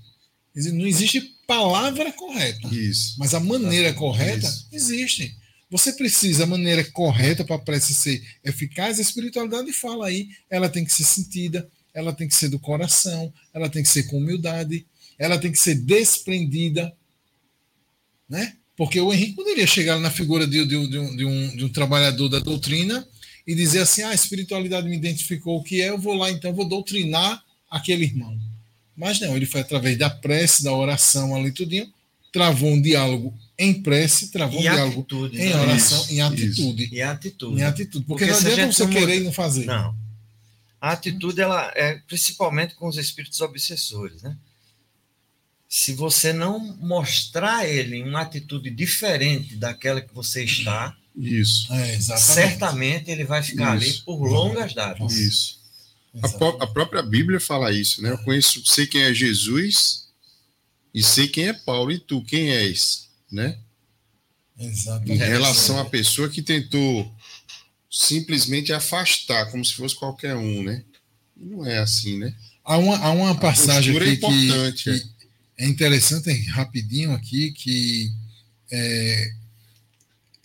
Exi- 0.56 0.72
Não 0.72 0.86
existe 0.86 1.22
palavra 1.48 2.12
correta. 2.12 2.68
Isso. 2.74 3.16
Mas 3.18 3.34
a 3.34 3.40
maneira 3.40 3.94
correta 3.94 4.48
Isso. 4.48 4.68
existe. 4.72 5.36
Você 5.70 5.94
precisa 5.94 6.44
a 6.44 6.48
maneira 6.48 6.84
correta 6.92 7.44
para 7.44 7.56
a 7.56 7.60
prece 7.60 7.94
ser 7.94 8.22
eficaz. 8.44 9.00
A 9.00 9.02
espiritualidade 9.02 9.72
fala 9.74 10.08
aí, 10.08 10.30
ela 10.50 10.70
tem 10.70 10.84
que 10.86 10.94
ser 10.94 11.04
sentida, 11.04 11.70
ela 11.94 12.14
tem 12.14 12.28
que 12.28 12.36
ser 12.36 12.50
do 12.50 12.60
coração, 12.60 13.34
ela 13.54 13.70
tem 13.70 13.84
que 13.84 13.90
ser 13.90 14.04
com 14.04 14.18
humildade, 14.18 14.86
ela 15.18 15.38
tem 15.38 15.52
que 15.52 15.60
ser 15.60 15.76
desprendida, 15.76 16.94
né? 18.30 18.56
Porque 18.76 19.00
o 19.02 19.12
Henrique 19.12 19.34
poderia 19.34 19.66
chegar 19.66 20.00
na 20.00 20.12
figura 20.12 20.46
de, 20.46 20.66
de- 20.66 20.88
de 20.88 20.98
um, 21.00 21.16
de 21.16 21.26
um- 21.26 21.56
de 21.56 21.66
um 21.66 21.70
trabalhador 21.70 22.30
da 22.30 22.40
doutrina 22.40 23.08
e 23.46 23.56
dizer 23.56 23.80
assim: 23.80 24.04
ah, 24.04 24.10
a 24.10 24.16
espiritualidade 24.16 24.88
me 24.88 24.96
identificou 24.96 25.58
o 25.58 25.64
que 25.64 25.82
é, 25.82 25.90
eu 25.90 25.98
vou 25.98 26.14
lá 26.16 26.30
então, 26.32 26.54
vou 26.54 26.68
doutrinar 26.68 27.44
aquele 27.70 28.06
irmão. 28.06 28.38
Mas 28.96 29.20
não, 29.20 29.36
ele 29.36 29.46
foi 29.46 29.62
através 29.62 29.98
da 29.98 30.10
prece, 30.10 30.64
da 30.64 30.74
oração 30.74 31.36
ali, 31.36 31.52
tudinho, 31.52 31.92
travou 32.32 32.72
um 32.72 32.82
diálogo 32.82 33.34
em 33.58 33.82
prece, 33.82 34.30
travou 34.32 34.58
um 34.58 34.60
E 34.60 34.64
diálogo 34.70 35.00
atitude. 35.02 35.38
em 35.42 35.50
né? 35.50 35.56
oração, 35.56 36.02
Isso, 36.04 36.14
em 36.14 36.22
atitude. 36.22 36.90
E 36.92 37.02
atitude. 37.02 37.60
Em 37.60 37.64
atitude. 37.64 38.06
Porque, 38.06 38.26
Porque 38.26 38.44
não 38.44 38.52
adianta 38.52 38.74
você 38.74 38.84
não 38.84 38.90
querer 38.92 39.06
muda- 39.06 39.16
e 39.16 39.24
não 39.24 39.34
fazer. 39.34 39.66
Não. 39.66 39.96
A 40.80 40.92
atitude, 40.92 41.42
ela 41.42 41.72
é 41.76 41.96
principalmente 42.08 42.76
com 42.76 42.88
os 42.88 42.98
espíritos 42.98 43.42
obsessores, 43.42 44.22
né? 44.22 44.38
Se 45.70 45.94
você 45.94 46.32
não 46.32 46.60
mostrar 46.78 47.58
a 47.58 47.68
ele 47.68 48.02
uma 48.04 48.22
atitude 48.22 48.70
diferente 48.70 49.56
daquela 49.56 50.02
que 50.02 50.13
você 50.13 50.44
está, 50.44 50.96
Isso. 51.15 51.72
É, 51.74 51.96
exatamente. 51.96 52.34
certamente 52.34 53.12
ele 53.12 53.26
vai 53.26 53.44
ficar 53.44 53.74
ali 53.74 53.88
Isso. 53.90 54.06
por 54.06 54.24
longas 54.30 54.74
datas. 54.74 55.13
Isso. 55.13 55.58
A, 56.24 56.30
pró- 56.30 56.58
a 56.62 56.68
própria 56.68 57.04
Bíblia 57.04 57.40
fala 57.40 57.72
isso, 57.72 58.02
né? 58.02 58.12
Eu 58.12 58.18
conheço, 58.20 58.65
sei 58.65 58.88
quem 58.88 59.02
é 59.04 59.13
Jesus 59.13 60.08
e 60.94 61.04
sei 61.04 61.28
quem 61.28 61.48
é 61.50 61.54
Paulo 61.54 61.92
e 61.92 62.00
tu 62.00 62.24
quem 62.24 62.50
és, 62.50 63.10
né? 63.32 63.60
Em 64.58 64.68
Exatamente. 64.68 65.18
relação 65.24 65.78
à 65.80 65.86
pessoa 65.86 66.30
que 66.30 66.42
tentou 66.42 67.13
simplesmente 67.92 68.74
afastar, 68.74 69.52
como 69.52 69.63
se 69.63 69.74
fosse 69.74 69.96
qualquer 69.96 70.36
um, 70.36 70.63
né? 70.63 70.84
Não 71.36 71.63
é 71.65 71.78
assim, 71.78 72.18
né? 72.18 72.34
Há 72.63 72.78
uma, 72.78 72.98
há 72.98 73.12
uma 73.12 73.36
passagem 73.36 73.96
é 73.96 73.98
aqui 74.02 74.18
que, 74.18 74.26
importante, 74.26 74.84
que 74.86 74.90
é 74.90 75.17
interessante, 75.66 76.30
rapidinho 76.50 77.14
aqui, 77.14 77.52
que 77.52 78.12
é, 78.72 79.32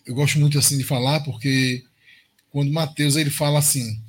eu 0.06 0.14
gosto 0.14 0.38
muito 0.38 0.58
assim 0.58 0.78
de 0.78 0.84
falar, 0.84 1.20
porque 1.20 1.84
quando 2.50 2.72
Mateus 2.72 3.16
ele 3.16 3.30
fala 3.30 3.58
assim, 3.58 4.00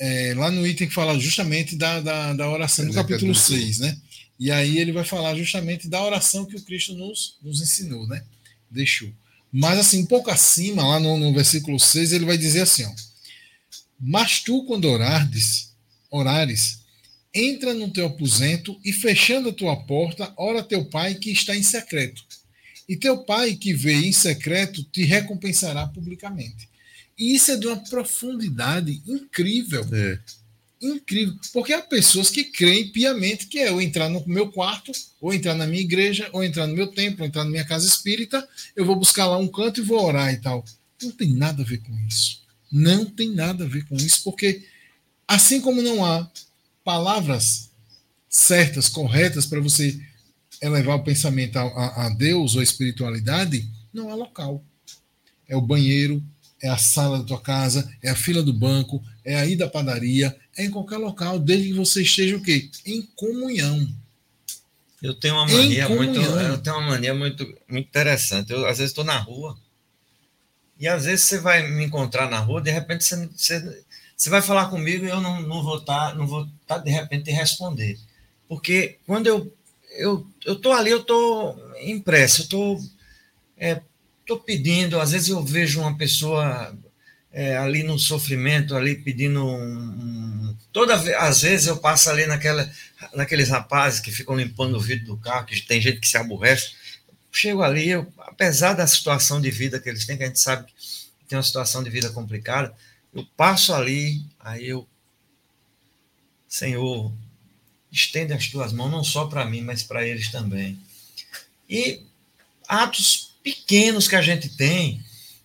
é, 0.00 0.34
lá 0.36 0.50
no 0.50 0.66
item 0.66 0.88
que 0.88 0.94
fala 0.94 1.18
justamente 1.18 1.76
da, 1.76 2.00
da, 2.00 2.32
da 2.34 2.50
oração, 2.50 2.84
no 2.84 2.94
capítulo 2.94 3.34
6, 3.34 3.78
né? 3.78 3.98
E 4.38 4.50
aí 4.50 4.78
ele 4.78 4.92
vai 4.92 5.04
falar 5.04 5.36
justamente 5.36 5.88
da 5.88 6.02
oração 6.02 6.44
que 6.44 6.56
o 6.56 6.62
Cristo 6.62 6.94
nos, 6.94 7.36
nos 7.42 7.60
ensinou, 7.60 8.06
né? 8.08 8.24
Deixou. 8.70 9.12
Mas 9.52 9.78
assim, 9.78 10.02
um 10.02 10.06
pouco 10.06 10.30
acima, 10.30 10.86
lá 10.86 10.98
no, 10.98 11.16
no 11.18 11.32
versículo 11.32 11.78
6, 11.78 12.12
ele 12.12 12.24
vai 12.24 12.38
dizer 12.38 12.62
assim, 12.62 12.84
ó. 12.84 12.92
Mas 14.00 14.40
tu, 14.40 14.64
quando 14.64 14.86
orardes, 14.86 15.72
orares, 16.10 16.80
entra 17.34 17.72
no 17.72 17.90
teu 17.90 18.06
aposento 18.06 18.78
e 18.84 18.92
fechando 18.92 19.48
a 19.48 19.52
tua 19.52 19.76
porta, 19.76 20.32
ora 20.36 20.62
teu 20.62 20.84
pai 20.84 21.14
que 21.14 21.30
está 21.30 21.56
em 21.56 21.62
secreto. 21.62 22.22
E 22.88 22.96
teu 22.96 23.18
pai 23.18 23.54
que 23.54 23.72
vê 23.72 23.94
em 23.94 24.12
secreto 24.12 24.82
te 24.84 25.02
recompensará 25.02 25.86
publicamente. 25.86 26.68
E 27.18 27.34
isso 27.34 27.52
é 27.52 27.56
de 27.56 27.66
uma 27.66 27.76
profundidade 27.76 29.02
incrível. 29.06 29.86
É. 29.92 30.18
Incrível. 30.80 31.36
Porque 31.52 31.72
há 31.72 31.80
pessoas 31.80 32.28
que 32.28 32.44
creem 32.44 32.88
piamente 32.88 33.46
que 33.46 33.60
é 33.60 33.68
eu 33.68 33.80
entrar 33.80 34.08
no 34.08 34.26
meu 34.26 34.50
quarto, 34.50 34.90
ou 35.20 35.32
entrar 35.32 35.54
na 35.54 35.66
minha 35.66 35.80
igreja, 35.80 36.28
ou 36.32 36.42
entrar 36.42 36.66
no 36.66 36.74
meu 36.74 36.88
templo, 36.88 37.22
ou 37.22 37.26
entrar 37.26 37.44
na 37.44 37.50
minha 37.50 37.64
casa 37.64 37.86
espírita, 37.86 38.46
eu 38.74 38.84
vou 38.84 38.96
buscar 38.96 39.26
lá 39.26 39.38
um 39.38 39.48
canto 39.48 39.80
e 39.80 39.84
vou 39.84 40.04
orar 40.04 40.32
e 40.32 40.38
tal. 40.38 40.64
Não 41.00 41.12
tem 41.12 41.32
nada 41.32 41.62
a 41.62 41.64
ver 41.64 41.78
com 41.78 41.96
isso. 42.06 42.42
Não 42.70 43.04
tem 43.04 43.30
nada 43.30 43.64
a 43.64 43.68
ver 43.68 43.86
com 43.86 43.94
isso, 43.94 44.24
porque 44.24 44.64
assim 45.28 45.60
como 45.60 45.80
não 45.80 46.04
há 46.04 46.28
palavras 46.84 47.70
certas, 48.28 48.88
corretas 48.88 49.46
para 49.46 49.60
você 49.60 50.00
elevar 50.60 50.96
o 50.96 51.04
pensamento 51.04 51.58
a, 51.58 51.62
a, 51.62 52.06
a 52.06 52.08
Deus 52.10 52.54
ou 52.54 52.60
a 52.60 52.64
espiritualidade, 52.64 53.68
não 53.92 54.10
há 54.10 54.14
local. 54.14 54.64
É 55.48 55.56
o 55.56 55.60
banheiro, 55.60 56.22
é 56.62 56.68
a 56.68 56.78
sala 56.78 57.18
da 57.18 57.24
tua 57.24 57.40
casa, 57.40 57.92
é 58.02 58.08
a 58.08 58.14
fila 58.14 58.42
do 58.42 58.52
banco, 58.52 59.02
é 59.24 59.34
a 59.34 59.44
ida 59.44 59.66
à 59.66 59.68
padaria, 59.68 60.36
é 60.56 60.64
em 60.64 60.70
qualquer 60.70 60.98
local, 60.98 61.38
desde 61.38 61.68
que 61.68 61.74
você 61.74 62.02
esteja 62.02 62.36
o 62.36 62.42
quê? 62.42 62.70
Em 62.86 63.02
comunhão. 63.16 63.88
Eu 65.02 65.14
tenho 65.14 65.34
uma 65.34 65.46
mania 65.46 65.88
muito, 65.88 66.20
eu 66.20 66.58
tenho 66.58 66.76
uma 66.76 66.90
mania 66.90 67.12
muito, 67.12 67.44
muito 67.68 67.88
interessante. 67.88 68.52
Eu 68.52 68.64
às 68.66 68.78
vezes 68.78 68.92
estou 68.92 69.04
na 69.04 69.18
rua 69.18 69.58
e 70.78 70.86
às 70.86 71.04
vezes 71.04 71.24
você 71.24 71.38
vai 71.38 71.68
me 71.68 71.84
encontrar 71.84 72.30
na 72.30 72.38
rua, 72.38 72.60
de 72.60 72.70
repente 72.70 73.04
você, 73.04 73.26
você, 73.26 73.84
você 74.22 74.30
vai 74.30 74.40
falar 74.40 74.70
comigo 74.70 75.04
e 75.04 75.08
eu 75.08 75.20
não, 75.20 75.42
não 75.42 75.62
vou 75.64 75.78
estar, 75.78 76.10
tá, 76.10 76.14
não 76.14 76.26
vou 76.26 76.44
estar 76.44 76.76
tá, 76.76 76.78
de 76.78 76.90
repente 76.90 77.24
te 77.24 77.32
responder, 77.32 77.98
porque 78.48 78.98
quando 79.04 79.26
eu 79.26 79.52
eu 80.44 80.56
tô 80.56 80.72
ali, 80.72 80.90
eu 80.90 81.02
tô 81.02 81.56
impresso, 81.82 82.42
eu 82.42 82.48
tô 82.48 82.80
é, 83.58 83.80
estou 84.20 84.38
pedindo, 84.38 85.00
às 85.00 85.10
vezes 85.10 85.28
eu 85.28 85.42
vejo 85.42 85.80
uma 85.80 85.96
pessoa 85.96 86.72
é, 87.32 87.56
ali 87.56 87.82
no 87.82 87.98
sofrimento, 87.98 88.76
ali 88.76 88.94
pedindo 88.94 89.44
um, 89.44 90.56
toda 90.72 90.94
às 91.18 91.42
vezes 91.42 91.66
eu 91.66 91.78
passo 91.78 92.08
ali 92.08 92.24
naquela, 92.24 92.70
naqueles 93.14 93.48
rapazes 93.48 93.98
que 93.98 94.12
ficam 94.12 94.36
limpando 94.36 94.76
o 94.76 94.80
vidro 94.80 95.06
do 95.06 95.16
carro, 95.16 95.46
que 95.46 95.60
tem 95.62 95.80
gente 95.80 95.98
que 95.98 96.08
se 96.08 96.16
aborrece. 96.16 96.74
Chego 97.32 97.62
ali, 97.62 97.88
eu, 97.88 98.06
apesar 98.18 98.74
da 98.74 98.86
situação 98.86 99.40
de 99.40 99.50
vida 99.50 99.80
que 99.80 99.88
eles 99.88 100.06
têm, 100.06 100.16
que 100.16 100.22
a 100.22 100.26
gente 100.26 100.38
sabe 100.38 100.66
que 100.66 101.26
tem 101.26 101.36
uma 101.36 101.42
situação 101.42 101.82
de 101.82 101.90
vida 101.90 102.10
complicada, 102.10 102.72
eu 103.12 103.26
passo 103.36 103.74
ali, 103.74 104.24
aí 104.40 104.68
eu, 104.68 104.88
Senhor, 106.48 107.12
estende 107.90 108.32
as 108.32 108.48
tuas 108.48 108.72
mãos, 108.72 108.90
não 108.90 109.04
só 109.04 109.26
para 109.26 109.44
mim, 109.44 109.60
mas 109.60 109.82
para 109.82 110.06
eles 110.06 110.30
também. 110.30 110.78
E 111.68 112.00
atos 112.66 113.34
pequenos 113.42 114.08
que 114.08 114.16
a 114.16 114.22
gente 114.22 114.48
tem, 114.56 115.04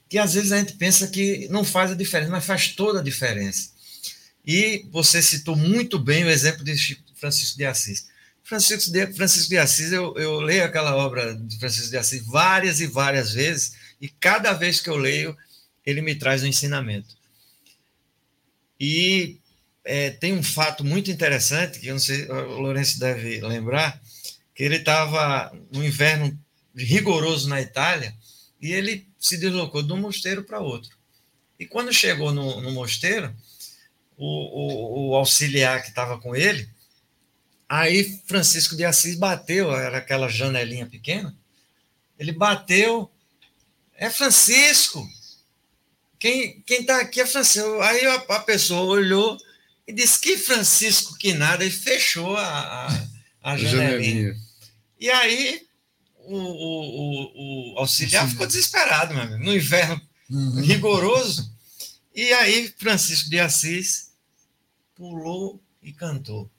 que 0.10 0.18
às 0.18 0.34
vezes 0.34 0.52
a 0.52 0.58
gente 0.60 0.74
pensa 0.74 1.08
que 1.08 1.48
não 1.50 1.64
faz 1.64 1.92
a 1.92 1.96
diferença, 1.96 2.32
mas 2.32 2.46
faz 2.46 2.70
toda 2.70 3.00
a 3.00 3.04
diferença. 3.04 3.72
E 4.46 4.86
você 4.92 5.22
citou 5.22 5.58
muito 5.58 6.00
bem 6.00 6.24
o 6.24 6.30
exemplo 6.30 6.64
de 6.64 6.98
Francisco 7.16 7.58
de 7.58 7.66
Assis. 7.66 8.08
Francisco 8.44 8.92
de, 8.92 9.08
Francisco 9.14 9.50
de 9.50 9.58
Assis, 9.58 9.92
eu, 9.92 10.16
eu 10.18 10.40
leio 10.40 10.64
aquela 10.64 10.96
obra 10.96 11.36
de 11.36 11.60
Francisco 11.60 11.90
de 11.90 11.98
Assis 11.98 12.26
várias 12.26 12.80
e 12.80 12.88
várias 12.88 13.34
vezes, 13.34 13.74
e 14.00 14.08
cada 14.08 14.54
vez 14.54 14.80
que 14.80 14.90
eu 14.90 14.96
leio, 14.96 15.36
ele 15.86 16.02
me 16.02 16.16
traz 16.16 16.44
um 16.44 16.48
ensinamento. 16.48 17.18
E 18.80 19.40
é, 19.84 20.10
tem 20.12 20.34
um 20.34 20.44
fato 20.44 20.84
muito 20.84 21.10
interessante, 21.10 21.80
que 21.80 21.88
eu 21.88 21.94
não 21.94 22.00
sei, 22.00 22.26
o 22.30 22.60
Lourenço 22.60 23.00
deve 23.00 23.42
lembrar, 23.42 24.02
que 24.54 24.64
ele 24.64 24.78
estava 24.78 25.52
no 25.72 25.84
inverno 25.84 26.38
rigoroso 26.76 27.48
na 27.48 27.62
Itália, 27.62 28.14
e 28.62 28.72
ele 28.72 29.08
se 29.20 29.38
deslocou 29.38 29.82
de 29.82 29.94
um 29.94 29.98
mosteiro 29.98 30.44
para 30.44 30.60
outro. 30.60 30.96
E 31.60 31.66
quando 31.66 31.94
chegou 31.94 32.32
no, 32.32 32.62
no 32.62 32.72
mosteiro, 32.72 33.34
o, 34.18 34.26
o, 34.26 35.10
o, 35.10 35.16
auxiliar 35.16 35.82
que 35.82 35.90
estava 35.90 36.20
com 36.20 36.36
ele, 36.36 36.68
aí 37.70 38.20
Francisco 38.26 38.76
de 38.76 38.84
Assis 38.84 39.16
bateu, 39.16 39.72
era 39.76 40.00
aquela 40.00 40.28
janelinha 40.28 40.86
pequena, 40.86 41.36
ele 42.18 42.32
bateu, 42.32 43.12
é 43.96 44.10
Francisco, 44.10 45.08
quem 46.20 46.64
está 46.82 47.02
aqui 47.02 47.22
é 47.22 47.26
Francisco. 47.26 47.80
Aí 47.82 48.06
a, 48.06 48.16
a, 48.16 48.40
pessoa 48.40 48.82
olhou 48.82 49.38
e 49.88 49.94
disse 49.94 50.20
que 50.20 50.38
Francisco 50.38 51.18
que 51.18 51.34
nada, 51.34 51.64
e 51.64 51.72
fechou 51.72 52.36
a, 52.36 52.88
a, 52.88 53.52
a 53.54 53.58
janelinha. 53.58 54.36
E 55.00 55.10
aí 55.10 55.68
o, 56.26 56.36
o, 56.36 57.74
o 57.76 57.80
auxiliar 57.80 58.26
Sim. 58.26 58.32
ficou 58.32 58.48
desesperado, 58.48 59.14
meu 59.14 59.24
amigo, 59.24 59.44
no 59.44 59.56
inverno 59.56 60.02
uhum. 60.30 60.62
rigoroso. 60.62 61.52
E 62.14 62.34
aí 62.34 62.74
Francisco 62.78 63.30
de 63.30 63.40
Assis 63.40 64.12
pulou 64.96 65.62
e 65.82 65.94
cantou. 65.94 66.50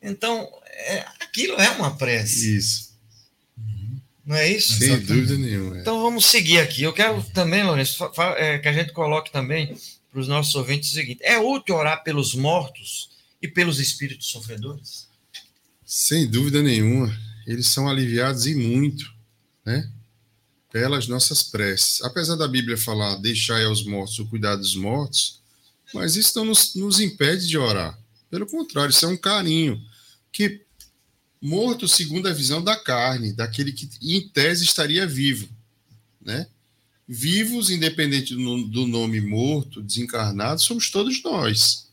Então, 0.00 0.48
é, 0.64 1.04
aquilo 1.20 1.60
é 1.60 1.70
uma 1.70 1.96
prece. 1.96 2.56
Isso. 2.56 2.95
Não 4.26 4.34
é 4.34 4.50
isso? 4.50 4.74
Sem 4.74 4.88
Exatamente. 4.88 5.06
dúvida 5.06 5.38
nenhuma. 5.38 5.76
É. 5.76 5.80
Então 5.80 6.02
vamos 6.02 6.26
seguir 6.26 6.58
aqui. 6.58 6.82
Eu 6.82 6.92
quero 6.92 7.22
também, 7.32 7.62
Lourenço, 7.62 8.04
é, 8.36 8.58
que 8.58 8.68
a 8.68 8.72
gente 8.72 8.92
coloque 8.92 9.30
também 9.30 9.76
para 10.10 10.20
os 10.20 10.26
nossos 10.26 10.54
ouvintes 10.56 10.90
o 10.90 10.94
seguinte: 10.94 11.20
é 11.22 11.38
útil 11.38 11.76
orar 11.76 12.02
pelos 12.02 12.34
mortos 12.34 13.10
e 13.40 13.46
pelos 13.46 13.78
espíritos 13.78 14.26
sofredores? 14.26 15.06
Sem 15.84 16.26
dúvida 16.26 16.60
nenhuma 16.60 17.16
eles 17.46 17.68
são 17.68 17.88
aliviados 17.88 18.46
e 18.46 18.54
muito, 18.54 19.08
né? 19.64 19.88
Pelas 20.72 21.06
nossas 21.06 21.44
preces. 21.44 22.02
Apesar 22.02 22.34
da 22.34 22.48
Bíblia 22.48 22.76
falar 22.76 23.16
deixai 23.16 23.64
aos 23.64 23.84
mortos 23.84 24.18
o 24.18 24.26
cuidado 24.26 24.60
dos 24.60 24.74
mortos, 24.74 25.40
mas 25.94 26.16
isso 26.16 26.36
não 26.36 26.46
nos, 26.46 26.74
nos 26.74 26.98
impede 26.98 27.46
de 27.46 27.56
orar. 27.56 27.96
Pelo 28.28 28.46
contrário, 28.46 28.90
isso 28.90 29.06
é 29.06 29.08
um 29.08 29.16
carinho 29.16 29.80
que 30.32 30.65
morto 31.40 31.86
segundo 31.86 32.28
a 32.28 32.32
visão 32.32 32.62
da 32.62 32.76
carne, 32.76 33.32
daquele 33.32 33.72
que 33.72 33.88
em 34.02 34.28
tese 34.28 34.64
estaria 34.64 35.06
vivo, 35.06 35.48
né? 36.20 36.46
Vivos, 37.08 37.70
independente 37.70 38.34
do, 38.34 38.86
nome 38.86 39.20
morto, 39.20 39.80
desencarnado, 39.82 40.60
somos 40.60 40.90
todos 40.90 41.22
nós. 41.22 41.88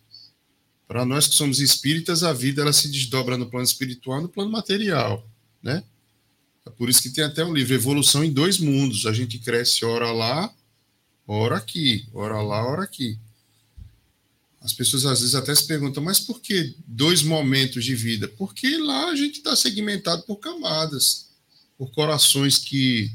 Para 0.88 1.06
nós 1.06 1.28
que 1.28 1.36
somos 1.36 1.60
espíritas, 1.60 2.24
a 2.24 2.34
vida 2.34 2.64
ela 2.64 2.74
se 2.74 2.90
desdobra 2.90 3.38
no 3.38 3.50
plano 3.50 3.66
espiritual 3.66 4.22
no 4.22 4.30
plano 4.30 4.52
material 4.52 5.28
né? 5.64 5.82
É 6.66 6.70
por 6.70 6.90
isso 6.90 7.02
que 7.02 7.10
tem 7.10 7.24
até 7.24 7.44
um 7.44 7.54
livro, 7.54 7.74
Evolução 7.74 8.24
em 8.24 8.32
Dois 8.32 8.60
Mundos. 8.60 9.06
A 9.06 9.14
gente 9.14 9.40
cresce 9.40 9.86
ora 9.86 10.12
lá, 10.12 10.54
ora 11.26 11.56
aqui, 11.56 12.06
ora 12.14 12.42
lá, 12.42 12.66
ora 12.66 12.84
aqui. 12.84 13.18
As 14.64 14.74
pessoas 14.74 15.06
às 15.06 15.20
vezes 15.20 15.36
até 15.36 15.54
se 15.54 15.68
perguntam, 15.68 16.02
mas 16.02 16.20
por 16.20 16.40
que 16.40 16.76
dois 16.88 17.22
momentos 17.22 17.84
de 17.84 17.96
vida? 17.96 18.28
Porque 18.28 18.78
lá 18.78 19.10
a 19.10 19.16
gente 19.16 19.38
está 19.38 19.56
segmentado 19.56 20.24
por 20.24 20.38
camadas, 20.38 21.30
por 21.78 21.92
corações 21.92 22.58
que, 22.58 23.12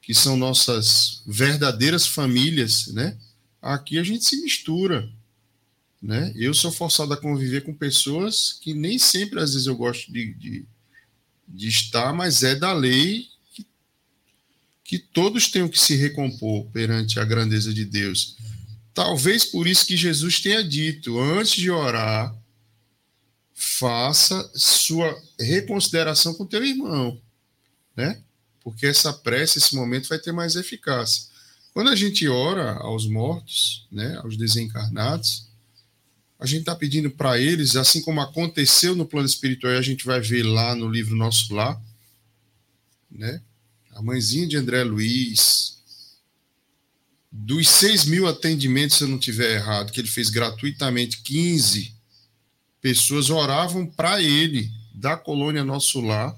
que 0.00 0.14
são 0.14 0.36
nossas 0.36 1.22
verdadeiras 1.26 2.06
famílias, 2.06 2.86
né? 2.88 3.18
Aqui 3.60 3.98
a 3.98 4.02
gente 4.02 4.24
se 4.24 4.40
mistura, 4.40 5.10
né? 6.00 6.32
Eu 6.36 6.54
sou 6.54 6.70
forçado 6.70 7.12
a 7.12 7.16
conviver 7.16 7.62
com 7.62 7.74
pessoas 7.74 8.56
que 8.62 8.72
nem 8.72 8.98
sempre 8.98 9.40
às 9.40 9.52
vezes 9.52 9.66
eu 9.66 9.76
gosto 9.76 10.10
de, 10.12 10.32
de 10.34 10.66
de 11.52 11.68
estar, 11.68 12.12
mas 12.12 12.42
é 12.42 12.54
da 12.54 12.72
lei 12.72 13.26
que, 13.52 13.66
que 14.84 14.98
todos 14.98 15.48
tenham 15.48 15.68
que 15.68 15.78
se 15.78 15.96
recompor 15.96 16.64
perante 16.66 17.18
a 17.18 17.24
grandeza 17.24 17.74
de 17.74 17.84
Deus. 17.84 18.36
Talvez 18.92 19.44
por 19.44 19.66
isso 19.66 19.86
que 19.86 19.96
Jesus 19.96 20.40
tenha 20.40 20.62
dito, 20.62 21.18
antes 21.18 21.52
de 21.52 21.70
orar, 21.70 22.34
faça 23.54 24.50
sua 24.54 25.20
reconsideração 25.38 26.34
com 26.34 26.46
teu 26.46 26.64
irmão, 26.64 27.20
né? 27.96 28.22
Porque 28.62 28.86
essa 28.86 29.12
prece, 29.12 29.58
esse 29.58 29.74
momento 29.74 30.08
vai 30.08 30.18
ter 30.18 30.32
mais 30.32 30.56
eficácia. 30.56 31.24
Quando 31.72 31.90
a 31.90 31.96
gente 31.96 32.26
ora 32.28 32.72
aos 32.78 33.06
mortos, 33.06 33.86
né, 33.90 34.16
aos 34.22 34.36
desencarnados, 34.36 35.48
a 36.38 36.46
gente 36.46 36.60
está 36.60 36.74
pedindo 36.74 37.10
para 37.10 37.38
eles, 37.38 37.76
assim 37.76 38.00
como 38.00 38.20
aconteceu 38.20 38.96
no 38.96 39.06
plano 39.06 39.26
espiritual, 39.26 39.74
a 39.74 39.82
gente 39.82 40.04
vai 40.04 40.20
ver 40.20 40.42
lá 40.42 40.74
no 40.74 40.88
livro 40.88 41.14
Nosso 41.14 41.54
Lá, 41.54 41.80
né? 43.10 43.42
A 43.92 44.00
mãezinha 44.00 44.46
de 44.46 44.56
André 44.56 44.82
Luiz, 44.82 45.79
dos 47.30 47.68
6 47.68 48.06
mil 48.06 48.26
atendimentos, 48.26 48.98
se 48.98 49.04
eu 49.04 49.08
não 49.08 49.18
tiver 49.18 49.54
errado, 49.54 49.92
que 49.92 50.00
ele 50.00 50.08
fez 50.08 50.30
gratuitamente, 50.30 51.22
15 51.22 51.94
pessoas 52.80 53.30
oravam 53.30 53.86
para 53.86 54.20
ele, 54.20 54.70
da 54.94 55.16
colônia 55.16 55.64
Nosso 55.64 56.00
Lar, 56.00 56.36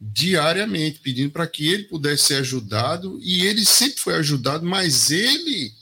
diariamente, 0.00 1.00
pedindo 1.00 1.30
para 1.30 1.46
que 1.46 1.66
ele 1.66 1.84
pudesse 1.84 2.24
ser 2.24 2.34
ajudado, 2.36 3.18
e 3.22 3.46
ele 3.46 3.64
sempre 3.64 3.98
foi 3.98 4.14
ajudado, 4.14 4.64
mas 4.64 5.10
ele 5.10 5.72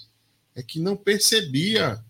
é 0.54 0.62
que 0.62 0.78
não 0.78 0.96
percebia 0.96 2.02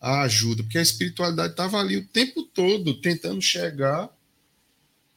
a 0.00 0.22
ajuda, 0.22 0.62
porque 0.62 0.78
a 0.78 0.82
espiritualidade 0.82 1.52
estava 1.52 1.78
ali 1.78 1.96
o 1.96 2.06
tempo 2.06 2.42
todo 2.42 3.00
tentando 3.00 3.40
chegar, 3.40 4.10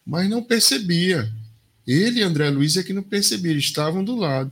mas 0.06 0.30
não 0.30 0.42
percebia. 0.42 1.30
Ele 1.86 2.22
e 2.22 2.24
André 2.24 2.50
Luiz 2.50 2.78
é 2.78 2.84
que 2.84 2.94
não 2.94 3.04
percebiam, 3.04 3.58
estavam 3.58 4.04
do 4.04 4.16
lado. 4.16 4.52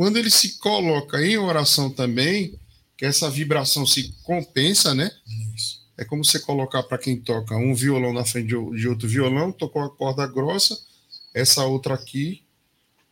Quando 0.00 0.16
ele 0.16 0.30
se 0.30 0.56
coloca 0.56 1.22
em 1.22 1.36
oração 1.36 1.90
também, 1.90 2.58
que 2.96 3.04
essa 3.04 3.28
vibração 3.28 3.84
se 3.84 4.14
compensa, 4.22 4.94
né? 4.94 5.10
Isso. 5.54 5.82
É 5.94 6.06
como 6.06 6.24
você 6.24 6.38
colocar 6.40 6.82
para 6.84 6.96
quem 6.96 7.20
toca 7.20 7.54
um 7.54 7.74
violão 7.74 8.10
na 8.10 8.24
frente 8.24 8.46
de 8.46 8.88
outro 8.88 9.06
violão, 9.06 9.52
tocou 9.52 9.82
a 9.82 9.90
corda 9.90 10.26
grossa, 10.26 10.74
essa 11.34 11.66
outra 11.66 11.96
aqui 11.96 12.42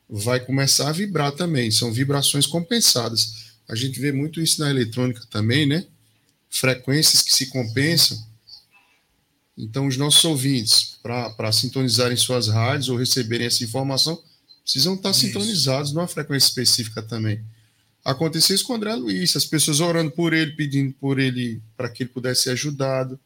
vai 0.08 0.40
começar 0.40 0.88
a 0.88 0.92
vibrar 0.92 1.32
também. 1.32 1.70
São 1.70 1.92
vibrações 1.92 2.46
compensadas. 2.46 3.52
A 3.68 3.74
gente 3.74 4.00
vê 4.00 4.10
muito 4.10 4.40
isso 4.40 4.58
na 4.62 4.70
eletrônica 4.70 5.26
também, 5.28 5.66
né? 5.66 5.84
Frequências 6.48 7.20
que 7.20 7.36
se 7.36 7.50
compensam. 7.50 8.18
Então, 9.58 9.86
os 9.86 9.98
nossos 9.98 10.24
ouvintes, 10.24 10.96
para 11.02 11.52
sintonizarem 11.52 12.16
suas 12.16 12.48
rádios 12.48 12.88
ou 12.88 12.96
receberem 12.96 13.46
essa 13.46 13.62
informação, 13.62 14.18
precisam 14.68 14.94
estar 14.94 15.10
isso. 15.10 15.20
sintonizados 15.20 15.92
numa 15.92 16.06
frequência 16.06 16.48
específica 16.48 17.02
também. 17.02 17.42
Aconteceu 18.04 18.54
isso 18.54 18.66
com 18.66 18.74
o 18.74 18.76
André 18.76 18.94
Luiz, 18.94 19.34
as 19.34 19.46
pessoas 19.46 19.80
orando 19.80 20.10
por 20.10 20.34
ele, 20.34 20.52
pedindo 20.52 20.92
por 20.94 21.18
ele 21.18 21.62
para 21.74 21.88
que 21.88 22.02
ele 22.02 22.10
pudesse 22.10 22.42
ser 22.42 22.50
ajudado. 22.50 23.18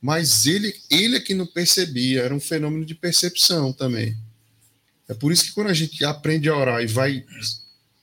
Mas 0.00 0.46
ele, 0.46 0.74
ele 0.90 1.16
é 1.16 1.20
que 1.20 1.34
não 1.34 1.46
percebia, 1.46 2.22
era 2.22 2.34
um 2.34 2.40
fenômeno 2.40 2.86
de 2.86 2.94
percepção 2.94 3.74
também. 3.74 4.16
É 5.06 5.12
por 5.12 5.30
isso 5.30 5.44
que 5.44 5.52
quando 5.52 5.66
a 5.66 5.74
gente 5.74 6.02
aprende 6.02 6.48
a 6.48 6.56
orar 6.56 6.82
e 6.82 6.86
vai 6.86 7.26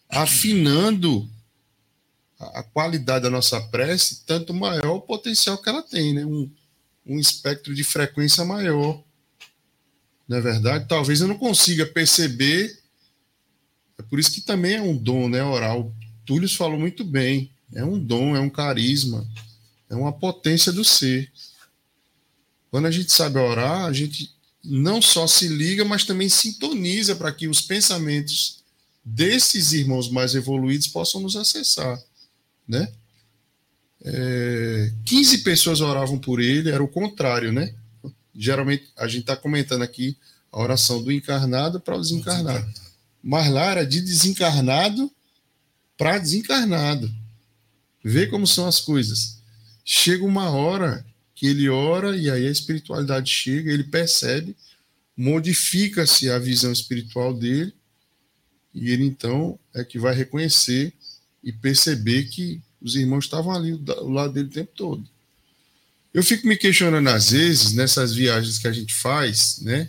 afinando 0.07 1.27
a 2.39 2.61
qualidade 2.61 3.23
da 3.23 3.29
nossa 3.31 3.59
prece, 3.59 4.23
tanto 4.23 4.53
maior 4.53 4.97
o 4.97 5.01
potencial 5.01 5.57
que 5.57 5.67
ela 5.67 5.81
tem, 5.81 6.13
né? 6.13 6.23
Um, 6.23 6.51
um 7.07 7.19
espectro 7.19 7.73
de 7.73 7.83
frequência 7.83 8.45
maior. 8.45 9.03
Não 10.27 10.37
é 10.37 10.41
verdade? 10.41 10.85
Talvez 10.87 11.21
eu 11.21 11.27
não 11.27 11.37
consiga 11.37 11.85
perceber. 11.85 12.77
É 13.97 14.03
por 14.03 14.19
isso 14.19 14.31
que 14.31 14.41
também 14.41 14.75
é 14.75 14.81
um 14.81 14.95
dom, 14.95 15.29
né? 15.29 15.43
Oral. 15.43 15.93
Túlio 16.25 16.49
falou 16.49 16.77
muito 16.77 17.03
bem. 17.03 17.51
É 17.73 17.83
um 17.83 17.99
dom, 17.99 18.35
é 18.35 18.39
um 18.39 18.49
carisma, 18.49 19.27
é 19.89 19.95
uma 19.95 20.11
potência 20.11 20.71
do 20.71 20.83
ser. 20.83 21.31
Quando 22.71 22.85
a 22.85 22.91
gente 22.91 23.11
sabe 23.11 23.39
orar, 23.39 23.85
a 23.85 23.93
gente 23.93 24.29
não 24.63 25.01
só 25.01 25.27
se 25.27 25.47
liga, 25.47 25.83
mas 25.85 26.03
também 26.03 26.29
sintoniza 26.29 27.15
para 27.15 27.31
que 27.31 27.47
os 27.47 27.61
pensamentos 27.61 28.63
desses 29.03 29.71
irmãos 29.71 30.09
mais 30.09 30.35
evoluídos 30.35 30.87
possam 30.87 31.21
nos 31.21 31.35
acessar, 31.35 32.01
né? 32.67 32.91
É, 34.03 34.93
15 35.05 35.39
pessoas 35.39 35.81
oravam 35.81 36.19
por 36.19 36.41
ele, 36.41 36.69
era 36.69 36.83
o 36.83 36.87
contrário, 36.87 37.51
né? 37.51 37.73
Geralmente 38.37 38.87
a 38.95 39.07
gente 39.07 39.21
está 39.21 39.35
comentando 39.35 39.81
aqui 39.81 40.15
a 40.51 40.61
oração 40.61 41.03
do 41.03 41.11
encarnado 41.11 41.79
para 41.79 41.95
o 41.95 42.01
desencarnado. 42.01 42.71
Mas 43.21 43.51
lá 43.51 43.71
era 43.71 43.85
de 43.85 43.99
desencarnado 43.99 45.11
para 45.97 46.19
desencarnado. 46.19 47.11
Vê 48.03 48.27
como 48.27 48.45
são 48.45 48.67
as 48.67 48.79
coisas. 48.79 49.41
Chega 49.83 50.23
uma 50.23 50.51
hora 50.51 51.05
que 51.33 51.47
ele 51.47 51.67
ora 51.67 52.15
e 52.15 52.29
aí 52.29 52.47
a 52.47 52.51
espiritualidade 52.51 53.29
chega, 53.31 53.71
ele 53.71 53.83
percebe, 53.83 54.55
modifica-se 55.15 56.29
a 56.29 56.37
visão 56.37 56.71
espiritual 56.71 57.33
dele 57.33 57.73
e 58.73 58.91
ele 58.91 59.05
então 59.05 59.59
é 59.73 59.83
que 59.83 59.97
vai 59.97 60.13
reconhecer 60.13 60.93
e 61.43 61.51
perceber 61.51 62.25
que 62.25 62.61
os 62.79 62.95
irmãos 62.95 63.25
estavam 63.25 63.51
ali 63.51 63.75
do 63.75 64.09
lado 64.09 64.33
dele 64.33 64.47
o 64.47 64.51
tempo 64.51 64.71
todo. 64.75 65.09
Eu 66.17 66.23
fico 66.23 66.47
me 66.47 66.57
questionando 66.57 67.09
às 67.09 67.29
vezes 67.29 67.73
nessas 67.73 68.11
viagens 68.11 68.57
que 68.57 68.67
a 68.67 68.71
gente 68.71 68.91
faz, 68.91 69.59
né? 69.59 69.87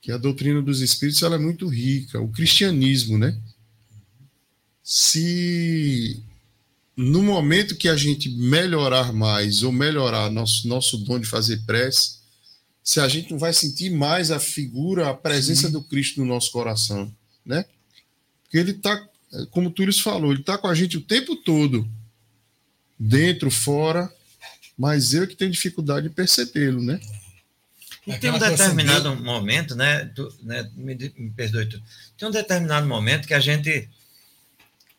Que 0.00 0.10
a 0.10 0.18
doutrina 0.18 0.60
dos 0.60 0.80
espíritos 0.80 1.22
ela 1.22 1.36
é 1.36 1.38
muito 1.38 1.68
rica, 1.68 2.20
o 2.20 2.26
cristianismo, 2.26 3.16
né? 3.16 3.38
Se 4.82 6.20
no 6.96 7.22
momento 7.22 7.76
que 7.76 7.88
a 7.88 7.96
gente 7.96 8.28
melhorar 8.30 9.12
mais 9.12 9.62
ou 9.62 9.70
melhorar 9.70 10.28
nosso, 10.28 10.66
nosso 10.66 10.98
dom 10.98 11.20
de 11.20 11.26
fazer 11.28 11.58
prece, 11.64 12.16
se 12.82 12.98
a 12.98 13.06
gente 13.06 13.30
não 13.30 13.38
vai 13.38 13.52
sentir 13.52 13.90
mais 13.90 14.32
a 14.32 14.40
figura, 14.40 15.08
a 15.08 15.14
presença 15.14 15.68
Sim. 15.68 15.72
do 15.72 15.84
Cristo 15.84 16.18
no 16.18 16.26
nosso 16.26 16.50
coração, 16.50 17.14
né? 17.46 17.64
Porque 18.42 18.58
ele 18.58 18.72
está, 18.72 19.08
como 19.52 19.68
o 19.68 19.72
Túlio 19.72 19.94
falou, 19.94 20.32
ele 20.32 20.40
está 20.40 20.58
com 20.58 20.66
a 20.66 20.74
gente 20.74 20.96
o 20.96 21.00
tempo 21.00 21.36
todo, 21.36 21.88
dentro, 22.98 23.52
fora, 23.52 24.12
mas 24.78 25.12
eu 25.12 25.26
que 25.26 25.34
tenho 25.34 25.50
dificuldade 25.50 26.08
de 26.08 26.14
percebê-lo, 26.14 26.80
né? 26.80 27.00
E 28.06 28.16
tem 28.16 28.30
um 28.30 28.38
determinado 28.38 29.14
momento, 29.16 29.74
né, 29.74 30.06
tu, 30.14 30.32
né 30.42 30.66
me, 30.74 30.94
me 30.94 31.30
perdoe, 31.30 31.66
tu, 31.66 31.82
tem 32.16 32.28
um 32.28 32.30
determinado 32.30 32.86
momento 32.86 33.26
que 33.26 33.34
a 33.34 33.40
gente 33.40 33.86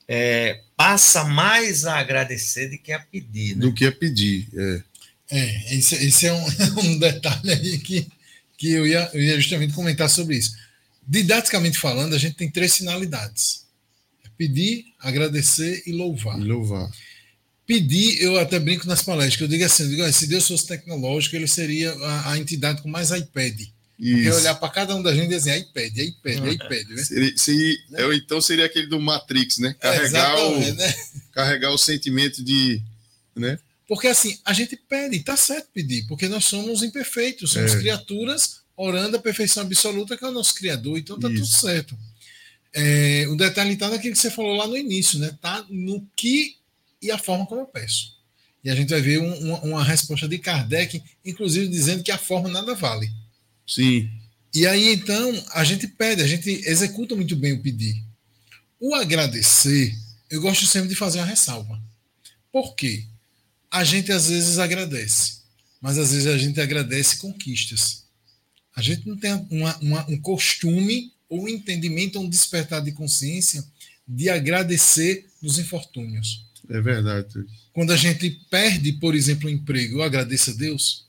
é, 0.07 0.61
passa 0.75 1.23
mais 1.23 1.86
a 1.86 1.97
agradecer 1.97 2.69
do 2.69 2.77
que 2.77 2.91
a 2.91 2.99
pedir. 2.99 3.55
Né? 3.55 3.61
Do 3.61 3.73
que 3.73 3.86
a 3.86 3.91
pedir, 3.91 4.47
é. 4.53 4.84
É, 5.32 5.75
esse, 5.75 5.95
esse 5.95 6.25
é 6.25 6.34
um, 6.34 6.45
um, 6.84 6.97
detalhe 6.97 7.51
aí 7.51 7.77
que, 7.77 8.07
que 8.57 8.71
eu, 8.71 8.86
ia, 8.86 9.09
eu 9.13 9.21
ia 9.21 9.39
justamente 9.39 9.73
comentar 9.73 10.09
sobre 10.09 10.36
isso. 10.36 10.55
Didaticamente 11.07 11.77
falando, 11.77 12.15
a 12.15 12.17
gente 12.17 12.36
tem 12.36 12.49
três 12.49 12.75
finalidades: 12.75 13.65
é 14.25 14.30
pedir, 14.38 14.86
agradecer 14.99 15.84
e 15.86 15.91
louvar. 15.91 16.39
E 16.39 16.43
louvar. 16.43 16.89
Pedir, 17.70 18.20
eu 18.20 18.36
até 18.39 18.57
brinco 18.57 18.88
nas 18.88 19.03
palestras, 19.03 19.39
eu 19.41 19.47
digo 19.47 19.63
assim, 19.63 19.84
eu 19.84 19.89
digo, 19.89 20.11
se 20.11 20.26
Deus 20.26 20.47
fosse 20.47 20.65
tecnológico, 20.65 21.36
ele 21.36 21.47
seria 21.47 21.93
a, 21.93 22.32
a 22.32 22.39
entidade 22.39 22.82
com 22.82 22.89
mais 22.89 23.11
iPad. 23.11 23.61
Isso. 23.99 24.39
olhar 24.39 24.55
para 24.55 24.70
cada 24.70 24.95
um 24.95 25.03
da 25.03 25.13
gente 25.13 25.26
e 25.26 25.36
dizer 25.36 25.55
iPad, 25.59 25.95
iPad, 25.99 26.53
iPad. 26.53 26.89
Né? 26.89 27.03
Seria, 27.03 27.38
seria, 27.38 27.78
né? 27.91 28.01
eu, 28.01 28.11
então 28.11 28.41
seria 28.41 28.65
aquele 28.65 28.88
do 28.88 28.99
Matrix, 28.99 29.59
né? 29.59 29.76
Carregar, 29.80 30.36
é, 30.36 30.43
o, 30.45 30.74
né? 30.74 30.95
carregar 31.32 31.70
o 31.70 31.78
sentimento 31.78 32.43
de. 32.43 32.82
Né? 33.36 33.59
Porque 33.88 34.07
assim, 34.07 34.39
a 34.43 34.51
gente 34.51 34.76
pede, 34.76 35.20
tá 35.20 35.38
certo 35.38 35.70
pedir, 35.72 36.07
porque 36.07 36.28
nós 36.28 36.45
somos 36.45 36.82
imperfeitos, 36.82 37.51
somos 37.51 37.76
é. 37.76 37.78
criaturas 37.78 38.61
orando 38.76 39.15
a 39.15 39.22
perfeição 39.22 39.61
absoluta 39.61 40.17
que 40.17 40.26
é 40.26 40.28
o 40.28 40.32
nosso 40.32 40.55
Criador, 40.55 40.97
então 40.97 41.20
tá 41.20 41.30
Isso. 41.30 41.43
tudo 41.43 41.53
certo. 41.53 41.95
É, 42.74 43.28
o 43.30 43.36
detalhe 43.36 43.74
está 43.74 43.89
naquilo 43.89 44.15
que 44.15 44.20
você 44.20 44.32
falou 44.32 44.55
lá 44.55 44.65
no 44.65 44.76
início, 44.76 45.20
né? 45.20 45.38
Tá 45.39 45.63
no 45.70 46.03
que 46.15 46.59
e 47.01 47.11
a 47.11 47.17
forma 47.17 47.45
como 47.45 47.61
eu 47.61 47.65
peço. 47.65 48.17
E 48.63 48.69
a 48.69 48.75
gente 48.75 48.89
vai 48.89 49.01
ver 49.01 49.19
um, 49.19 49.33
uma, 49.39 49.59
uma 49.61 49.83
resposta 49.83 50.27
de 50.27 50.37
Kardec, 50.37 51.01
inclusive 51.23 51.67
dizendo 51.67 52.03
que 52.03 52.11
a 52.11 52.17
forma 52.17 52.49
nada 52.49 52.75
vale. 52.75 53.11
Sim. 53.65 54.09
E 54.53 54.65
aí, 54.65 54.93
então, 54.93 55.45
a 55.51 55.63
gente 55.63 55.87
pede, 55.87 56.21
a 56.21 56.27
gente 56.27 56.49
executa 56.65 57.15
muito 57.15 57.35
bem 57.35 57.53
o 57.53 57.61
pedir. 57.61 58.03
O 58.79 58.95
agradecer, 58.95 59.95
eu 60.29 60.41
gosto 60.41 60.65
sempre 60.65 60.89
de 60.89 60.95
fazer 60.95 61.19
uma 61.19 61.25
ressalva. 61.25 61.81
Por 62.51 62.75
quê? 62.75 63.05
A 63.69 63.83
gente 63.83 64.11
às 64.11 64.29
vezes 64.29 64.57
agradece, 64.57 65.41
mas 65.79 65.97
às 65.97 66.11
vezes 66.11 66.27
a 66.27 66.37
gente 66.37 66.59
agradece 66.59 67.17
conquistas. 67.17 68.05
A 68.75 68.81
gente 68.81 69.07
não 69.07 69.17
tem 69.17 69.33
uma, 69.51 69.77
uma, 69.77 70.09
um 70.09 70.19
costume 70.19 71.13
ou 71.27 71.43
um 71.43 71.47
entendimento 71.47 72.19
um 72.19 72.27
despertar 72.27 72.81
de 72.81 72.91
consciência 72.91 73.63
de 74.07 74.29
agradecer 74.29 75.27
nos 75.41 75.59
infortúnios. 75.59 76.48
É 76.70 76.80
verdade. 76.80 77.45
Quando 77.74 77.91
a 77.91 77.97
gente 77.97 78.30
perde, 78.49 78.93
por 78.93 79.15
exemplo, 79.15 79.47
o 79.47 79.51
emprego, 79.51 79.97
eu 79.97 80.03
agradeço 80.03 80.51
a 80.51 80.53
Deus. 80.53 81.07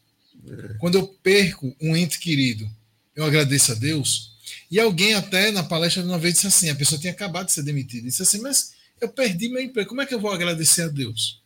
Quando 0.78 0.96
eu 0.96 1.06
perco 1.06 1.76
um 1.80 1.94
ente 1.94 2.18
querido, 2.18 2.68
eu 3.14 3.24
agradeço 3.24 3.72
a 3.72 3.74
Deus. 3.74 4.30
E 4.70 4.80
alguém 4.80 5.14
até 5.14 5.50
na 5.50 5.62
palestra 5.62 6.02
de 6.02 6.08
uma 6.08 6.18
vez 6.18 6.34
disse 6.34 6.46
assim: 6.46 6.70
a 6.70 6.74
pessoa 6.74 7.00
tinha 7.00 7.12
acabado 7.12 7.46
de 7.46 7.52
ser 7.52 7.62
demitida. 7.62 8.06
Disse 8.06 8.22
assim, 8.22 8.40
mas 8.40 8.72
eu 9.00 9.08
perdi 9.08 9.48
meu 9.48 9.60
emprego, 9.60 9.88
como 9.88 10.00
é 10.00 10.06
que 10.06 10.14
eu 10.14 10.20
vou 10.20 10.32
agradecer 10.32 10.82
a 10.82 10.88
Deus? 10.88 11.42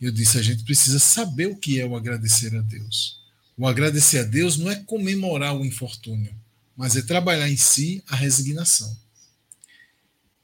Eu 0.00 0.10
disse: 0.10 0.38
a 0.38 0.42
gente 0.42 0.64
precisa 0.64 0.98
saber 0.98 1.46
o 1.46 1.56
que 1.56 1.78
é 1.78 1.86
o 1.86 1.94
agradecer 1.94 2.54
a 2.56 2.60
Deus. 2.60 3.20
O 3.56 3.66
agradecer 3.66 4.18
a 4.18 4.24
Deus 4.24 4.56
não 4.56 4.70
é 4.70 4.76
comemorar 4.76 5.54
o 5.56 5.64
infortúnio, 5.64 6.34
mas 6.76 6.96
é 6.96 7.02
trabalhar 7.02 7.48
em 7.48 7.56
si 7.56 8.02
a 8.08 8.16
resignação. 8.16 8.96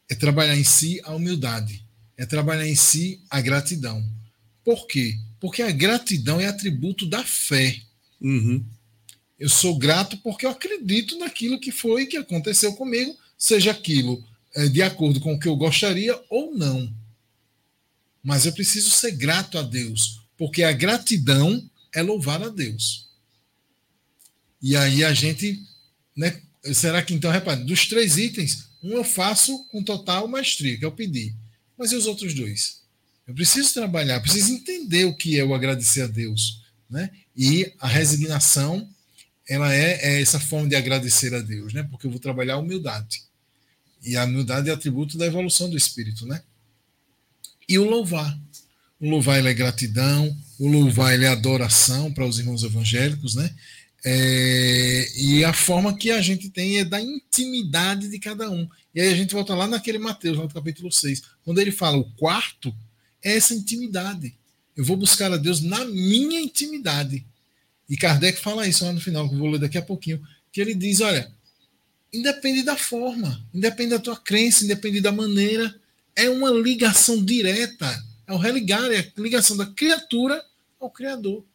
É 0.09 0.15
trabalhar 0.15 0.57
em 0.57 0.65
si 0.65 1.01
a 1.05 1.13
humildade. 1.15 1.85
É 2.19 2.27
trabalhar 2.27 2.67
em 2.67 2.75
si 2.75 3.23
a 3.31 3.41
gratidão. 3.41 4.05
Por 4.63 4.87
quê? 4.87 5.17
Porque 5.41 5.63
a 5.63 5.71
gratidão 5.71 6.39
é 6.39 6.47
atributo 6.47 7.07
da 7.07 7.25
fé. 7.25 7.81
Uhum. 8.21 8.63
Eu 9.39 9.49
sou 9.49 9.79
grato 9.79 10.19
porque 10.19 10.45
eu 10.45 10.51
acredito 10.51 11.19
naquilo 11.19 11.61
que 11.61 11.73
foi 11.73 12.07
que 12.07 12.17
aconteceu 12.17 12.75
comigo, 12.75 13.17
seja 13.39 13.71
aquilo 13.71 14.23
é, 14.55 14.69
de 14.69 14.83
acordo 14.83 15.21
com 15.21 15.35
o 15.35 15.39
que 15.39 15.47
eu 15.47 15.57
gostaria 15.57 16.21
ou 16.29 16.55
não. 16.55 16.93
Mas 18.23 18.45
eu 18.45 18.53
preciso 18.53 18.91
ser 18.91 19.13
grato 19.13 19.57
a 19.57 19.63
Deus, 19.63 20.21
porque 20.37 20.63
a 20.63 20.73
gratidão 20.73 21.71
é 21.95 22.03
louvar 22.03 22.43
a 22.43 22.49
Deus. 22.49 23.09
E 24.61 24.77
aí 24.77 25.05
a 25.05 25.15
gente, 25.15 25.63
né, 26.17 26.43
será 26.75 27.03
que 27.03 27.15
então, 27.15 27.31
repare, 27.31 27.63
dos 27.65 27.87
três 27.87 28.19
itens, 28.19 28.69
um 28.83 28.93
eu 28.95 29.05
faço 29.05 29.65
com 29.69 29.83
total 29.83 30.27
maestria, 30.27 30.77
que 30.77 30.85
é 30.85 30.89
o 30.89 30.93
pedir. 30.93 31.35
Mas 31.79 31.93
e 31.93 31.97
os 31.97 32.07
outros 32.07 32.35
dois? 32.35 32.81
Eu 33.27 33.35
preciso 33.35 33.73
trabalhar, 33.75 34.21
preciso 34.21 34.53
entender 34.53 35.05
o 35.05 35.15
que 35.15 35.39
é 35.39 35.45
o 35.45 35.55
agradecer 35.55 36.03
a 36.03 36.07
Deus, 36.07 36.63
né? 36.89 37.11
E 37.37 37.73
a 37.79 37.87
resignação, 37.87 38.89
ela 39.49 39.73
é, 39.73 40.17
é 40.17 40.21
essa 40.21 40.41
forma 40.41 40.69
de 40.69 40.75
agradecer 40.75 41.35
a 41.35 41.41
Deus, 41.41 41.73
né? 41.73 41.83
Porque 41.85 42.07
eu 42.07 42.11
vou 42.11 42.19
trabalhar 42.19 42.55
a 42.55 42.59
humildade. 42.59 43.23
E 44.03 44.17
a 44.17 44.25
humildade 44.25 44.71
é 44.71 44.73
atributo 44.73 45.19
da 45.19 45.27
evolução 45.27 45.69
do 45.69 45.77
espírito, 45.77 46.27
né? 46.27 46.43
E 47.69 47.79
o 47.79 47.85
louvar. 47.85 48.37
O 48.99 49.09
louvar 49.09 49.39
ele 49.39 49.49
é 49.49 49.55
gratidão, 49.55 50.37
o 50.59 50.67
louvar 50.67 51.15
ele 51.15 51.25
é 51.25 51.29
adoração 51.29 52.13
para 52.13 52.27
os 52.27 52.39
irmãos 52.39 52.65
evangélicos, 52.65 53.35
né? 53.35 53.55
É, 54.05 55.07
e 55.17 55.45
a 55.45 55.53
forma 55.53 55.97
que 55.97 56.11
a 56.11 56.21
gente 56.23 56.49
tem 56.51 56.79
é 56.79 56.85
da 56.85 57.01
intimidade 57.01 58.09
de 58.09 58.19
cada 58.19 58.51
um. 58.51 58.69
E 58.99 59.01
aí 59.01 59.13
a 59.13 59.15
gente 59.15 59.33
volta 59.33 59.55
lá 59.55 59.69
naquele 59.69 59.97
Mateus, 59.97 60.37
no 60.37 60.49
capítulo 60.49 60.91
6, 60.91 61.23
quando 61.45 61.61
ele 61.61 61.71
fala 61.71 61.97
o 61.97 62.11
quarto 62.17 62.75
é 63.23 63.37
essa 63.37 63.55
intimidade. 63.55 64.37
Eu 64.77 64.85
vou 64.85 64.97
buscar 64.97 65.33
a 65.33 65.37
Deus 65.37 65.61
na 65.61 65.85
minha 65.85 66.41
intimidade. 66.41 67.25
E 67.89 67.97
Kardec 67.97 68.41
fala 68.41 68.67
isso 68.67 68.85
lá 68.85 68.93
no 68.93 69.01
final, 69.01 69.29
que 69.29 69.37
eu 69.37 69.39
vou 69.39 69.51
ler 69.51 69.61
daqui 69.61 69.79
a 69.79 69.83
pouquinho, 69.83 70.21
que 70.51 70.61
ele 70.61 70.75
diz, 70.75 71.01
olha, 71.01 71.33
independe 72.13 72.65
da 72.65 72.77
forma, 72.77 73.41
independe 73.55 73.91
da 73.91 74.01
tua 74.01 74.17
crença, 74.17 74.65
independe 74.65 75.01
da 75.01 75.13
maneira, 75.13 75.73
é 76.17 76.29
uma 76.29 76.51
ligação 76.51 77.25
direta, 77.25 78.05
é 78.27 78.33
o 78.33 78.37
religar, 78.37 78.91
é 78.91 79.13
a 79.17 79.21
ligação 79.21 79.57
da 79.57 79.67
criatura 79.67 80.45
ao 80.81 80.91
Criador. 80.91 81.47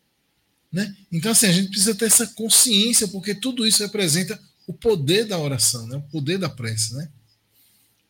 Né? 0.71 0.95
Então, 1.11 1.33
assim, 1.33 1.47
a 1.47 1.51
gente 1.51 1.67
precisa 1.67 1.93
ter 1.93 2.05
essa 2.05 2.25
consciência, 2.25 3.05
porque 3.09 3.35
tudo 3.35 3.67
isso 3.67 3.83
representa 3.83 4.39
o 4.65 4.71
poder 4.71 5.25
da 5.25 5.37
oração, 5.37 5.85
né? 5.87 5.97
o 5.97 6.03
poder 6.03 6.37
da 6.37 6.47
prece. 6.47 6.95
Né? 6.95 7.09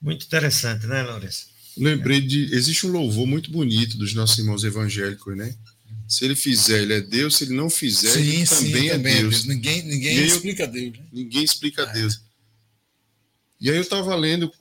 Muito 0.03 0.25
interessante, 0.25 0.85
né, 0.85 1.01
Lourenço? 1.01 1.47
Lembrei 1.77 2.19
de. 2.19 2.53
Existe 2.53 2.85
um 2.85 2.91
louvor 2.91 3.25
muito 3.25 3.49
bonito 3.49 3.97
dos 3.97 4.13
nossos 4.13 4.37
irmãos 4.37 4.65
evangélicos, 4.65 5.35
né? 5.35 5.55
Se 6.07 6.25
ele 6.25 6.35
fizer, 6.35 6.81
ele 6.81 6.93
é 6.93 7.01
Deus, 7.01 7.37
se 7.37 7.45
ele 7.45 7.55
não 7.55 7.69
fizer, 7.69 8.11
sim, 8.11 8.19
ele 8.19 8.45
sim, 8.45 8.55
também, 8.55 8.89
é, 8.89 8.91
também 8.91 9.15
Deus. 9.15 9.23
é 9.23 9.29
Deus. 9.29 9.45
Ninguém, 9.45 9.81
ninguém 9.83 10.17
eu, 10.17 10.25
explica 10.25 10.67
Deus. 10.67 10.91
Né? 10.91 11.05
Ninguém 11.11 11.43
explica 11.43 11.81
é. 11.83 11.93
Deus. 11.93 12.21
E 13.61 13.69
aí 13.69 13.77
eu 13.77 13.81
estava 13.81 14.13
lendo, 14.13 14.51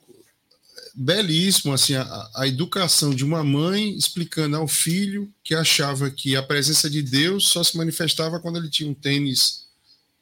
belíssimo, 0.95 1.73
assim, 1.73 1.93
a, 1.95 2.29
a, 2.35 2.47
educação 2.47 3.13
de 3.13 3.25
uma 3.25 3.43
mãe 3.43 3.95
explicando 3.97 4.55
ao 4.55 4.67
filho 4.67 5.31
que 5.43 5.53
achava 5.53 6.09
que 6.09 6.37
a 6.37 6.41
presença 6.41 6.89
de 6.89 7.01
Deus 7.01 7.49
só 7.49 7.61
se 7.63 7.75
manifestava 7.75 8.39
quando 8.39 8.57
ele 8.57 8.69
tinha 8.69 8.89
um 8.89 8.93
tênis, 8.93 9.65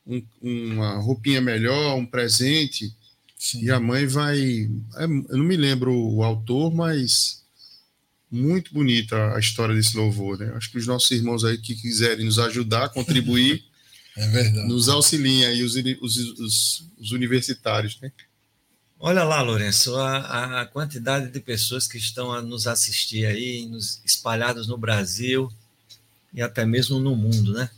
um, 0.05 0.23
uma 0.41 0.97
roupinha 0.97 1.39
melhor, 1.39 1.95
um 1.95 2.05
presente. 2.05 2.91
Sim. 3.41 3.63
E 3.63 3.71
a 3.71 3.79
mãe 3.79 4.05
vai. 4.05 4.69
É, 4.97 5.03
eu 5.05 5.37
não 5.37 5.43
me 5.43 5.57
lembro 5.57 5.91
o 5.91 6.23
autor, 6.23 6.71
mas 6.71 7.41
muito 8.29 8.71
bonita 8.71 9.33
a 9.33 9.39
história 9.39 9.73
desse 9.73 9.97
louvor. 9.97 10.37
Né? 10.37 10.53
Acho 10.55 10.69
que 10.69 10.77
os 10.77 10.85
nossos 10.85 11.09
irmãos 11.09 11.43
aí 11.43 11.57
que 11.57 11.73
quiserem 11.73 12.23
nos 12.23 12.37
ajudar, 12.37 12.89
contribuir, 12.89 13.65
é 14.15 14.49
nos 14.67 14.87
auxiliem 14.87 15.43
aí, 15.47 15.63
os, 15.63 15.75
os, 15.75 16.17
os, 16.39 16.85
os 16.99 17.11
universitários. 17.11 17.99
Né? 17.99 18.11
Olha 18.99 19.23
lá, 19.23 19.41
Lourenço, 19.41 19.95
a, 19.95 20.61
a, 20.61 20.65
quantidade 20.67 21.31
de 21.31 21.39
pessoas 21.39 21.87
que 21.87 21.97
estão 21.97 22.31
a 22.31 22.43
nos 22.43 22.67
assistir 22.67 23.25
aí, 23.25 23.65
nos, 23.65 24.03
espalhados 24.05 24.67
no 24.67 24.77
Brasil 24.77 25.51
e 26.31 26.43
até 26.43 26.63
mesmo 26.63 26.99
no 26.99 27.15
mundo, 27.15 27.53
né? 27.53 27.71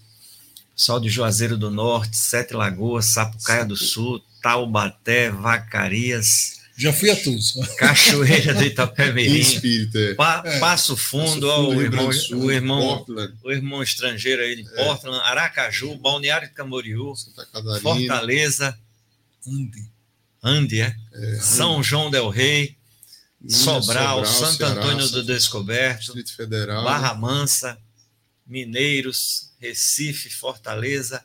Sol 0.76 0.99
de 0.99 1.07
Juazeiro 1.07 1.55
do 1.55 1.72
Norte, 1.72 2.18
Sete 2.18 2.53
Lagoas, 2.53 3.05
Sapucaia 3.05 3.64
do 3.64 3.78
Sul, 3.78 4.22
Taubaté, 4.44 5.32
Vacarias. 5.32 6.60
Já 6.76 6.91
fui 6.91 7.10
a 7.10 7.16
todos. 7.16 7.54
Cachoeira 7.78 8.54
do 8.54 8.64
Itapemirim. 8.66 9.39
Espírito, 9.39 9.98
é. 9.98 10.14
Pa, 10.16 10.44
é. 10.46 10.60
Passo 10.60 10.98
Fundo, 10.98 11.48
Passo 11.48 11.64
Fundo 11.64 11.78
o, 11.78 11.82
irmão, 11.82 12.12
Sul, 12.12 12.44
o, 12.44 12.52
irmão, 12.52 13.06
o 13.41 13.52
irmão 13.52 13.82
estrangeiro 13.82 14.41
aí 14.41 14.58
de 14.58 14.68
é. 14.68 14.76
Portland, 14.84 15.22
Aracaju, 15.24 15.96
Balneário 15.96 16.50
de 16.50 16.54
Camboriú, 16.54 17.14
Fortaleza. 17.82 18.78
Ande. 19.48 19.89
Ande, 20.44 20.82
é? 20.82 20.96
é 21.14 21.36
São 21.36 21.82
João 21.82 22.12
del 22.12 22.28
Rei, 22.28 22.76
Sobral, 23.48 23.82
Sobral, 23.82 24.26
Santo 24.26 24.58
Ceará, 24.58 24.72
Antônio 24.74 25.10
do 25.10 25.24
Descoberto, 25.24 26.00
Distrito 26.00 26.36
Federal, 26.36 26.84
Barra 26.84 27.14
Mansa, 27.14 27.78
Mineiros, 28.46 29.52
Recife, 29.60 30.30
Fortaleza, 30.30 31.24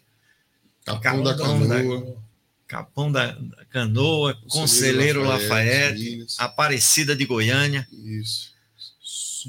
Capão, 0.85 1.23
da 1.25 1.37
Canoa, 1.37 2.28
Capão 2.69 3.11
da 3.11 3.35
Canoa, 3.71 4.35
Conselheiro, 4.47 5.23
Conselheiro 5.23 5.25
Lafayette, 5.25 6.01
Lafayette 6.01 6.35
Aparecida 6.37 7.17
de 7.17 7.25
Goiânia. 7.25 7.89
Isso. 7.91 8.57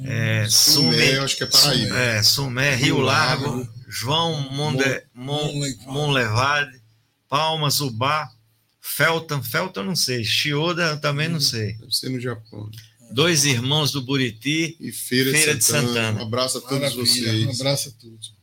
É, 0.05 0.47
Sumé, 0.49 1.19
acho 1.19 1.35
que 1.35 1.43
é 1.43 1.47
Paraíba. 1.47 1.97
É, 1.97 2.23
Sumé, 2.23 2.75
Rio, 2.75 2.95
Rio 2.95 2.99
Largo, 3.03 3.57
Largo, 3.57 3.73
João 3.89 4.49
Monde, 4.51 5.03
Mon, 5.13 5.51
Monlevade, 5.85 6.81
Palmas, 7.27 7.81
Ubá, 7.81 8.31
Felton, 8.79 9.43
Felton 9.43 9.83
não 9.83 9.95
sei, 9.95 10.23
Chioda 10.23 10.95
também 10.97 11.27
não 11.27 11.37
hum, 11.37 11.41
sei. 11.41 11.73
Deve 11.73 11.91
ser 11.93 12.09
no 12.09 12.19
Japão. 12.19 12.69
Dois 13.11 13.43
irmãos 13.43 13.91
do 13.91 14.01
Buriti 14.01 14.77
e 14.79 14.91
Feira, 14.91 15.31
Feira 15.31 15.55
de, 15.55 15.63
Santana. 15.63 15.87
de, 15.87 15.93
Santana. 15.93 16.19
Um 16.19 16.27
abraço 16.27 16.57
a 16.59 16.61
todos 16.61 16.79
Maravilha, 16.79 17.05
vocês. 17.05 17.45
Um 17.45 17.51
abraço 17.51 17.89
a 17.89 17.91
todos. 17.99 18.33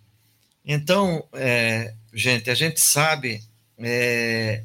Então, 0.64 1.24
é, 1.32 1.94
gente, 2.12 2.50
a 2.50 2.54
gente 2.54 2.80
sabe 2.80 3.40
é, 3.78 4.62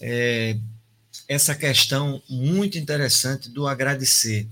é, 0.00 0.56
essa 1.28 1.54
questão 1.54 2.22
muito 2.28 2.78
interessante 2.78 3.48
do 3.50 3.66
agradecer. 3.66 4.46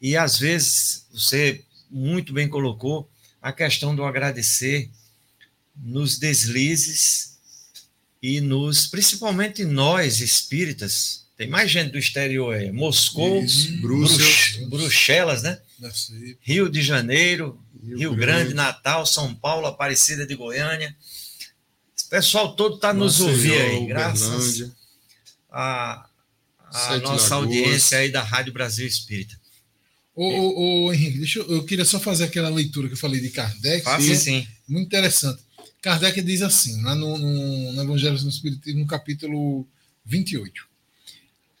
E 0.00 0.16
às 0.16 0.38
vezes, 0.38 1.06
você 1.12 1.64
muito 1.90 2.32
bem 2.32 2.48
colocou 2.48 3.08
a 3.40 3.52
questão 3.52 3.94
do 3.94 4.04
agradecer 4.04 4.90
nos 5.76 6.18
deslizes 6.18 7.38
e 8.22 8.40
nos, 8.40 8.86
principalmente 8.86 9.64
nós 9.64 10.20
espíritas, 10.20 11.26
tem 11.36 11.48
mais 11.48 11.70
gente 11.70 11.90
do 11.90 11.98
exterior 11.98 12.54
aí, 12.54 12.72
Moscou, 12.72 13.44
Isso, 13.44 13.76
Bruxelas, 13.80 14.68
Bruxelas, 14.68 15.42
né? 15.42 15.58
Rio 16.40 16.68
de 16.70 16.80
Janeiro, 16.80 17.60
Rio, 17.82 17.98
Rio 17.98 18.14
Grande, 18.14 18.38
Grande, 18.38 18.54
Natal, 18.54 19.04
São 19.04 19.34
Paulo, 19.34 19.66
Aparecida 19.66 20.26
de 20.26 20.34
Goiânia. 20.34 20.96
Pessoal 22.14 22.54
todo 22.54 22.76
está 22.76 22.92
nos 22.92 23.20
ouvindo 23.20 23.54
aí, 23.54 23.86
graças 23.86 24.70
à 25.50 26.06
a, 26.70 26.94
a 26.94 26.98
nossa 26.98 27.10
Lagoas. 27.10 27.32
audiência 27.32 27.98
aí 27.98 28.08
da 28.08 28.22
Rádio 28.22 28.52
Brasil 28.52 28.86
Espírita. 28.86 29.36
Ô, 30.14 30.24
ô, 30.24 30.84
ô, 30.84 30.92
Henrique, 30.92 31.18
deixa 31.18 31.40
eu, 31.40 31.50
eu 31.50 31.64
queria 31.64 31.84
só 31.84 31.98
fazer 31.98 32.22
aquela 32.22 32.48
leitura 32.48 32.86
que 32.86 32.94
eu 32.94 32.98
falei 32.98 33.20
de 33.20 33.30
Kardec. 33.30 33.82
Faça 33.82 34.14
sim. 34.14 34.46
Muito 34.68 34.86
interessante. 34.86 35.42
Kardec 35.82 36.22
diz 36.22 36.40
assim, 36.42 36.80
lá 36.84 36.94
no, 36.94 37.18
no, 37.18 37.72
no 37.72 37.82
Evangelho 37.82 38.16
do 38.16 38.28
Espiritismo, 38.28 38.78
no 38.78 38.86
capítulo 38.86 39.66
28. 40.04 40.64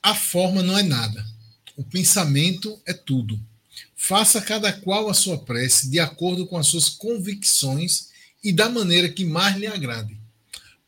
A 0.04 0.14
forma 0.14 0.62
não 0.62 0.78
é 0.78 0.84
nada, 0.84 1.26
o 1.76 1.82
pensamento 1.82 2.80
é 2.86 2.92
tudo. 2.92 3.40
Faça 3.96 4.40
cada 4.40 4.72
qual 4.72 5.10
a 5.10 5.14
sua 5.14 5.36
prece 5.36 5.90
de 5.90 5.98
acordo 5.98 6.46
com 6.46 6.56
as 6.56 6.68
suas 6.68 6.88
convicções 6.88 8.10
e 8.40 8.52
da 8.52 8.68
maneira 8.68 9.08
que 9.08 9.24
mais 9.24 9.56
lhe 9.56 9.66
agrade. 9.66 10.22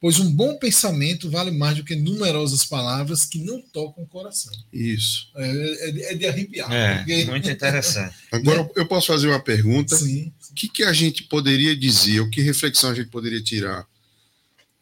Pois 0.01 0.19
um 0.19 0.31
bom 0.31 0.59
pensamento 0.59 1.31
vale 1.31 1.51
mais 1.51 1.77
do 1.77 1.85
que 1.85 1.97
numerosas 1.97 2.65
palavras 2.65 3.25
que 3.25 3.39
não 3.39 3.61
tocam 3.61 4.05
o 4.05 4.07
coração. 4.07 4.53
Isso. 4.73 5.29
É, 5.35 5.49
é, 5.49 6.13
é 6.13 6.15
de 6.15 6.27
arrepiar. 6.27 6.71
É, 6.71 6.99
porque... 6.99 7.25
muito 7.31 7.51
interessante. 7.51 8.15
Agora, 8.31 8.71
eu 8.77 8.87
posso 8.87 9.07
fazer 9.07 9.27
uma 9.29 9.41
pergunta? 9.41 9.97
Sim 9.97 10.33
que, 10.57 10.69
que 10.69 10.83
a 10.83 10.93
gente 10.93 11.25
poderia 11.25 11.77
dizer, 11.77 12.21
ou 12.21 12.31
que 12.31 12.41
reflexão 12.41 12.91
a 12.91 12.95
gente 12.95 13.11
poderia 13.11 13.43
tirar? 13.43 13.87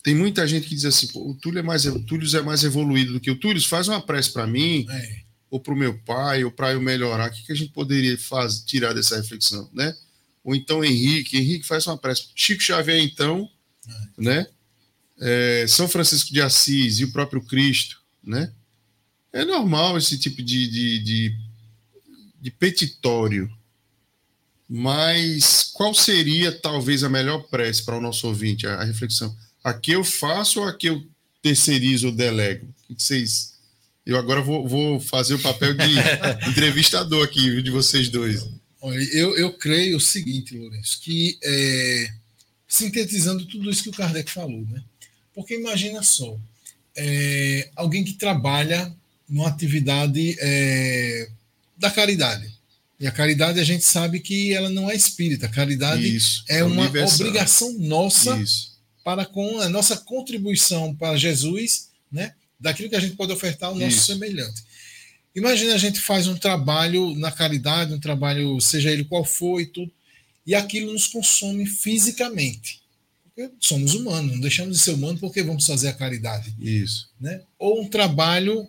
Tem 0.03 0.15
muita 0.15 0.47
gente 0.47 0.69
que 0.69 0.75
diz 0.75 0.85
assim, 0.85 1.09
o 1.15 1.35
Túlio 1.35 1.59
é 1.59 1.63
mais, 1.63 1.85
o 1.85 2.01
Túlio 2.01 2.39
é 2.39 2.43
mais 2.43 2.63
evoluído 2.63 3.15
do 3.15 3.21
que 3.21 3.31
o 3.31 3.39
Túlio, 3.39 3.61
faz 3.67 3.89
uma 3.89 4.01
prece 4.01 4.31
para 4.31 4.47
mim, 4.47 4.87
é. 4.89 5.21
ou 5.51 5.59
para 5.59 5.75
o 5.75 5.77
meu 5.77 5.99
pai, 5.99 6.45
ou 6.45 6.51
para 6.51 6.73
eu 6.73 6.81
melhorar. 6.81 7.29
O 7.29 7.33
que, 7.33 7.45
que 7.45 7.53
a 7.53 7.57
gente 7.57 7.73
poderia 7.73 8.17
fazer, 8.17 8.65
tirar 8.65 8.93
dessa 8.93 9.17
reflexão, 9.17 9.69
né? 9.73 9.95
Ou 10.45 10.55
então 10.55 10.85
Henrique, 10.85 11.39
Henrique 11.39 11.67
faz 11.67 11.87
uma 11.87 11.99
prece. 11.99 12.29
Chico 12.37 12.63
Xavier, 12.63 13.01
então, 13.01 13.49
é. 13.89 14.23
né? 14.23 14.47
É, 15.21 15.67
São 15.69 15.89
Francisco 15.89 16.33
de 16.33 16.41
Assis 16.41 16.99
e 16.99 17.05
o 17.05 17.13
próprio 17.13 17.41
Cristo, 17.43 18.01
né? 18.23 18.53
É 19.33 19.45
normal 19.45 19.99
esse 19.99 20.19
tipo 20.19 20.43
de, 20.43 20.69
de, 20.69 20.99
de, 21.01 21.37
de 22.41 22.51
petitório, 22.51 23.51
mas 24.69 25.71
qual 25.73 25.93
seria 25.93 26.53
talvez 26.53 27.03
a 27.03 27.09
melhor 27.09 27.43
prece 27.49 27.83
para 27.83 27.99
o 27.99 28.01
nosso 28.01 28.27
ouvinte, 28.29 28.67
a, 28.67 28.75
a 28.77 28.85
reflexão? 28.85 29.37
A 29.63 29.75
que 29.75 29.93
eu 29.93 30.05
faço 30.05 30.61
ou 30.61 30.69
a 30.69 30.73
que 30.73 30.89
eu 30.89 31.05
terceirizo 31.43 32.07
ou 32.07 32.13
delego? 32.13 32.67
O 32.89 32.95
que 32.95 33.03
vocês 33.03 33.55
Eu 34.07 34.17
agora 34.17 34.41
vou, 34.41 34.69
vou 34.69 35.01
fazer 35.01 35.35
o 35.35 35.43
papel 35.43 35.75
de 35.75 35.85
entrevistador 36.49 37.25
aqui 37.25 37.63
de 37.63 37.71
vocês 37.71 38.09
dois. 38.09 38.47
Olha, 38.81 39.03
eu, 39.13 39.37
eu 39.37 39.53
creio 39.53 39.97
o 39.97 40.01
seguinte, 40.01 40.57
Lourenço, 40.57 41.01
que 41.01 41.39
é, 41.43 42.13
sintetizando 42.69 43.47
tudo 43.47 43.71
isso 43.71 43.83
que 43.83 43.89
o 43.89 43.93
Kardec 43.93 44.31
falou, 44.31 44.61
né? 44.67 44.83
Porque 45.35 45.55
imagina 45.55 46.03
só, 46.03 46.39
é, 46.97 47.71
alguém 47.75 48.05
que 48.05 48.15
trabalha 48.15 48.95
numa 49.29 49.49
atividade 49.49 50.37
é, 50.39 51.29
da 51.77 51.91
caridade. 51.91 52.53
E 52.99 53.07
a 53.07 53.11
caridade 53.11 53.59
a 53.59 53.65
gente 53.65 53.85
sabe 53.85 54.21
que 54.21 54.53
ela 54.53 54.71
não 54.71 54.91
é 54.91 54.95
espírita. 54.95 55.47
A 55.47 55.51
caridade 55.51 56.15
Isso, 56.15 56.45
é 56.49 56.63
uma 56.63 56.83
universal. 56.83 57.27
obrigação 57.27 57.73
nossa 57.79 58.37
Isso. 58.39 58.79
para 59.03 59.27
com 59.27 59.61
a 59.61 59.69
nossa 59.69 59.97
contribuição 59.97 60.95
para 60.95 61.17
Jesus, 61.17 61.89
né? 62.11 62.35
Daquilo 62.59 62.89
que 62.89 62.97
a 62.97 63.01
gente 63.01 63.17
pode 63.17 63.33
ofertar 63.33 63.71
ao 63.71 63.75
nosso 63.75 63.97
Isso. 63.97 64.07
semelhante. 64.07 64.63
Imagina 65.35 65.75
a 65.75 65.79
gente 65.79 66.01
faz 66.01 66.29
um 66.29 66.37
trabalho 66.37 67.15
na 67.17 67.33
caridade, 67.33 67.93
um 67.93 67.99
trabalho, 67.99 68.61
seja 68.61 68.91
ele 68.91 69.05
qual 69.05 69.25
for 69.25 69.61
e 69.61 69.67
tudo, 69.67 69.91
e 70.47 70.55
aquilo 70.55 70.93
nos 70.93 71.09
consome 71.09 71.67
fisicamente. 71.67 72.81
Porque 73.35 73.53
somos 73.59 73.95
humanos, 73.95 74.33
não 74.33 74.41
deixamos 74.41 74.77
de 74.77 74.83
ser 74.83 74.93
humanos 74.93 75.21
porque 75.21 75.43
vamos 75.43 75.67
fazer 75.67 75.89
a 75.89 75.93
caridade. 75.93 76.55
Isso. 76.59 77.11
Né? 77.21 77.43
Ou 77.59 77.83
um 77.83 77.89
trabalho 77.89 78.69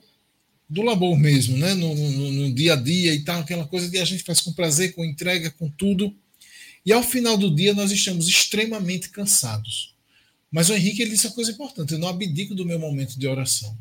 do 0.67 0.81
labor 0.81 1.17
mesmo, 1.17 1.55
né? 1.57 1.75
No, 1.75 1.93
no, 1.93 2.31
no, 2.31 2.53
dia 2.53 2.73
a 2.73 2.75
dia 2.75 3.13
e 3.13 3.23
tal, 3.23 3.41
aquela 3.41 3.67
coisa 3.67 3.89
que 3.89 3.97
a 3.97 4.05
gente 4.05 4.23
faz 4.23 4.41
com 4.41 4.51
prazer, 4.53 4.95
com 4.95 5.05
entrega, 5.05 5.51
com 5.51 5.69
tudo. 5.69 6.13
E 6.83 6.91
ao 6.91 7.03
final 7.03 7.37
do 7.37 7.53
dia 7.53 7.73
nós 7.73 7.91
estamos 7.91 8.27
extremamente 8.27 9.09
cansados. 9.09 9.93
Mas 10.51 10.69
o 10.69 10.73
Henrique 10.73 11.01
ele 11.01 11.11
disse 11.11 11.27
uma 11.27 11.33
coisa 11.33 11.51
importante: 11.51 11.93
eu 11.93 11.99
não 11.99 12.07
abdico 12.07 12.55
do 12.55 12.65
meu 12.65 12.79
momento 12.79 13.19
de 13.19 13.27
oração. 13.27 13.77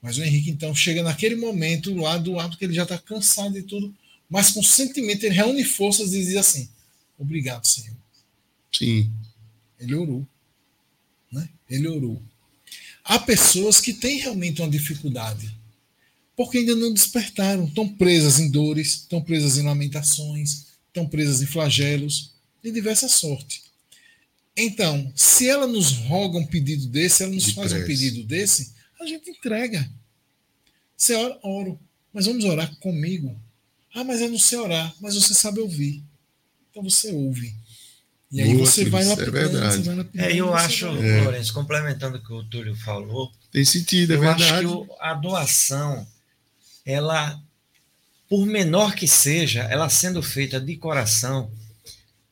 Mas 0.00 0.16
o 0.16 0.22
Henrique 0.22 0.50
então 0.50 0.74
chega 0.74 1.02
naquele 1.02 1.36
momento 1.36 1.94
lá 1.94 2.16
do 2.16 2.38
ato 2.38 2.56
que 2.56 2.64
ele 2.64 2.74
já 2.74 2.84
está 2.84 2.98
cansado 2.98 3.58
e 3.58 3.62
tudo, 3.62 3.94
mas 4.28 4.50
com 4.50 4.62
sentimento 4.62 5.24
ele 5.24 5.34
reúne 5.34 5.64
forças 5.64 6.12
e 6.14 6.24
diz 6.24 6.36
assim: 6.36 6.68
Obrigado, 7.18 7.66
Senhor. 7.66 7.96
Sim. 8.72 9.10
Ele 9.78 9.94
orou. 9.94 10.26
Né? 11.30 11.48
Ele 11.68 11.88
orou. 11.88 12.22
Há 13.02 13.18
pessoas 13.18 13.80
que 13.80 13.92
têm 13.92 14.18
realmente 14.18 14.62
uma 14.62 14.70
dificuldade 14.70 15.54
porque 16.36 16.58
ainda 16.58 16.74
não 16.74 16.92
despertaram, 16.92 17.64
estão 17.64 17.88
presas 17.88 18.38
em 18.38 18.50
dores, 18.50 18.88
estão 18.94 19.22
presas 19.22 19.56
em 19.56 19.62
lamentações, 19.62 20.66
estão 20.88 21.06
presas 21.06 21.42
em 21.42 21.46
flagelos, 21.46 22.32
de 22.62 22.70
diversa 22.70 23.08
sorte. 23.08 23.62
Então, 24.56 25.12
se 25.14 25.48
ela 25.48 25.66
nos 25.66 25.92
roga 25.92 26.38
um 26.38 26.46
pedido 26.46 26.86
desse, 26.86 27.22
ela 27.22 27.32
nos 27.32 27.44
de 27.44 27.54
faz 27.54 27.72
um 27.72 27.84
pedido 27.84 28.22
desse, 28.24 28.72
a 29.00 29.06
gente 29.06 29.30
entrega. 29.30 29.88
Você 30.96 31.14
ora, 31.14 31.38
oro, 31.42 31.80
mas 32.12 32.26
vamos 32.26 32.44
orar 32.44 32.74
comigo. 32.76 33.36
Ah, 33.92 34.04
mas 34.04 34.20
eu 34.20 34.30
não 34.30 34.38
sei 34.38 34.58
orar, 34.58 34.94
mas 35.00 35.14
você 35.14 35.34
sabe 35.34 35.60
ouvir. 35.60 36.02
Então 36.70 36.82
você 36.82 37.12
ouve. 37.12 37.54
E 38.34 38.42
aí 38.42 38.52
Boa, 38.52 38.66
você, 38.66 38.84
vai 38.86 39.04
lá 39.04 39.12
é 39.12 39.30
verdade. 39.30 39.82
Vai 39.82 40.08
é, 40.16 40.34
eu 40.34 40.52
acho, 40.52 40.86
é. 40.88 41.22
Lourenço, 41.22 41.54
complementando 41.54 42.18
o 42.18 42.20
que 42.20 42.32
o 42.32 42.42
Túlio 42.42 42.74
falou. 42.74 43.30
Tem 43.52 43.64
sentido, 43.64 44.12
é 44.12 44.16
eu 44.16 44.20
verdade. 44.22 44.42
acho 44.42 44.86
que 44.86 44.92
a 44.98 45.14
doação 45.14 46.04
ela, 46.84 47.40
por 48.28 48.44
menor 48.44 48.96
que 48.96 49.06
seja, 49.06 49.62
ela 49.62 49.88
sendo 49.88 50.20
feita 50.20 50.60
de 50.60 50.76
coração, 50.76 51.48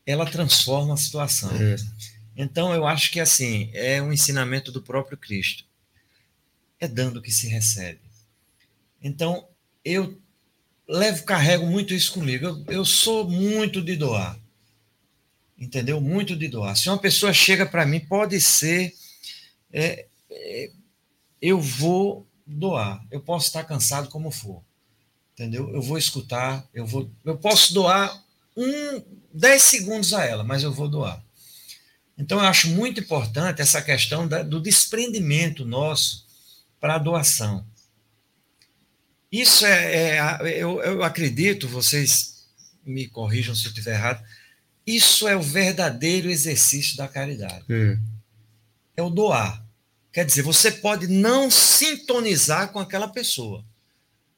ela 0.05 0.27
transforma 0.27 0.95
a 0.95 0.97
situação. 0.97 1.53
É. 1.55 1.77
Então, 2.37 2.75
eu 2.75 2.85
acho 2.85 3.13
que 3.13 3.21
assim, 3.21 3.71
é 3.73 4.03
um 4.03 4.13
ensinamento 4.13 4.73
do 4.73 4.83
próprio 4.83 5.17
Cristo. 5.17 5.63
É 6.81 6.89
dando 6.89 7.23
que 7.23 7.31
se 7.31 7.47
recebe. 7.47 8.01
Então, 9.01 9.47
eu 9.85 10.19
levo, 10.89 11.23
carrego 11.23 11.65
muito 11.65 11.95
isso 11.95 12.13
comigo. 12.13 12.45
Eu, 12.45 12.65
eu 12.67 12.85
sou 12.85 13.31
muito 13.31 13.81
de 13.81 13.95
doar. 13.95 14.42
Entendeu? 15.63 16.01
Muito 16.01 16.35
de 16.35 16.49
doar. 16.49 16.77
Se 16.77 16.89
uma 16.89 16.99
pessoa 16.99 17.33
chega 17.33 17.65
para 17.65 17.87
mim, 17.87 18.01
pode 18.01 18.41
ser. 18.41 18.93
É, 19.73 20.07
é, 20.29 20.73
eu 21.41 21.61
vou 21.61 22.27
doar. 22.45 23.01
Eu 23.13 23.21
posso 23.21 23.47
estar 23.47 23.63
cansado 23.63 24.09
como 24.09 24.33
for. 24.33 24.61
Entendeu? 25.33 25.73
Eu 25.73 25.81
vou 25.81 25.97
escutar, 25.97 26.69
eu 26.75 26.85
vou 26.85 27.09
eu 27.25 27.39
posso 27.39 27.73
doar 27.73 28.13
um 28.57 29.03
10 29.33 29.63
segundos 29.63 30.13
a 30.13 30.25
ela, 30.25 30.43
mas 30.43 30.65
eu 30.65 30.73
vou 30.73 30.89
doar. 30.89 31.25
Então 32.19 32.41
eu 32.41 32.45
acho 32.45 32.69
muito 32.71 33.01
importante 33.01 33.63
essa 33.63 33.81
questão 33.81 34.27
da, 34.27 34.43
do 34.43 34.61
desprendimento 34.61 35.65
nosso 35.65 36.27
para 36.81 36.97
a 36.97 36.99
doação. 36.99 37.65
Isso 39.31 39.65
é, 39.65 40.19
é 40.19 40.61
eu, 40.61 40.83
eu 40.83 41.05
acredito, 41.05 41.69
vocês 41.69 42.49
me 42.85 43.07
corrijam 43.07 43.55
se 43.55 43.65
eu 43.65 43.69
estiver 43.69 43.95
errado, 43.95 44.23
isso 44.87 45.29
é 45.29 45.37
o 45.37 45.43
verdadeiro 45.43 46.31
exercício 46.31 46.97
da 46.97 47.09
caridade. 47.09 47.65
É, 47.69 47.99
é 48.97 49.03
o 49.03 49.11
doar. 49.11 49.65
Quer 50.13 50.25
dizer, 50.27 50.43
você 50.43 50.71
pode 50.71 51.07
não 51.07 51.51
sintonizar 51.51 52.71
com 52.71 52.79
aquela 52.79 53.09
pessoa, 53.09 53.65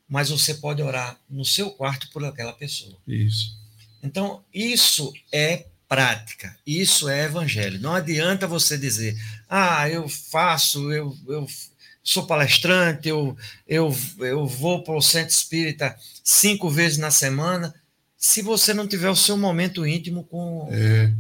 mas 0.09 0.30
você 0.30 0.55
pode 0.55 0.82
orar 0.82 1.18
no 1.28 1.45
seu 1.45 1.70
quarto 1.70 2.09
por 2.11 2.24
aquela 2.24 2.53
pessoa. 2.53 2.97
Isso. 3.07 3.59
Então, 4.03 4.45
isso 4.53 5.12
é 5.32 5.66
prática, 5.88 6.57
isso 6.66 7.09
é 7.09 7.24
evangelho. 7.24 7.80
Não 7.80 7.95
adianta 7.95 8.47
você 8.47 8.78
dizer, 8.78 9.16
ah, 9.49 9.88
eu 9.88 10.09
faço, 10.09 10.92
eu, 10.92 11.16
eu 11.26 11.47
sou 12.03 12.26
palestrante, 12.26 13.09
eu, 13.09 13.36
eu, 13.66 13.97
eu 14.18 14.47
vou 14.47 14.84
para 14.84 14.95
o 14.95 15.03
centro 15.03 15.32
espírita 15.32 15.97
cinco 16.22 16.68
vezes 16.68 16.99
na 16.99 17.11
semana, 17.11 17.74
se 18.27 18.41
você 18.41 18.72
não 18.72 18.89
tiver 18.89 19.11
o 19.11 19.16
seu 19.16 19.37
momento 19.37 19.87
íntimo 19.87 20.25
com. 20.25 20.66
É, 20.70 21.12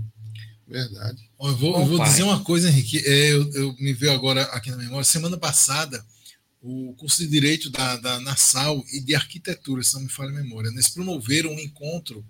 verdade. 0.66 1.22
Eu 1.38 1.54
vou, 1.54 1.78
eu 1.78 1.86
vou 1.86 2.02
dizer 2.02 2.22
uma 2.22 2.42
coisa, 2.42 2.70
Henrique. 2.70 2.96
É, 3.04 3.32
eu, 3.32 3.52
eu, 3.52 3.76
me 3.78 3.92
veio 3.92 4.10
agora 4.10 4.42
aqui 4.44 4.70
na 4.70 4.78
memória. 4.78 5.04
Semana 5.04 5.36
passada, 5.36 6.02
o 6.62 6.94
curso 6.96 7.18
de 7.18 7.28
Direito 7.28 7.68
da, 7.68 7.98
da 7.98 8.20
Nassau 8.20 8.82
e 8.90 9.00
de 9.02 9.14
Arquitetura, 9.14 9.82
se 9.82 9.92
não 9.92 10.00
me 10.00 10.08
falha 10.08 10.30
a 10.30 10.42
memória, 10.42 10.68
eles 10.68 10.88
promoveram 10.88 11.50
um 11.50 11.60
encontro 11.60 12.24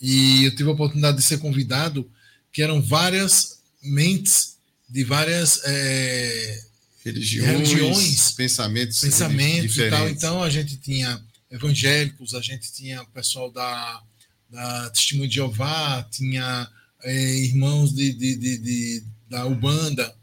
e 0.00 0.46
eu 0.46 0.50
tive 0.50 0.68
a 0.68 0.72
oportunidade 0.72 1.18
de 1.18 1.22
ser 1.22 1.38
convidado, 1.38 2.10
que 2.52 2.60
eram 2.60 2.82
várias 2.82 3.60
mentes 3.80 4.56
de 4.90 5.04
várias 5.04 5.60
é, 5.64 6.60
religiões, 7.04 7.50
religiões, 7.50 8.32
pensamentos, 8.32 8.98
pensamentos 8.98 9.74
diferentes. 9.74 9.96
e 9.96 9.96
tal. 9.96 10.08
Então 10.08 10.42
a 10.42 10.50
gente 10.50 10.76
tinha 10.76 11.22
evangélicos, 11.50 12.34
a 12.34 12.40
gente 12.40 12.72
tinha 12.72 13.02
o 13.02 13.06
pessoal 13.08 13.50
da, 13.50 14.02
da 14.50 14.90
Testemunho 14.90 15.28
de 15.28 15.36
Jeová, 15.36 16.02
tinha 16.10 16.68
é, 17.02 17.34
irmãos 17.36 17.94
de, 17.94 18.12
de, 18.12 18.36
de, 18.36 18.58
de, 18.58 19.04
da 19.28 19.46
Ubanda, 19.46 20.14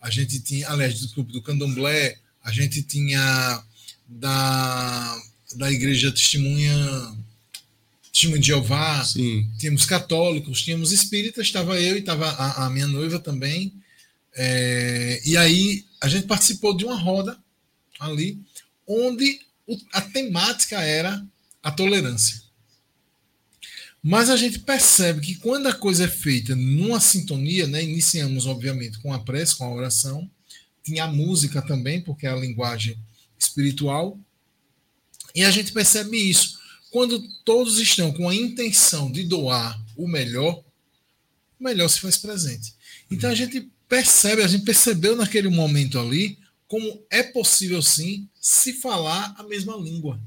a 0.00 0.10
gente 0.10 0.40
tinha, 0.40 0.68
aliás, 0.68 0.98
desculpa, 0.98 1.32
do 1.32 1.42
Candomblé, 1.42 2.18
a 2.42 2.50
gente 2.50 2.82
tinha 2.82 3.62
da, 4.08 5.22
da 5.56 5.70
Igreja 5.70 6.10
Testemunha, 6.10 6.74
Testemunha 8.12 8.40
de 8.40 8.46
Jeová, 8.46 9.04
Sim. 9.04 9.48
tínhamos 9.58 9.84
católicos, 9.84 10.62
tínhamos 10.62 10.90
espíritas, 10.92 11.46
estava 11.46 11.78
eu 11.80 11.96
e 11.96 12.00
estava 12.00 12.28
a, 12.30 12.66
a, 12.66 12.70
minha 12.70 12.86
noiva 12.86 13.18
também. 13.18 13.72
É, 14.34 15.20
e 15.24 15.36
aí 15.36 15.84
a 16.00 16.08
gente 16.08 16.26
participou 16.26 16.74
de 16.76 16.84
uma 16.84 16.96
roda 16.96 17.38
ali, 17.98 18.40
onde 18.86 19.40
a 19.92 20.00
temática 20.00 20.80
era 20.80 21.24
a 21.62 21.70
tolerância. 21.70 22.42
Mas 24.02 24.30
a 24.30 24.36
gente 24.36 24.60
percebe 24.60 25.20
que 25.20 25.34
quando 25.34 25.66
a 25.66 25.74
coisa 25.74 26.04
é 26.04 26.08
feita 26.08 26.56
numa 26.56 27.00
sintonia, 27.00 27.66
né, 27.66 27.82
iniciamos, 27.82 28.46
obviamente, 28.46 28.98
com 29.00 29.12
a 29.12 29.18
prece, 29.18 29.56
com 29.56 29.64
a 29.64 29.74
oração, 29.74 30.30
tinha 30.82 31.04
a 31.04 31.12
música 31.12 31.60
também, 31.60 32.00
porque 32.00 32.26
é 32.26 32.30
a 32.30 32.36
linguagem 32.36 32.98
espiritual, 33.38 34.18
e 35.34 35.44
a 35.44 35.50
gente 35.50 35.72
percebe 35.72 36.16
isso. 36.16 36.58
Quando 36.90 37.22
todos 37.44 37.78
estão 37.78 38.12
com 38.12 38.28
a 38.28 38.34
intenção 38.34 39.12
de 39.12 39.22
doar 39.22 39.80
o 39.96 40.08
melhor, 40.08 40.64
o 41.58 41.64
melhor 41.64 41.88
se 41.88 42.00
faz 42.00 42.16
presente. 42.16 42.74
Então 43.10 43.30
a 43.30 43.34
gente 43.34 43.68
percebe, 43.88 44.42
a 44.42 44.48
gente 44.48 44.64
percebeu 44.64 45.14
naquele 45.14 45.48
momento 45.48 45.98
ali 45.98 46.38
como 46.66 47.04
é 47.10 47.22
possível 47.22 47.82
sim 47.82 48.28
se 48.40 48.72
falar 48.72 49.34
a 49.36 49.42
mesma 49.42 49.76
língua. 49.76 50.20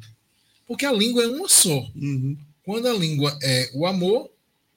Porque 0.68 0.86
a 0.86 0.92
língua 0.92 1.24
é 1.24 1.28
uma 1.28 1.50
só. 1.50 1.90
Uhum. 1.96 2.38
Quando 2.64 2.88
a 2.88 2.94
língua 2.94 3.38
é 3.42 3.72
o 3.74 3.86
amor, 3.86 4.30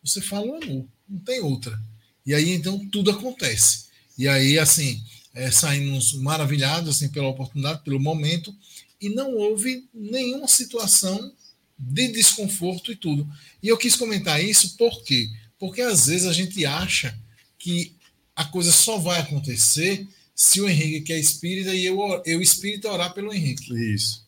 você 0.02 0.20
fala 0.20 0.46
o 0.46 0.62
amor, 0.62 0.86
não 1.08 1.18
tem 1.20 1.40
outra. 1.40 1.78
E 2.24 2.34
aí 2.34 2.50
então 2.50 2.88
tudo 2.88 3.10
acontece. 3.10 3.86
E 4.18 4.26
aí, 4.26 4.58
assim, 4.58 5.02
é, 5.34 5.50
saímos 5.50 6.14
maravilhados 6.14 6.96
assim, 6.96 7.08
pela 7.08 7.28
oportunidade, 7.28 7.82
pelo 7.84 8.00
momento, 8.00 8.54
e 9.00 9.10
não 9.10 9.34
houve 9.34 9.86
nenhuma 9.92 10.48
situação 10.48 11.32
de 11.78 12.08
desconforto 12.08 12.90
e 12.90 12.96
tudo. 12.96 13.28
E 13.62 13.68
eu 13.68 13.76
quis 13.76 13.94
comentar 13.94 14.42
isso 14.42 14.76
por 14.76 15.02
quê? 15.04 15.28
Porque 15.58 15.82
às 15.82 16.06
vezes 16.06 16.26
a 16.26 16.32
gente 16.32 16.64
acha 16.64 17.16
que 17.58 17.94
a 18.34 18.44
coisa 18.44 18.72
só 18.72 18.98
vai 18.98 19.20
acontecer 19.20 20.06
se 20.36 20.60
o 20.60 20.68
Henrique 20.68 21.14
é 21.14 21.18
espírita 21.18 21.74
e 21.74 21.86
eu, 21.86 21.98
eu 22.26 22.42
espírita 22.42 22.92
orar 22.92 23.14
pelo 23.14 23.32
Henrique. 23.32 23.72
Isso. 23.94 24.22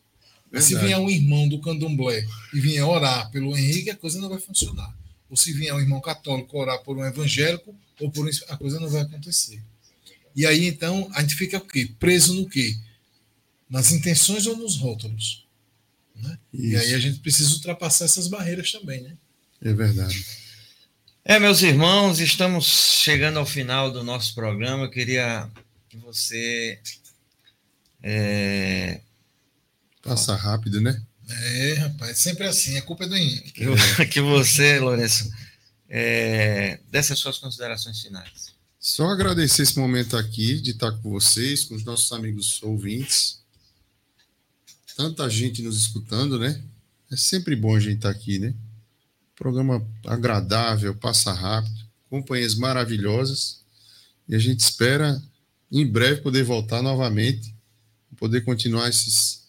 Se 0.59 0.75
vier 0.75 0.97
um 0.97 1.07
irmão 1.07 1.47
do 1.47 1.61
candomblé 1.61 2.25
e 2.51 2.59
vier 2.59 2.83
orar 2.83 3.29
pelo 3.29 3.55
Henrique, 3.55 3.91
a 3.91 3.95
coisa 3.95 4.19
não 4.19 4.27
vai 4.27 4.39
funcionar. 4.39 4.91
Ou 5.29 5.37
se 5.37 5.53
vier 5.53 5.71
um 5.75 5.79
irmão 5.79 6.01
católico 6.01 6.57
orar 6.57 6.79
por 6.79 6.97
um 6.97 7.05
evangélico, 7.05 7.75
ou 7.99 8.09
por 8.09 8.25
um, 8.25 8.31
a 8.47 8.57
coisa 8.57 8.79
não 8.79 8.89
vai 8.89 9.03
acontecer. 9.03 9.61
E 10.35 10.47
aí, 10.47 10.65
então, 10.65 11.07
a 11.13 11.21
gente 11.21 11.35
fica 11.35 11.57
o 11.59 11.61
quê? 11.61 11.91
Preso 11.99 12.33
no 12.33 12.49
quê? 12.49 12.75
Nas 13.69 13.91
intenções 13.91 14.47
ou 14.47 14.57
nos 14.57 14.77
rótulos. 14.77 15.45
Né? 16.15 16.39
E 16.51 16.75
aí 16.75 16.95
a 16.95 16.99
gente 16.99 17.19
precisa 17.19 17.53
ultrapassar 17.53 18.05
essas 18.05 18.27
barreiras 18.27 18.71
também, 18.71 19.01
né? 19.01 19.15
É 19.61 19.71
verdade. 19.71 20.25
É, 21.23 21.37
meus 21.37 21.61
irmãos, 21.61 22.19
estamos 22.19 22.65
chegando 23.03 23.37
ao 23.37 23.45
final 23.45 23.91
do 23.91 24.03
nosso 24.03 24.33
programa. 24.33 24.85
Eu 24.85 24.89
queria 24.89 25.47
que 25.89 25.97
você 25.97 26.79
é, 28.01 29.01
Passa 30.01 30.35
rápido, 30.35 30.79
né? 30.79 31.01
É, 31.29 31.73
rapaz, 31.73 32.17
sempre 32.17 32.47
assim, 32.47 32.77
a 32.77 32.81
culpa 32.81 33.03
é 33.03 33.07
do 33.07 33.15
Henrique. 33.15 33.51
Que, 33.51 34.05
que 34.07 34.21
você, 34.21 34.79
Lourenço, 34.79 35.31
é, 35.87 36.79
desse 36.89 37.13
as 37.13 37.19
suas 37.19 37.37
considerações 37.37 38.01
finais. 38.01 38.53
Só 38.79 39.07
agradecer 39.07 39.63
esse 39.63 39.77
momento 39.77 40.15
aqui 40.15 40.59
de 40.59 40.71
estar 40.71 40.91
com 40.93 41.09
vocês, 41.09 41.65
com 41.65 41.75
os 41.75 41.83
nossos 41.83 42.11
amigos 42.13 42.63
ouvintes. 42.63 43.39
Tanta 44.95 45.29
gente 45.29 45.61
nos 45.61 45.77
escutando, 45.77 46.39
né? 46.39 46.61
É 47.11 47.17
sempre 47.17 47.55
bom 47.55 47.75
a 47.75 47.79
gente 47.79 47.97
estar 47.97 48.09
aqui, 48.09 48.39
né? 48.39 48.53
Programa 49.35 49.85
agradável, 50.05 50.95
passa 50.95 51.33
rápido, 51.33 51.85
companhias 52.09 52.55
maravilhosas. 52.55 53.59
E 54.27 54.35
a 54.35 54.39
gente 54.39 54.61
espera 54.61 55.21
em 55.71 55.85
breve 55.85 56.21
poder 56.21 56.43
voltar 56.43 56.81
novamente, 56.81 57.55
poder 58.17 58.41
continuar 58.41 58.89
esses 58.89 59.39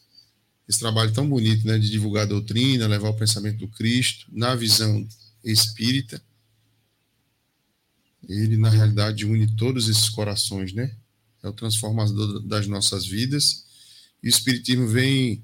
esse 0.70 0.78
trabalho 0.78 1.12
tão 1.12 1.28
bonito, 1.28 1.66
né, 1.66 1.76
de 1.78 1.90
divulgar 1.90 2.22
a 2.22 2.28
doutrina, 2.28 2.86
levar 2.86 3.08
o 3.08 3.16
pensamento 3.16 3.58
do 3.58 3.66
Cristo 3.66 4.26
na 4.30 4.54
visão 4.54 5.04
espírita. 5.42 6.22
Ele, 8.28 8.56
na 8.56 8.70
realidade, 8.70 9.26
une 9.26 9.48
todos 9.56 9.88
esses 9.88 10.08
corações, 10.08 10.72
né? 10.72 10.94
É 11.42 11.48
o 11.48 11.52
transformador 11.52 12.40
das 12.42 12.68
nossas 12.68 13.04
vidas. 13.04 13.64
E 14.22 14.28
o 14.28 14.30
Espiritismo 14.30 14.86
vem 14.86 15.42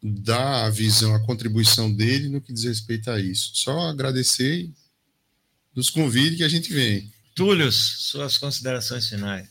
dar 0.00 0.66
a 0.66 0.70
visão, 0.70 1.12
a 1.12 1.26
contribuição 1.26 1.92
dele 1.92 2.28
no 2.28 2.40
que 2.40 2.52
diz 2.52 2.62
respeito 2.62 3.10
a 3.10 3.18
isso. 3.18 3.50
Só 3.54 3.88
agradecer 3.88 4.66
e 4.66 4.74
nos 5.74 5.90
convide 5.90 6.36
que 6.36 6.44
a 6.44 6.48
gente 6.48 6.72
vem. 6.72 7.12
Túlio, 7.40 7.72
suas 7.72 8.36
considerações 8.36 9.08
finais. 9.08 9.48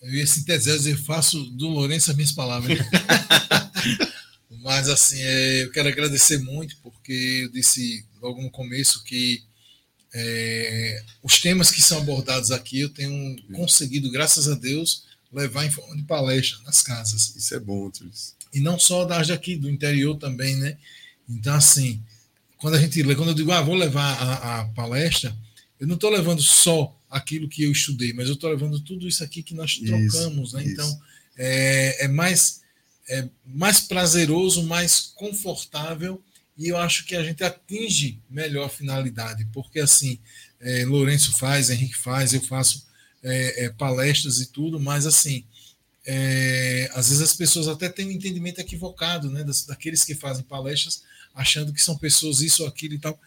Eu 0.00 0.14
ia 0.14 0.26
sintetizar, 0.26 0.78
eu 0.86 0.96
faço 0.96 1.44
do 1.50 1.68
Lourenço 1.68 2.10
as 2.10 2.16
minhas 2.16 2.32
palavras. 2.32 2.78
Mas, 4.62 4.88
assim, 4.88 5.20
é, 5.20 5.64
eu 5.64 5.70
quero 5.70 5.90
agradecer 5.90 6.38
muito, 6.38 6.74
porque 6.78 7.42
eu 7.44 7.52
disse 7.52 8.06
logo 8.18 8.40
no 8.40 8.50
começo 8.50 9.04
que 9.04 9.42
é, 10.14 11.04
os 11.22 11.38
temas 11.38 11.70
que 11.70 11.82
são 11.82 11.98
abordados 11.98 12.50
aqui 12.50 12.80
eu 12.80 12.88
tenho 12.88 13.36
conseguido, 13.52 14.10
graças 14.10 14.48
a 14.48 14.54
Deus, 14.54 15.02
levar 15.30 15.66
em 15.66 15.70
forma 15.70 15.94
de 15.94 16.04
palestra 16.04 16.60
nas 16.64 16.80
casas. 16.80 17.36
Isso 17.36 17.54
é 17.54 17.60
bom, 17.60 17.90
Tris. 17.90 18.34
E 18.54 18.58
não 18.58 18.78
só 18.78 19.04
das 19.04 19.28
daqui, 19.28 19.54
do 19.54 19.68
interior 19.68 20.16
também, 20.16 20.56
né? 20.56 20.78
Então, 21.28 21.52
assim, 21.52 22.02
quando 22.56 22.76
a 22.76 22.80
gente 22.80 23.04
quando 23.14 23.28
eu 23.28 23.34
digo, 23.34 23.52
ah, 23.52 23.60
vou 23.60 23.74
levar 23.74 24.14
a, 24.14 24.60
a 24.60 24.64
palestra, 24.68 25.36
eu 25.78 25.86
não 25.86 25.96
estou 25.96 26.08
levando 26.08 26.40
só 26.40 26.98
aquilo 27.12 27.48
que 27.48 27.62
eu 27.62 27.70
estudei, 27.70 28.12
mas 28.14 28.26
eu 28.26 28.34
estou 28.34 28.50
levando 28.50 28.80
tudo 28.80 29.06
isso 29.06 29.22
aqui 29.22 29.42
que 29.42 29.54
nós 29.54 29.76
trocamos, 29.76 30.48
isso, 30.48 30.56
né? 30.56 30.64
Isso. 30.64 30.72
Então 30.72 31.00
é, 31.36 32.04
é, 32.04 32.08
mais 32.08 32.62
é 33.08 33.28
mais 33.44 33.80
prazeroso, 33.80 34.62
mais 34.62 35.12
confortável 35.14 36.22
e 36.56 36.68
eu 36.68 36.76
acho 36.78 37.04
que 37.04 37.14
a 37.14 37.22
gente 37.22 37.44
atinge 37.44 38.18
melhor 38.30 38.70
finalidade, 38.70 39.46
porque 39.52 39.78
assim 39.78 40.18
é, 40.58 40.84
Lourenço 40.86 41.36
faz, 41.36 41.68
Henrique 41.68 41.96
faz, 41.96 42.32
eu 42.32 42.40
faço 42.40 42.86
é, 43.22 43.66
é 43.66 43.70
palestras 43.70 44.40
e 44.40 44.46
tudo, 44.46 44.80
mas 44.80 45.06
assim 45.06 45.44
é, 46.04 46.90
às 46.94 47.08
vezes 47.08 47.22
as 47.22 47.34
pessoas 47.34 47.68
até 47.68 47.88
têm 47.88 48.06
um 48.06 48.12
entendimento 48.12 48.58
equivocado, 48.58 49.30
né, 49.30 49.44
das, 49.44 49.66
daqueles 49.66 50.02
que 50.02 50.14
fazem 50.14 50.44
palestras, 50.44 51.02
achando 51.34 51.72
que 51.72 51.82
são 51.82 51.96
pessoas 51.96 52.40
isso 52.40 52.64
aquilo 52.64 52.94
e 52.94 52.98
tal. 52.98 53.18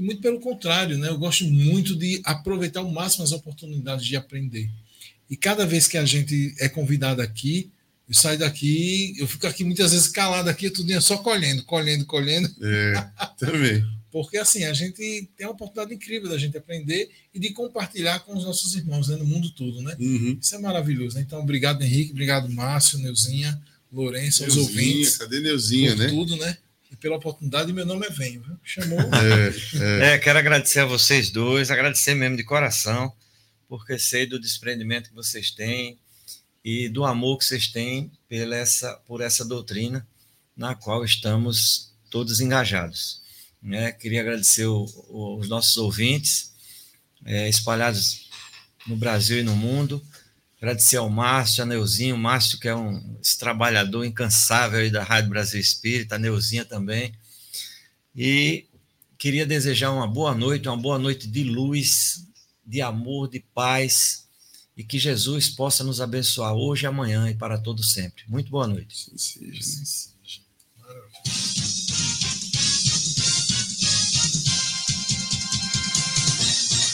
E 0.00 0.02
muito 0.02 0.22
pelo 0.22 0.40
contrário, 0.40 0.96
né? 0.96 1.10
Eu 1.10 1.18
gosto 1.18 1.44
muito 1.44 1.94
de 1.94 2.22
aproveitar 2.24 2.80
ao 2.80 2.90
máximo 2.90 3.22
as 3.22 3.32
oportunidades 3.32 4.06
de 4.06 4.16
aprender. 4.16 4.70
E 5.28 5.36
cada 5.36 5.66
vez 5.66 5.86
que 5.86 5.98
a 5.98 6.06
gente 6.06 6.54
é 6.58 6.70
convidado 6.70 7.20
aqui, 7.20 7.70
eu 8.08 8.14
saio 8.14 8.38
daqui, 8.38 9.14
eu 9.18 9.28
fico 9.28 9.46
aqui 9.46 9.62
muitas 9.62 9.92
vezes 9.92 10.08
calado 10.08 10.48
aqui, 10.48 10.70
tudo 10.70 10.98
só 11.02 11.18
colhendo, 11.18 11.62
colhendo, 11.64 12.06
colhendo. 12.06 12.48
É, 12.62 13.10
também. 13.38 13.84
Porque 14.10 14.38
assim, 14.38 14.64
a 14.64 14.72
gente 14.72 15.28
tem 15.36 15.46
uma 15.46 15.52
oportunidade 15.52 15.94
incrível 15.94 16.30
da 16.30 16.38
gente 16.38 16.56
aprender 16.56 17.10
e 17.32 17.38
de 17.38 17.50
compartilhar 17.50 18.20
com 18.20 18.34
os 18.34 18.42
nossos 18.42 18.74
irmãos 18.74 19.08
né, 19.08 19.16
no 19.16 19.26
mundo 19.26 19.50
todo, 19.50 19.82
né? 19.82 19.94
Uhum. 20.00 20.38
Isso 20.40 20.54
é 20.54 20.58
maravilhoso. 20.58 21.16
Né? 21.16 21.22
Então, 21.26 21.40
obrigado, 21.40 21.82
Henrique, 21.82 22.10
obrigado, 22.10 22.48
Márcio, 22.48 22.98
Neuzinha, 22.98 23.60
Lourenço, 23.92 24.42
Neuzinha, 24.42 24.64
os 24.64 24.68
ouvintes. 24.68 25.16
Cadê 25.18 25.40
Neuzinha, 25.40 25.94
né? 25.94 26.08
tudo, 26.08 26.36
né? 26.36 26.56
Pela 27.00 27.16
oportunidade. 27.16 27.72
Meu 27.72 27.86
nome 27.86 28.06
é 28.06 28.10
Venho? 28.10 28.44
Chamou. 28.62 28.98
É, 29.00 30.10
é. 30.10 30.14
é, 30.14 30.18
quero 30.18 30.38
agradecer 30.38 30.80
a 30.80 30.84
vocês 30.84 31.30
dois, 31.30 31.70
agradecer 31.70 32.14
mesmo 32.14 32.36
de 32.36 32.44
coração, 32.44 33.12
porque 33.68 33.98
sei 33.98 34.26
do 34.26 34.38
desprendimento 34.38 35.08
que 35.08 35.14
vocês 35.14 35.50
têm 35.50 35.98
e 36.64 36.88
do 36.88 37.04
amor 37.04 37.38
que 37.38 37.44
vocês 37.44 37.68
têm 37.68 38.12
pela 38.28 38.54
essa, 38.54 38.94
por 39.06 39.20
essa 39.22 39.44
doutrina 39.44 40.06
na 40.56 40.74
qual 40.74 41.04
estamos 41.04 41.92
todos 42.10 42.40
engajados. 42.40 43.22
Né? 43.62 43.92
Queria 43.92 44.20
agradecer 44.20 44.66
o, 44.66 44.84
o, 45.08 45.38
os 45.38 45.48
nossos 45.48 45.76
ouvintes 45.78 46.52
é, 47.24 47.48
espalhados 47.48 48.28
no 48.86 48.96
Brasil 48.96 49.38
e 49.38 49.42
no 49.42 49.56
mundo 49.56 50.04
Agradecer 50.60 50.98
ao 50.98 51.08
Márcio, 51.08 51.62
a 51.62 51.66
Neuzinho, 51.66 52.16
o 52.16 52.18
Márcio 52.18 52.60
que 52.60 52.68
é 52.68 52.76
um 52.76 53.18
trabalhador 53.38 54.04
incansável 54.04 54.80
aí 54.80 54.90
da 54.90 55.02
Rádio 55.02 55.30
Brasil 55.30 55.58
Espírita, 55.58 56.16
a 56.16 56.18
Neuzinha 56.18 56.66
também. 56.66 57.14
E 58.14 58.66
queria 59.16 59.46
desejar 59.46 59.90
uma 59.90 60.06
boa 60.06 60.34
noite, 60.34 60.68
uma 60.68 60.76
boa 60.76 60.98
noite 60.98 61.26
de 61.26 61.44
luz, 61.44 62.26
de 62.66 62.82
amor, 62.82 63.30
de 63.30 63.40
paz, 63.54 64.28
e 64.76 64.84
que 64.84 64.98
Jesus 64.98 65.48
possa 65.48 65.82
nos 65.82 65.98
abençoar 65.98 66.52
hoje, 66.52 66.86
amanhã 66.86 67.30
e 67.30 67.34
para 67.34 67.58
todo 67.58 67.82
sempre. 67.82 68.24
Muito 68.28 68.50
boa 68.50 68.66
noite. 68.66 68.94
Sim, 69.16 69.16
sim, 69.62 69.84
sim. 69.84 70.10